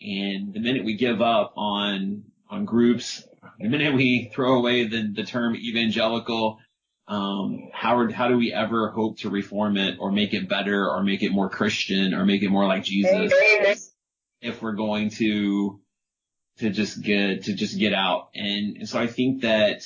And 0.01 0.53
the 0.53 0.61
minute 0.61 0.85
we 0.85 0.97
give 0.97 1.21
up 1.21 1.55
on, 1.57 2.25
on 2.51 2.65
groups, 2.65 3.27
the 3.59 3.69
minute 3.69 3.95
we 3.95 4.31
throw 4.35 4.59
away 4.59 4.87
the, 4.87 5.13
the 5.15 5.25
term 5.25 5.55
evangelical, 5.55 6.59
um, 7.09 7.69
how 7.73 8.11
how 8.11 8.29
do 8.29 8.37
we 8.37 8.53
ever 8.53 8.91
hope 8.91 9.19
to 9.19 9.31
reform 9.31 9.77
it 9.77 9.97
or 10.01 10.11
make 10.11 10.35
it 10.35 10.49
better 10.49 10.89
or 10.91 11.03
make 11.03 11.23
it 11.23 11.31
more 11.31 11.49
Christian 11.49 12.15
or 12.15 12.25
make 12.25 12.43
it 12.43 12.51
more 12.51 12.67
like 12.67 12.85
Jesus 12.85 13.31
if 14.41 14.61
we're 14.61 14.73
going 14.73 15.11
to 15.11 15.81
to 16.59 16.71
just 16.71 17.03
get 17.03 17.45
to 17.45 17.55
just 17.55 17.79
get 17.79 17.93
out 17.93 18.31
and, 18.35 18.79
and 18.79 18.89
so 18.89 18.99
I 18.99 19.07
think 19.07 19.43
that 19.43 19.83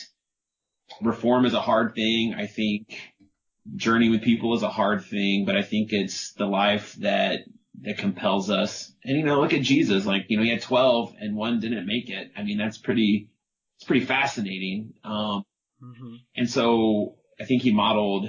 reform 1.00 1.44
is 1.44 1.54
a 1.54 1.60
hard 1.60 1.94
thing. 1.94 2.34
I 2.34 2.46
think 2.46 2.98
journey 3.76 4.08
with 4.08 4.22
people 4.22 4.54
is 4.54 4.62
a 4.62 4.68
hard 4.68 5.04
thing, 5.04 5.44
but 5.44 5.56
I 5.56 5.62
think 5.62 5.92
it's 5.92 6.32
the 6.32 6.46
life 6.46 6.94
that 6.96 7.40
that 7.82 7.98
compels 7.98 8.50
us. 8.50 8.92
And 9.04 9.18
you 9.18 9.24
know, 9.24 9.40
look 9.40 9.54
at 9.54 9.62
Jesus. 9.62 10.06
Like, 10.06 10.26
you 10.28 10.36
know, 10.36 10.42
he 10.42 10.50
had 10.50 10.62
12 10.62 11.14
and 11.20 11.36
one 11.36 11.60
didn't 11.60 11.86
make 11.86 12.10
it. 12.10 12.32
I 12.36 12.42
mean, 12.42 12.58
that's 12.58 12.78
pretty, 12.78 13.30
it's 13.78 13.86
pretty 13.86 14.04
fascinating. 14.04 14.94
Um, 15.04 15.44
Mm-hmm. 15.82 16.14
And 16.36 16.50
so 16.50 17.16
I 17.40 17.44
think 17.44 17.62
he 17.62 17.72
modeled 17.72 18.28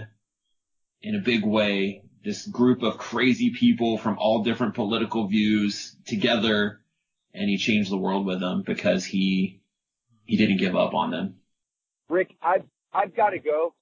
in 1.01 1.15
a 1.15 1.19
big 1.19 1.45
way 1.45 2.03
this 2.23 2.45
group 2.45 2.83
of 2.83 2.97
crazy 2.97 3.51
people 3.51 3.97
from 3.97 4.17
all 4.19 4.43
different 4.43 4.75
political 4.75 5.27
views 5.27 5.95
together 6.05 6.81
and 7.33 7.49
he 7.49 7.57
changed 7.57 7.91
the 7.91 7.97
world 7.97 8.25
with 8.25 8.39
them 8.39 8.63
because 8.65 9.05
he 9.05 9.61
he 10.25 10.37
didn't 10.37 10.57
give 10.57 10.75
up 10.75 10.93
on 10.93 11.11
them. 11.11 11.35
Rick, 12.09 12.35
I've 12.41 12.63
I've 12.93 13.15
got 13.15 13.29
to 13.29 13.39
go. 13.39 13.73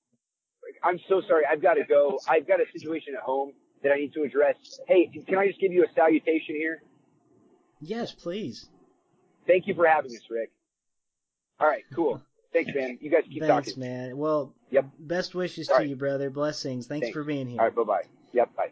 I'm 0.84 1.00
so 1.10 1.22
sorry. 1.28 1.44
I've 1.52 1.62
got 1.62 1.76
to 1.76 1.84
go. 1.84 2.20
I've 2.28 2.48
got 2.48 2.60
a 2.62 2.66
situation 2.72 3.16
at 3.16 3.24
home 3.24 3.54
that 3.84 3.92
I 3.92 3.96
need 3.96 4.14
to 4.14 4.24
address. 4.24 4.56
Hey, 4.88 5.10
can 5.28 5.38
I 5.38 5.48
just 5.48 5.60
give 5.60 5.72
you 5.72 5.84
a 5.84 5.94
salutation 5.94 6.56
here? 6.56 6.82
Yes, 7.82 8.12
please. 8.12 8.68
Thank 9.48 9.68
you 9.68 9.74
for 9.74 9.88
having 9.88 10.12
us, 10.12 10.22
Rick. 10.30 10.52
All 11.60 11.68
right, 11.68 11.84
cool. 11.94 12.22
Thanks, 12.54 12.72
man. 12.74 12.98
You 13.02 13.12
guys 13.12 13.24
keep 13.30 13.42
talking. 13.42 13.48
Thanks, 13.48 13.70
talking. 13.70 13.84
man. 13.84 14.18
Well, 14.18 14.56
yep. 14.72 14.90
Best 14.98 15.36
wishes 15.36 15.68
to 15.68 15.86
you, 15.86 15.96
brother. 15.96 16.30
Blessings. 16.30 16.88
Thanks, 16.88 17.06
Thanks, 17.06 17.14
for 17.14 17.24
being 17.24 17.48
here. 17.48 17.60
All 17.60 17.66
right, 17.66 17.76
bye 17.76 17.84
bye. 17.84 18.04
Yep, 18.34 18.56
bye. 18.56 18.72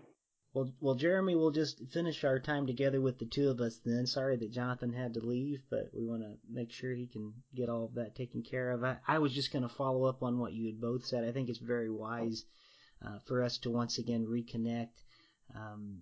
Well, 0.53 0.71
well, 0.79 0.95
Jeremy, 0.95 1.35
we'll 1.35 1.51
just 1.51 1.83
finish 1.91 2.23
our 2.23 2.39
time 2.39 2.65
together 2.65 2.99
with 2.99 3.19
the 3.19 3.27
two 3.27 3.49
of 3.49 3.59
us 3.61 3.79
then. 3.85 4.07
Sorry 4.07 4.37
that 4.37 4.51
Jonathan 4.51 4.91
had 4.91 5.13
to 5.13 5.19
leave, 5.19 5.61
but 5.69 5.91
we 5.93 6.03
want 6.03 6.23
to 6.23 6.37
make 6.49 6.71
sure 6.71 6.93
he 6.93 7.05
can 7.05 7.33
get 7.53 7.69
all 7.69 7.85
of 7.85 7.93
that 7.93 8.15
taken 8.15 8.41
care 8.41 8.71
of. 8.71 8.83
I, 8.83 8.97
I 9.07 9.19
was 9.19 9.33
just 9.33 9.53
going 9.53 9.61
to 9.61 9.69
follow 9.69 10.05
up 10.05 10.23
on 10.23 10.39
what 10.39 10.53
you 10.53 10.65
had 10.65 10.81
both 10.81 11.05
said. 11.05 11.23
I 11.23 11.31
think 11.31 11.49
it's 11.49 11.59
very 11.59 11.91
wise 11.91 12.43
uh, 13.05 13.19
for 13.27 13.43
us 13.43 13.59
to 13.59 13.69
once 13.69 13.99
again 13.99 14.25
reconnect, 14.25 15.03
um, 15.55 15.99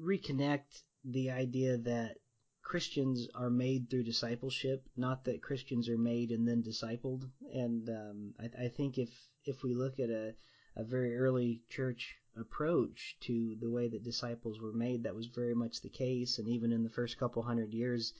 reconnect 0.00 0.82
the 1.04 1.30
idea 1.30 1.78
that 1.78 2.18
Christians 2.66 3.28
are 3.32 3.48
made 3.48 3.88
through 3.88 4.02
discipleship, 4.02 4.88
not 4.96 5.24
that 5.24 5.40
Christians 5.40 5.88
are 5.88 5.96
made 5.96 6.32
and 6.32 6.48
then 6.48 6.64
discipled. 6.64 7.30
And 7.52 7.88
um, 7.88 8.34
I, 8.40 8.64
I 8.64 8.68
think 8.68 8.98
if 8.98 9.08
if 9.44 9.62
we 9.62 9.72
look 9.72 10.00
at 10.00 10.10
a, 10.10 10.34
a 10.74 10.82
very 10.82 11.16
early 11.16 11.62
church 11.70 12.16
approach 12.36 13.16
to 13.20 13.54
the 13.60 13.70
way 13.70 13.86
that 13.88 14.02
disciples 14.02 14.60
were 14.60 14.72
made, 14.72 15.04
that 15.04 15.14
was 15.14 15.26
very 15.28 15.54
much 15.54 15.80
the 15.80 15.88
case. 15.88 16.40
And 16.40 16.48
even 16.48 16.72
in 16.72 16.82
the 16.82 16.90
first 16.90 17.18
couple 17.18 17.42
hundred 17.42 17.72
years 17.72 18.12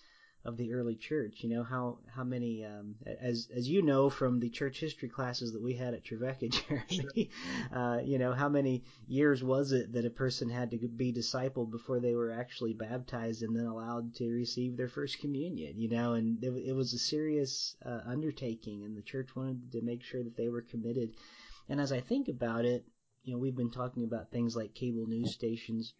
of 0.47 0.57
the 0.57 0.73
early 0.73 0.95
church. 0.95 1.43
You 1.43 1.51
know 1.51 1.65
how 1.65 1.99
how 2.07 2.23
many 2.23 2.65
um, 2.65 2.95
as 3.05 3.49
as 3.55 3.69
you 3.69 3.83
know 3.83 4.09
from 4.09 4.39
the 4.39 4.49
church 4.49 4.79
history 4.79 5.09
classes 5.09 5.53
that 5.53 5.63
we 5.63 5.75
had 5.75 5.93
at 5.93 6.05
Trevecca, 6.05 6.49
Jeremy. 6.89 7.31
uh, 7.75 7.99
you 8.05 8.19
know 8.19 8.33
how 8.33 8.49
many 8.49 8.85
years 9.09 9.43
was 9.43 9.73
it 9.73 9.93
that 9.93 10.05
a 10.05 10.11
person 10.11 10.49
had 10.49 10.71
to 10.71 10.79
be 10.79 11.13
discipled 11.13 11.71
before 11.73 11.99
they 11.99 12.15
were 12.15 12.31
actually 12.31 12.73
baptized 12.73 13.43
and 13.43 13.57
then 13.57 13.67
allowed 13.67 14.15
to 14.15 14.31
receive 14.31 14.77
their 14.77 14.89
first 14.89 15.19
communion? 15.19 15.79
You 15.79 15.89
know, 15.89 16.15
and 16.15 16.43
it, 16.43 16.53
it 16.69 16.73
was 16.73 16.95
a 16.95 16.99
serious 16.99 17.75
uh, 17.85 18.01
undertaking, 18.07 18.85
and 18.85 18.97
the 18.97 19.03
church 19.03 19.35
wanted 19.35 19.73
to 19.73 19.83
make 19.83 20.03
sure 20.05 20.23
that 20.23 20.37
they 20.37 20.49
were 20.49 20.63
committed. 20.63 21.11
And 21.69 21.81
as 21.81 21.91
I 21.91 22.01
think 22.01 22.29
about 22.29 22.65
it, 22.65 22.85
you 23.25 23.33
know, 23.33 23.39
we've 23.41 23.57
been 23.57 23.73
talking 23.73 24.05
about 24.05 24.31
things 24.31 24.55
like 24.55 24.75
cable 24.75 25.07
news 25.07 25.33
stations, 25.33 25.93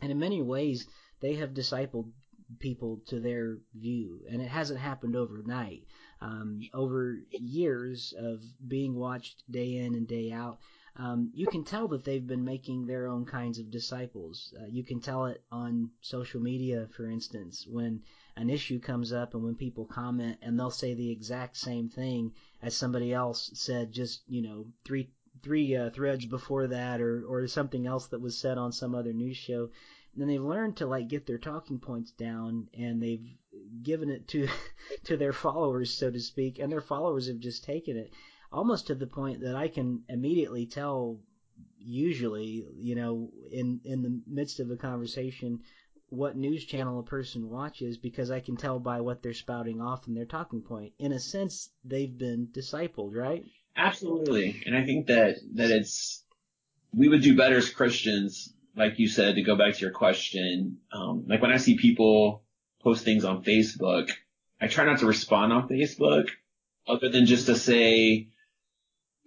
and 0.00 0.12
in 0.12 0.20
many 0.20 0.40
ways 0.40 0.86
they 1.20 1.34
have 1.34 1.50
discipled 1.50 2.12
people 2.58 3.00
to 3.06 3.20
their 3.20 3.58
view, 3.74 4.20
and 4.30 4.40
it 4.42 4.48
hasn't 4.48 4.80
happened 4.80 5.16
overnight. 5.16 5.84
Um, 6.20 6.60
over 6.72 7.18
years 7.30 8.14
of 8.16 8.40
being 8.66 8.94
watched 8.94 9.42
day 9.50 9.76
in 9.76 9.94
and 9.94 10.06
day 10.06 10.30
out, 10.30 10.58
um, 10.96 11.30
you 11.34 11.46
can 11.46 11.64
tell 11.64 11.88
that 11.88 12.04
they've 12.04 12.26
been 12.26 12.44
making 12.44 12.86
their 12.86 13.08
own 13.08 13.24
kinds 13.24 13.58
of 13.58 13.70
disciples. 13.70 14.52
Uh, 14.60 14.66
you 14.66 14.84
can 14.84 15.00
tell 15.00 15.26
it 15.26 15.42
on 15.50 15.90
social 16.02 16.40
media, 16.40 16.86
for 16.94 17.06
instance, 17.06 17.66
when 17.66 18.02
an 18.36 18.50
issue 18.50 18.78
comes 18.78 19.12
up 19.12 19.34
and 19.34 19.42
when 19.42 19.54
people 19.54 19.86
comment 19.86 20.38
and 20.42 20.58
they'll 20.58 20.70
say 20.70 20.94
the 20.94 21.10
exact 21.10 21.56
same 21.56 21.88
thing 21.88 22.32
as 22.60 22.76
somebody 22.76 23.12
else 23.12 23.50
said 23.54 23.92
just, 23.92 24.22
you 24.28 24.42
know, 24.42 24.66
three 24.84 25.10
three 25.42 25.74
uh, 25.74 25.90
threads 25.90 26.26
before 26.26 26.66
that 26.68 27.00
or 27.00 27.24
or 27.26 27.46
something 27.46 27.86
else 27.86 28.08
that 28.08 28.20
was 28.20 28.38
said 28.38 28.58
on 28.58 28.70
some 28.70 28.94
other 28.94 29.12
news 29.12 29.36
show 29.36 29.70
then 30.16 30.28
they've 30.28 30.42
learned 30.42 30.76
to 30.76 30.86
like 30.86 31.08
get 31.08 31.26
their 31.26 31.38
talking 31.38 31.78
points 31.78 32.10
down 32.12 32.68
and 32.78 33.02
they've 33.02 33.26
given 33.82 34.10
it 34.10 34.28
to 34.28 34.48
to 35.04 35.16
their 35.16 35.32
followers 35.32 35.92
so 35.92 36.10
to 36.10 36.20
speak 36.20 36.58
and 36.58 36.70
their 36.70 36.80
followers 36.80 37.28
have 37.28 37.38
just 37.38 37.64
taken 37.64 37.96
it 37.96 38.12
almost 38.52 38.86
to 38.88 38.94
the 38.94 39.06
point 39.06 39.40
that 39.40 39.56
I 39.56 39.68
can 39.68 40.02
immediately 40.08 40.66
tell 40.66 41.18
usually 41.78 42.66
you 42.76 42.94
know 42.94 43.30
in 43.50 43.80
in 43.84 44.02
the 44.02 44.20
midst 44.26 44.60
of 44.60 44.70
a 44.70 44.76
conversation 44.76 45.60
what 46.12 46.36
news 46.36 46.66
channel 46.66 47.00
a 47.00 47.02
person 47.02 47.48
watches 47.48 47.96
because 47.96 48.30
I 48.30 48.40
can 48.40 48.54
tell 48.54 48.78
by 48.78 49.00
what 49.00 49.22
they're 49.22 49.32
spouting 49.32 49.80
off 49.80 50.06
in 50.06 50.14
their 50.14 50.26
talking 50.26 50.60
point. 50.60 50.92
In 50.98 51.12
a 51.12 51.18
sense 51.18 51.70
they've 51.86 52.16
been 52.16 52.48
discipled 52.52 53.14
right? 53.14 53.44
Absolutely. 53.76 54.62
And 54.66 54.76
I 54.76 54.84
think 54.84 55.06
that 55.06 55.36
that 55.54 55.70
it's 55.70 56.22
we 56.94 57.08
would 57.08 57.22
do 57.22 57.34
better 57.34 57.56
as 57.56 57.70
Christians 57.70 58.52
like 58.76 58.98
you 58.98 59.08
said, 59.08 59.34
to 59.34 59.42
go 59.42 59.56
back 59.56 59.74
to 59.74 59.80
your 59.80 59.90
question, 59.90 60.78
um, 60.92 61.24
like 61.28 61.42
when 61.42 61.52
I 61.52 61.58
see 61.58 61.76
people 61.76 62.42
post 62.82 63.04
things 63.04 63.24
on 63.24 63.44
Facebook, 63.44 64.10
I 64.60 64.68
try 64.68 64.84
not 64.84 65.00
to 65.00 65.06
respond 65.06 65.52
on 65.52 65.68
Facebook 65.68 66.28
other 66.86 67.08
than 67.08 67.26
just 67.26 67.46
to 67.46 67.56
say, 67.56 68.28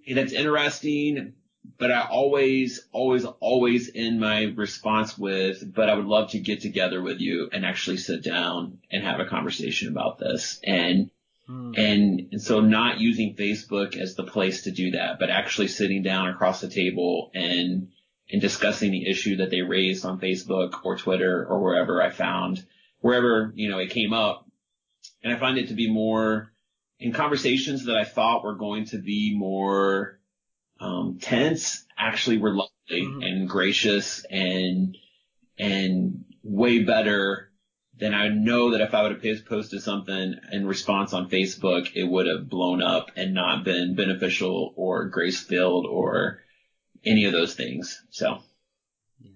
hey, 0.02 0.14
that's 0.14 0.34
interesting, 0.34 1.34
but 1.78 1.91
I 1.91 2.02
always, 2.02 2.88
always, 2.91 3.26
always 3.26 3.91
end 3.93 4.20
my 4.20 4.43
response 4.56 5.18
with, 5.18 5.74
but 5.74 5.89
I 5.89 5.96
would 5.96 6.06
love 6.06 6.32
to 6.32 6.39
get 6.39 6.62
together 6.62 7.02
with 7.02 7.20
you 7.20 7.50
and 7.52 7.66
actually 7.66 7.98
sit 7.98 8.24
down 8.24 8.80
and 8.91 9.04
have 9.04 9.20
a 9.20 9.26
conversation 9.26 9.89
about 9.89 10.18
this. 10.18 10.60
And, 10.64 11.12
hmm. 11.48 11.74
and, 11.76 12.30
and 12.32 12.41
so 12.41 12.62
not 12.62 13.00
using 13.00 13.36
Facebook 13.36 13.96
as 13.98 14.16
the 14.16 14.24
place 14.24 14.64
to 14.64 14.72
do 14.72 14.91
that, 14.91 15.20
but 15.20 15.30
actually 15.30 15.68
sitting 15.68 16.04
down 16.04 16.30
across 16.30 16.62
the 16.62 16.70
table 16.70 17.32
and, 17.34 17.89
in 18.28 18.39
discussing 18.39 18.91
the 18.91 19.09
issue 19.09 19.38
that 19.38 19.49
they 19.49 19.61
raised 19.61 20.05
on 20.05 20.19
Facebook 20.19 20.84
or 20.84 20.97
Twitter 20.97 21.45
or 21.45 21.61
wherever 21.61 22.01
I 22.01 22.09
found, 22.09 22.65
wherever, 22.99 23.51
you 23.55 23.69
know, 23.69 23.80
it 23.80 23.91
came 23.91 24.13
up. 24.13 24.45
And 25.23 25.34
I 25.34 25.38
find 25.38 25.57
it 25.57 25.67
to 25.67 25.76
be 25.76 25.91
more 25.91 26.51
in 26.99 27.13
conversations 27.13 27.86
that 27.86 27.95
I 27.95 28.03
thought 28.03 28.43
were 28.43 28.55
going 28.55 28.86
to 28.86 28.97
be 28.97 29.36
more, 29.38 30.19
um, 30.80 31.19
tense 31.21 31.86
actually 31.97 32.38
were 32.38 32.55
lovely 32.55 32.69
mm-hmm. 32.91 33.21
and 33.21 33.49
gracious 33.49 34.26
and 34.30 34.97
and 35.57 36.26
way 36.43 36.84
better 36.84 37.51
than 37.97 38.13
I 38.13 38.28
know 38.28 38.71
that 38.71 38.82
if 38.82 38.93
I 38.93 39.03
would 39.03 39.23
have 39.23 39.45
posted 39.45 39.82
something 39.82 40.36
in 40.51 40.67
response 40.67 41.13
on 41.13 41.30
Facebook, 41.30 41.89
it 41.95 42.03
would 42.03 42.28
have 42.28 42.49
blown 42.49 42.82
up 42.82 43.11
and 43.15 43.34
not 43.34 43.63
been 43.63 43.95
beneficial 43.95 44.73
or 44.76 45.05
grace 45.05 45.39
filled 45.39 45.86
or 45.86 46.41
any 47.06 47.26
of 47.26 47.32
those 47.32 47.56
things. 47.56 48.03
So. 48.10 48.39
Yeah. 49.20 49.32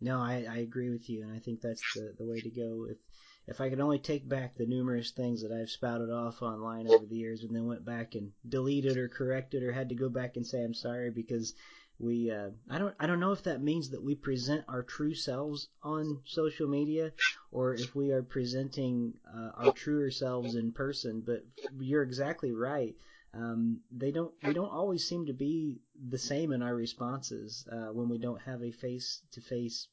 No, 0.00 0.18
I, 0.18 0.46
I 0.50 0.56
agree 0.58 0.90
with 0.90 1.08
you, 1.08 1.22
and 1.22 1.32
I 1.32 1.38
think 1.38 1.60
that's 1.60 1.82
the, 1.94 2.14
the 2.18 2.26
way 2.26 2.40
to 2.40 2.50
go. 2.50 2.86
If 2.88 2.98
if 3.46 3.60
I 3.60 3.68
could 3.68 3.80
only 3.80 3.98
take 3.98 4.28
back 4.28 4.54
the 4.54 4.66
numerous 4.66 5.10
things 5.10 5.42
that 5.42 5.50
I've 5.50 5.70
spouted 5.70 6.10
off 6.10 6.40
online 6.40 6.86
over 6.86 7.04
the 7.04 7.16
years 7.16 7.42
and 7.42 7.54
then 7.54 7.66
went 7.66 7.84
back 7.84 8.14
and 8.14 8.30
deleted 8.48 8.96
or 8.96 9.08
corrected 9.08 9.62
or 9.62 9.72
had 9.72 9.88
to 9.88 9.96
go 9.96 10.08
back 10.08 10.36
and 10.36 10.46
say 10.46 10.62
I'm 10.62 10.74
sorry 10.74 11.10
because 11.10 11.54
we 11.98 12.30
uh, 12.30 12.50
I 12.68 12.78
don't 12.78 12.94
I 13.00 13.06
don't 13.06 13.18
know 13.18 13.32
if 13.32 13.42
that 13.44 13.62
means 13.62 13.90
that 13.90 14.02
we 14.02 14.14
present 14.14 14.64
our 14.68 14.82
true 14.82 15.14
selves 15.14 15.68
on 15.82 16.20
social 16.24 16.68
media 16.68 17.12
or 17.50 17.74
if 17.74 17.94
we 17.94 18.12
are 18.12 18.22
presenting 18.22 19.14
uh, 19.26 19.50
our 19.56 19.72
truer 19.72 20.10
selves 20.10 20.54
in 20.54 20.72
person 20.72 21.22
but 21.26 21.44
you're 21.78 22.02
exactly 22.02 22.52
right 22.52 22.94
um, 23.34 23.80
they 23.90 24.10
don't 24.10 24.32
we 24.42 24.52
don't 24.52 24.72
always 24.72 25.06
seem 25.06 25.26
to 25.26 25.32
be 25.32 25.80
the 26.08 26.18
same 26.18 26.52
in 26.52 26.62
our 26.62 26.74
responses 26.74 27.66
uh, 27.70 27.92
when 27.92 28.08
we 28.08 28.18
don't 28.18 28.40
have 28.42 28.62
a 28.62 28.70
face 28.70 29.22
to 29.32 29.40
face 29.40 29.88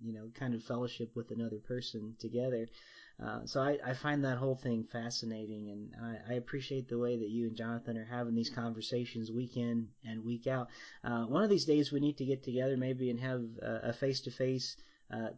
you 0.00 0.12
know 0.12 0.28
kind 0.38 0.54
of 0.54 0.62
fellowship 0.62 1.10
with 1.16 1.30
another 1.32 1.58
person 1.58 2.14
together 2.20 2.68
uh, 3.22 3.40
so 3.44 3.60
I, 3.60 3.78
I 3.84 3.94
find 3.94 4.24
that 4.24 4.38
whole 4.38 4.56
thing 4.56 4.84
fascinating, 4.90 5.70
and 5.70 5.92
I, 6.02 6.32
I, 6.32 6.36
appreciate 6.36 6.88
the 6.88 6.98
way 6.98 7.16
that 7.16 7.28
you 7.28 7.46
and 7.46 7.56
Jonathan 7.56 7.96
are 7.96 8.04
having 8.04 8.34
these 8.34 8.50
conversations 8.50 9.30
week 9.30 9.56
in 9.56 9.88
and 10.04 10.24
week 10.24 10.46
out. 10.46 10.68
Uh, 11.04 11.24
one 11.24 11.44
of 11.44 11.50
these 11.50 11.66
days 11.66 11.92
we 11.92 12.00
need 12.00 12.18
to 12.18 12.24
get 12.24 12.42
together 12.42 12.76
maybe 12.76 13.10
and 13.10 13.20
have 13.20 13.42
a 13.62 13.92
face 13.92 14.22
to 14.22 14.30
face 14.30 14.76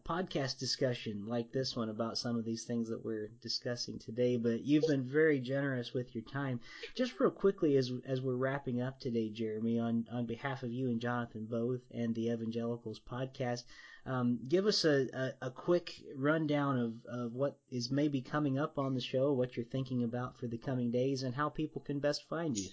podcast 0.07 0.57
discussion 0.57 1.25
like 1.27 1.51
this 1.51 1.75
one 1.75 1.89
about 1.89 2.17
some 2.17 2.37
of 2.37 2.45
these 2.45 2.63
things 2.63 2.89
that 2.89 3.03
we're 3.03 3.29
discussing 3.41 3.99
today. 3.99 4.37
But 4.37 4.65
you've 4.65 4.87
been 4.87 5.03
very 5.03 5.39
generous 5.39 5.93
with 5.93 6.15
your 6.15 6.23
time. 6.23 6.61
Just 6.95 7.19
real 7.19 7.31
quickly, 7.31 7.75
as 7.77 7.91
as 8.05 8.21
we're 8.21 8.35
wrapping 8.35 8.81
up 8.81 8.99
today, 8.99 9.29
Jeremy, 9.29 9.79
on 9.79 10.05
on 10.11 10.25
behalf 10.25 10.63
of 10.63 10.71
you 10.71 10.89
and 10.89 11.01
Jonathan 11.01 11.45
both 11.49 11.81
and 11.91 12.15
the 12.15 12.29
Evangelicals 12.29 12.99
podcast. 12.99 13.63
Um, 14.07 14.39
give 14.47 14.67
us 14.67 14.85
a, 14.85 15.07
a, 15.13 15.47
a, 15.47 15.49
quick 15.49 15.95
rundown 16.15 16.77
of, 16.77 16.93
of 17.11 17.33
what 17.33 17.57
is 17.71 17.89
maybe 17.89 18.21
coming 18.21 18.59
up 18.59 18.77
on 18.77 18.93
the 18.93 19.01
show, 19.01 19.33
what 19.33 19.57
you're 19.57 19.65
thinking 19.65 20.03
about 20.03 20.37
for 20.37 20.45
the 20.45 20.59
coming 20.59 20.91
days, 20.91 21.23
and 21.23 21.33
how 21.33 21.49
people 21.49 21.81
can 21.81 21.99
best 21.99 22.29
find 22.29 22.55
you. 22.55 22.69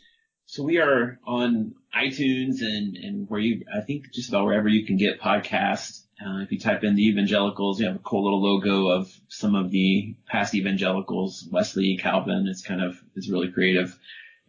So 0.47 0.63
we 0.63 0.79
are 0.79 1.19
on 1.27 1.75
iTunes 1.95 2.61
and, 2.61 2.97
and 2.97 3.29
where 3.29 3.41
you, 3.41 3.65
I 3.75 3.81
think 3.81 4.13
just 4.13 4.29
about 4.29 4.45
wherever 4.45 4.69
you 4.69 4.87
can 4.87 4.97
get 4.97 5.21
podcasts. 5.21 6.05
Uh, 6.21 6.43
if 6.43 6.53
you 6.53 6.59
type 6.59 6.85
in 6.85 6.95
the 6.95 7.09
evangelicals, 7.09 7.81
you 7.81 7.87
have 7.87 7.97
a 7.97 8.01
cool 8.01 8.25
little 8.25 8.43
logo 8.43 8.89
of 8.89 9.13
some 9.29 9.55
of 9.55 9.71
the 9.71 10.15
past 10.27 10.55
evangelicals, 10.55 11.49
Wesley, 11.51 11.99
Calvin. 12.01 12.47
It's 12.49 12.63
kind 12.63 12.83
of, 12.83 13.03
it's 13.17 13.31
really 13.31 13.51
creative. 13.51 13.99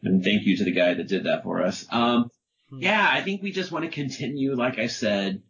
And 0.03 0.23
thank 0.23 0.43
you 0.43 0.57
to 0.57 0.65
the 0.65 0.71
guy 0.71 0.93
that 0.93 1.07
did 1.07 1.23
that 1.23 1.43
for 1.43 1.63
us. 1.63 1.85
Um, 1.89 2.29
hmm. 2.69 2.79
yeah, 2.79 3.07
I 3.09 3.21
think 3.21 3.41
we 3.41 3.51
just 3.51 3.71
want 3.71 3.85
to 3.85 3.91
continue, 3.91 4.55
like 4.55 4.77
I 4.77 4.87
said, 4.87 5.41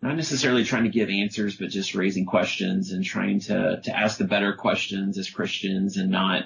not 0.00 0.16
necessarily 0.16 0.64
trying 0.64 0.84
to 0.84 0.90
give 0.90 1.10
answers, 1.10 1.56
but 1.56 1.68
just 1.68 1.94
raising 1.94 2.26
questions 2.26 2.90
and 2.90 3.04
trying 3.04 3.40
to, 3.40 3.80
to 3.84 3.96
ask 3.96 4.18
the 4.18 4.24
better 4.24 4.54
questions 4.54 5.16
as 5.16 5.30
Christians 5.30 5.96
and 5.96 6.10
not 6.10 6.44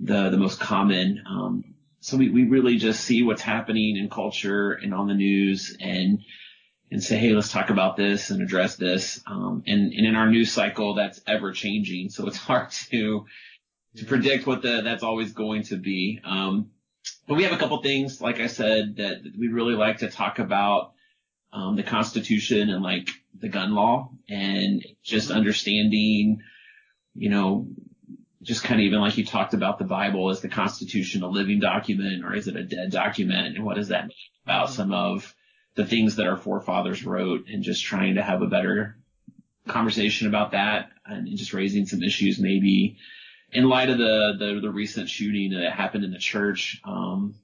the, 0.00 0.30
the 0.30 0.36
most 0.36 0.58
common. 0.58 1.22
Um, 1.28 1.71
so 2.02 2.16
we, 2.16 2.30
we 2.30 2.42
really 2.42 2.78
just 2.78 3.04
see 3.04 3.22
what's 3.22 3.42
happening 3.42 3.96
in 3.96 4.10
culture 4.10 4.72
and 4.72 4.92
on 4.92 5.06
the 5.06 5.14
news 5.14 5.76
and, 5.78 6.18
and 6.90 7.02
say, 7.02 7.16
Hey, 7.16 7.30
let's 7.30 7.52
talk 7.52 7.70
about 7.70 7.96
this 7.96 8.30
and 8.30 8.42
address 8.42 8.74
this. 8.74 9.20
Um, 9.24 9.62
and, 9.68 9.92
and 9.92 10.04
in 10.04 10.16
our 10.16 10.28
news 10.28 10.50
cycle, 10.50 10.94
that's 10.94 11.20
ever 11.28 11.52
changing. 11.52 12.10
So 12.10 12.26
it's 12.26 12.36
hard 12.48 12.72
to, 12.90 13.24
to 13.98 14.04
predict 14.04 14.48
what 14.48 14.62
the, 14.62 14.82
that's 14.82 15.04
always 15.04 15.32
going 15.32 15.62
to 15.64 15.76
be. 15.76 16.20
Um, 16.24 16.72
but 17.28 17.36
we 17.36 17.44
have 17.44 17.52
a 17.52 17.56
couple 17.56 17.80
things, 17.82 18.20
like 18.20 18.40
I 18.40 18.48
said, 18.48 18.96
that 18.96 19.22
we 19.38 19.46
really 19.46 19.74
like 19.74 19.98
to 19.98 20.10
talk 20.10 20.40
about 20.40 20.94
um, 21.52 21.76
the 21.76 21.84
Constitution 21.84 22.68
and 22.68 22.82
like 22.82 23.10
the 23.38 23.48
gun 23.48 23.76
law 23.76 24.10
and 24.28 24.84
just 25.04 25.28
mm-hmm. 25.28 25.38
understanding, 25.38 26.42
you 27.14 27.30
know, 27.30 27.68
just 28.42 28.64
kind 28.64 28.80
of 28.80 28.84
even 28.84 29.00
like 29.00 29.16
you 29.16 29.24
talked 29.24 29.54
about 29.54 29.78
the 29.78 29.84
Bible, 29.84 30.30
is 30.30 30.40
the 30.40 30.48
Constitution 30.48 31.22
a 31.22 31.28
living 31.28 31.60
document 31.60 32.24
or 32.24 32.34
is 32.34 32.48
it 32.48 32.56
a 32.56 32.64
dead 32.64 32.90
document? 32.90 33.56
And 33.56 33.64
what 33.64 33.76
does 33.76 33.88
that 33.88 34.06
mean 34.06 34.16
about 34.44 34.66
mm-hmm. 34.66 34.76
some 34.76 34.92
of 34.92 35.34
the 35.74 35.86
things 35.86 36.16
that 36.16 36.26
our 36.26 36.36
forefathers 36.36 37.04
wrote 37.04 37.46
and 37.48 37.62
just 37.62 37.84
trying 37.84 38.16
to 38.16 38.22
have 38.22 38.42
a 38.42 38.46
better 38.46 38.96
conversation 39.68 40.26
about 40.26 40.52
that 40.52 40.90
and 41.06 41.28
just 41.36 41.54
raising 41.54 41.86
some 41.86 42.02
issues 42.02 42.38
maybe 42.38 42.96
in 43.52 43.68
light 43.68 43.90
of 43.90 43.98
the, 43.98 44.34
the, 44.38 44.60
the 44.60 44.70
recent 44.70 45.08
shooting 45.08 45.52
that 45.52 45.72
happened 45.72 46.04
in 46.04 46.10
the 46.10 46.18
church. 46.18 46.80
Um, 46.84 47.36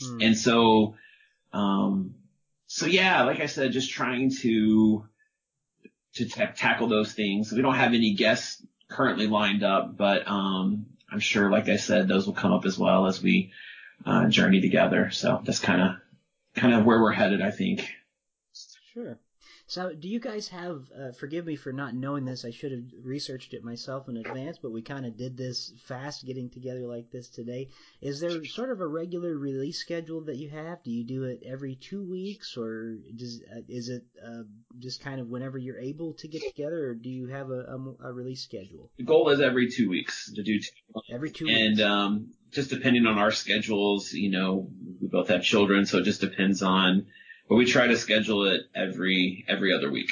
hmm. 0.00 0.20
and 0.22 0.38
so, 0.38 0.94
um, 1.52 2.14
so 2.66 2.86
yeah, 2.86 3.24
like 3.24 3.40
I 3.40 3.46
said, 3.46 3.72
just 3.72 3.90
trying 3.90 4.30
to 4.40 5.04
to 6.14 6.24
t- 6.24 6.44
tackle 6.56 6.88
those 6.88 7.12
things. 7.12 7.52
We 7.52 7.62
don't 7.62 7.74
have 7.74 7.94
any 7.94 8.14
guests 8.14 8.62
currently 8.88 9.26
lined 9.26 9.62
up, 9.62 9.96
but 9.96 10.26
um, 10.26 10.86
I'm 11.10 11.20
sure, 11.20 11.50
like 11.50 11.68
I 11.68 11.76
said, 11.76 12.08
those 12.08 12.26
will 12.26 12.34
come 12.34 12.52
up 12.52 12.64
as 12.64 12.78
well 12.78 13.06
as 13.06 13.22
we 13.22 13.52
uh, 14.04 14.28
journey 14.28 14.60
together. 14.60 15.10
So 15.10 15.40
that's 15.44 15.60
kind 15.60 15.80
of 15.82 15.96
kind 16.54 16.74
of 16.74 16.84
where 16.84 17.00
we're 17.00 17.12
headed, 17.12 17.42
I 17.42 17.50
think. 17.50 17.88
Sure. 18.92 19.18
So, 19.68 19.92
do 19.92 20.08
you 20.08 20.18
guys 20.18 20.48
have? 20.48 20.90
Uh, 20.98 21.12
forgive 21.12 21.44
me 21.44 21.54
for 21.54 21.74
not 21.74 21.94
knowing 21.94 22.24
this. 22.24 22.46
I 22.46 22.50
should 22.50 22.72
have 22.72 22.84
researched 23.02 23.52
it 23.52 23.62
myself 23.62 24.08
in 24.08 24.16
advance, 24.16 24.56
but 24.56 24.72
we 24.72 24.80
kind 24.80 25.04
of 25.04 25.18
did 25.18 25.36
this 25.36 25.74
fast, 25.84 26.24
getting 26.24 26.48
together 26.48 26.86
like 26.86 27.10
this 27.10 27.28
today. 27.28 27.68
Is 28.00 28.18
there 28.18 28.42
sort 28.46 28.70
of 28.70 28.80
a 28.80 28.86
regular 28.86 29.36
release 29.36 29.78
schedule 29.78 30.22
that 30.22 30.36
you 30.36 30.48
have? 30.48 30.82
Do 30.82 30.90
you 30.90 31.04
do 31.04 31.24
it 31.24 31.42
every 31.44 31.74
two 31.74 32.02
weeks, 32.02 32.56
or 32.56 32.96
does 33.14 33.42
uh, 33.54 33.60
is 33.68 33.90
it 33.90 34.04
uh, 34.26 34.44
just 34.78 35.02
kind 35.02 35.20
of 35.20 35.28
whenever 35.28 35.58
you're 35.58 35.78
able 35.78 36.14
to 36.14 36.28
get 36.28 36.40
together, 36.48 36.88
or 36.88 36.94
do 36.94 37.10
you 37.10 37.26
have 37.26 37.50
a, 37.50 37.60
a, 37.60 38.08
a 38.08 38.12
release 38.14 38.42
schedule? 38.42 38.90
The 38.96 39.04
goal 39.04 39.28
is 39.28 39.42
every 39.42 39.70
two 39.70 39.90
weeks 39.90 40.32
to 40.32 40.42
do 40.42 40.60
two. 40.60 41.02
Every 41.12 41.30
two 41.30 41.46
and, 41.46 41.72
weeks. 41.72 41.80
And 41.82 41.90
um, 41.90 42.28
just 42.52 42.70
depending 42.70 43.04
on 43.04 43.18
our 43.18 43.32
schedules, 43.32 44.14
you 44.14 44.30
know, 44.30 44.70
we 44.98 45.08
both 45.08 45.28
have 45.28 45.42
children, 45.42 45.84
so 45.84 45.98
it 45.98 46.04
just 46.04 46.22
depends 46.22 46.62
on 46.62 47.08
but 47.48 47.56
we 47.56 47.64
try 47.64 47.86
to 47.86 47.96
schedule 47.96 48.46
it 48.46 48.62
every 48.74 49.44
every 49.48 49.72
other 49.72 49.90
week. 49.90 50.10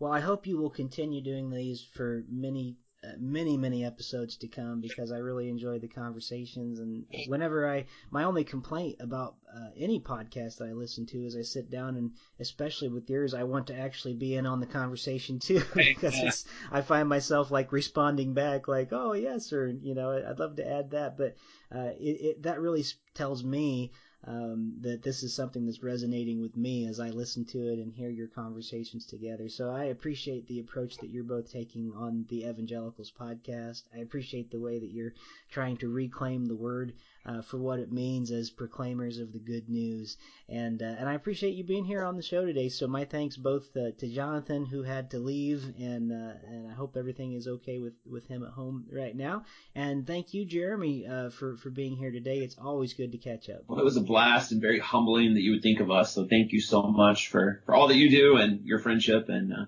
Well, 0.00 0.12
I 0.12 0.20
hope 0.20 0.46
you 0.46 0.58
will 0.58 0.70
continue 0.70 1.22
doing 1.22 1.50
these 1.50 1.86
for 1.94 2.24
many 2.28 2.76
uh, 3.04 3.12
many 3.18 3.56
many 3.56 3.84
episodes 3.84 4.36
to 4.36 4.48
come 4.48 4.80
because 4.80 5.12
I 5.12 5.18
really 5.18 5.48
enjoy 5.48 5.78
the 5.78 5.88
conversations. 5.88 6.78
And 6.78 7.04
whenever 7.26 7.68
I 7.68 7.86
my 8.10 8.24
only 8.24 8.44
complaint 8.44 8.96
about 9.00 9.36
uh, 9.54 9.68
any 9.76 10.00
podcast 10.00 10.58
that 10.58 10.68
I 10.68 10.72
listen 10.72 11.06
to 11.06 11.18
is 11.18 11.36
I 11.36 11.42
sit 11.42 11.70
down 11.70 11.96
and 11.96 12.12
especially 12.40 12.88
with 12.88 13.10
yours 13.10 13.34
I 13.34 13.42
want 13.42 13.66
to 13.68 13.78
actually 13.78 14.14
be 14.14 14.36
in 14.36 14.46
on 14.46 14.60
the 14.60 14.66
conversation 14.66 15.38
too 15.38 15.62
because 15.74 16.14
it's 16.18 16.44
I 16.70 16.80
find 16.80 17.08
myself 17.08 17.50
like 17.50 17.72
responding 17.72 18.32
back 18.32 18.68
like 18.68 18.88
oh 18.92 19.12
yes 19.12 19.52
or 19.52 19.68
you 19.68 19.94
know 19.94 20.10
I'd 20.10 20.38
love 20.38 20.56
to 20.56 20.68
add 20.68 20.92
that. 20.92 21.18
But 21.18 21.36
uh, 21.74 21.90
it, 21.98 22.20
it 22.20 22.42
that 22.44 22.60
really 22.60 22.84
tells 23.14 23.44
me 23.44 23.92
um, 24.26 24.74
that 24.80 25.02
this 25.02 25.22
is 25.22 25.34
something 25.34 25.66
that's 25.66 25.82
resonating 25.82 26.40
with 26.40 26.56
me 26.56 26.86
as 26.86 26.98
I 26.98 27.10
listen 27.10 27.44
to 27.46 27.58
it 27.72 27.78
and 27.78 27.92
hear 27.92 28.10
your 28.10 28.28
conversations 28.28 29.04
together. 29.04 29.48
So 29.48 29.70
I 29.70 29.84
appreciate 29.84 30.46
the 30.46 30.60
approach 30.60 30.96
that 30.98 31.10
you're 31.10 31.24
both 31.24 31.52
taking 31.52 31.92
on 31.94 32.24
the 32.28 32.44
Evangelicals 32.44 33.12
podcast. 33.18 33.82
I 33.94 33.98
appreciate 33.98 34.50
the 34.50 34.60
way 34.60 34.78
that 34.78 34.90
you're 34.90 35.14
trying 35.50 35.76
to 35.78 35.88
reclaim 35.88 36.46
the 36.46 36.56
word 36.56 36.94
uh, 37.26 37.42
for 37.42 37.58
what 37.58 37.78
it 37.78 37.90
means 37.90 38.30
as 38.30 38.50
proclaimers 38.50 39.18
of 39.18 39.32
the 39.32 39.38
good 39.38 39.68
news. 39.68 40.16
And 40.48 40.82
uh, 40.82 40.96
and 40.98 41.08
I 41.08 41.14
appreciate 41.14 41.54
you 41.54 41.64
being 41.64 41.84
here 41.84 42.04
on 42.04 42.16
the 42.16 42.22
show 42.22 42.44
today. 42.44 42.68
So 42.68 42.86
my 42.86 43.04
thanks 43.04 43.36
both 43.36 43.64
uh, 43.76 43.92
to 43.98 44.08
Jonathan 44.08 44.66
who 44.66 44.82
had 44.82 45.10
to 45.12 45.18
leave, 45.18 45.64
and 45.78 46.12
uh, 46.12 46.34
and 46.46 46.70
I 46.70 46.74
hope 46.74 46.96
everything 46.96 47.32
is 47.32 47.48
okay 47.48 47.78
with, 47.78 47.94
with 48.04 48.26
him 48.26 48.42
at 48.42 48.52
home 48.52 48.86
right 48.92 49.16
now. 49.16 49.44
And 49.74 50.06
thank 50.06 50.34
you, 50.34 50.44
Jeremy, 50.44 51.06
uh, 51.06 51.30
for 51.30 51.56
for 51.56 51.70
being 51.70 51.96
here 51.96 52.10
today. 52.10 52.38
It's 52.38 52.58
always 52.58 52.92
good 52.92 53.12
to 53.12 53.18
catch 53.18 53.48
up. 53.48 53.62
Well, 53.66 53.80
it 53.80 53.84
was 53.84 53.96
a 53.96 54.02
blast 54.02 54.52
and 54.52 54.60
very 54.60 54.78
humbling 54.78 55.34
that 55.34 55.40
you 55.40 55.52
would 55.52 55.62
think 55.62 55.80
of 55.80 55.90
us. 55.90 56.14
So 56.14 56.26
thank 56.28 56.52
you 56.52 56.60
so 56.60 56.82
much 56.82 57.28
for 57.28 57.62
for 57.64 57.74
all 57.74 57.88
that 57.88 57.96
you 57.96 58.10
do 58.10 58.36
and 58.36 58.64
your 58.64 58.78
friendship. 58.78 59.28
And 59.28 59.52
uh, 59.52 59.66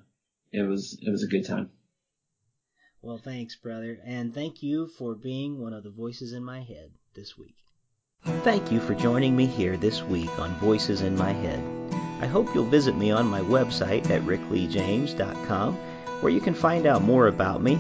it 0.53 0.63
was 0.63 0.99
it 1.01 1.11
was 1.11 1.23
a 1.23 1.29
good 1.29 1.47
time. 1.47 1.71
Well, 3.01 3.19
thanks, 3.19 3.55
brother, 3.55 3.99
and 4.05 4.35
thank 4.35 4.65
you 4.65 4.89
for 4.99 5.15
being 5.15 5.61
one 5.61 5.73
of 5.73 5.85
the 5.85 5.91
voices 5.91 6.33
in 6.33 6.43
my 6.43 6.63
head 6.63 6.91
this 7.17 7.37
week. 7.37 7.57
Thank 8.45 8.71
you 8.71 8.81
for 8.81 8.95
joining 8.95 9.35
me 9.35 9.47
here 9.47 9.77
this 9.77 10.03
week 10.03 10.39
on 10.39 10.55
Voices 10.57 11.01
in 11.01 11.17
My 11.17 11.33
Head. 11.33 11.63
I 12.21 12.27
hope 12.27 12.55
you'll 12.55 12.65
visit 12.65 12.97
me 12.97 13.11
on 13.11 13.27
my 13.27 13.41
website 13.41 14.09
at 14.11 14.23
rickleejames.com 14.23 15.75
where 16.21 16.33
you 16.33 16.41
can 16.41 16.55
find 16.55 16.87
out 16.87 17.03
more 17.03 17.29
about 17.29 17.63
me, 17.63 17.79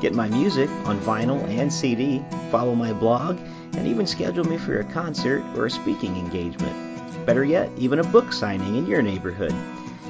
get 0.00 0.14
my 0.14 0.28
music 0.28 0.68
on 0.84 0.98
vinyl 1.00 1.42
and 1.48 1.72
CD, 1.72 2.22
follow 2.50 2.74
my 2.74 2.92
blog, 2.92 3.38
and 3.74 3.86
even 3.86 4.06
schedule 4.06 4.44
me 4.44 4.58
for 4.58 4.80
a 4.80 4.92
concert 4.92 5.42
or 5.56 5.66
a 5.66 5.70
speaking 5.70 6.16
engagement. 6.16 7.26
better 7.26 7.44
yet, 7.44 7.70
even 7.76 7.98
a 7.98 8.04
book 8.04 8.32
signing 8.32 8.76
in 8.76 8.86
your 8.86 9.02
neighborhood. 9.02 9.54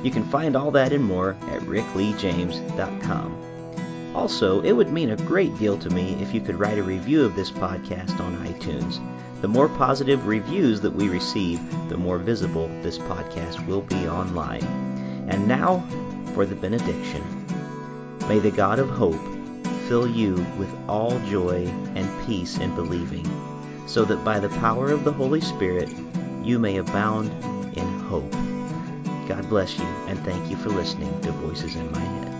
You 0.04 0.10
can 0.10 0.24
find 0.24 0.54
all 0.54 0.70
that 0.72 0.92
and 0.92 1.04
more 1.04 1.30
at 1.48 1.62
rickleejames.com. 1.62 3.57
Also, 4.14 4.60
it 4.62 4.72
would 4.72 4.90
mean 4.90 5.10
a 5.10 5.16
great 5.16 5.56
deal 5.58 5.78
to 5.78 5.90
me 5.90 6.14
if 6.20 6.34
you 6.34 6.40
could 6.40 6.58
write 6.58 6.78
a 6.78 6.82
review 6.82 7.24
of 7.24 7.36
this 7.36 7.50
podcast 7.50 8.18
on 8.20 8.46
iTunes. 8.46 9.00
The 9.40 9.48
more 9.48 9.68
positive 9.68 10.26
reviews 10.26 10.80
that 10.80 10.94
we 10.94 11.08
receive, 11.08 11.60
the 11.88 11.96
more 11.96 12.18
visible 12.18 12.68
this 12.82 12.98
podcast 12.98 13.64
will 13.66 13.82
be 13.82 14.08
online. 14.08 14.64
And 15.28 15.46
now 15.46 15.84
for 16.34 16.46
the 16.46 16.56
benediction. 16.56 17.22
May 18.28 18.38
the 18.38 18.50
God 18.50 18.78
of 18.78 18.90
hope 18.90 19.20
fill 19.88 20.06
you 20.06 20.34
with 20.58 20.68
all 20.88 21.18
joy 21.20 21.66
and 21.94 22.26
peace 22.26 22.58
in 22.58 22.74
believing, 22.74 23.26
so 23.86 24.04
that 24.04 24.24
by 24.24 24.38
the 24.38 24.50
power 24.60 24.90
of 24.90 25.04
the 25.04 25.12
Holy 25.12 25.40
Spirit 25.40 25.88
you 26.42 26.58
may 26.58 26.76
abound 26.76 27.30
in 27.76 27.86
hope. 28.00 28.30
God 29.28 29.48
bless 29.48 29.78
you, 29.78 29.84
and 30.06 30.18
thank 30.20 30.50
you 30.50 30.56
for 30.56 30.70
listening 30.70 31.20
to 31.22 31.32
Voices 31.32 31.76
in 31.76 31.90
My 31.92 32.00
Head. 32.00 32.37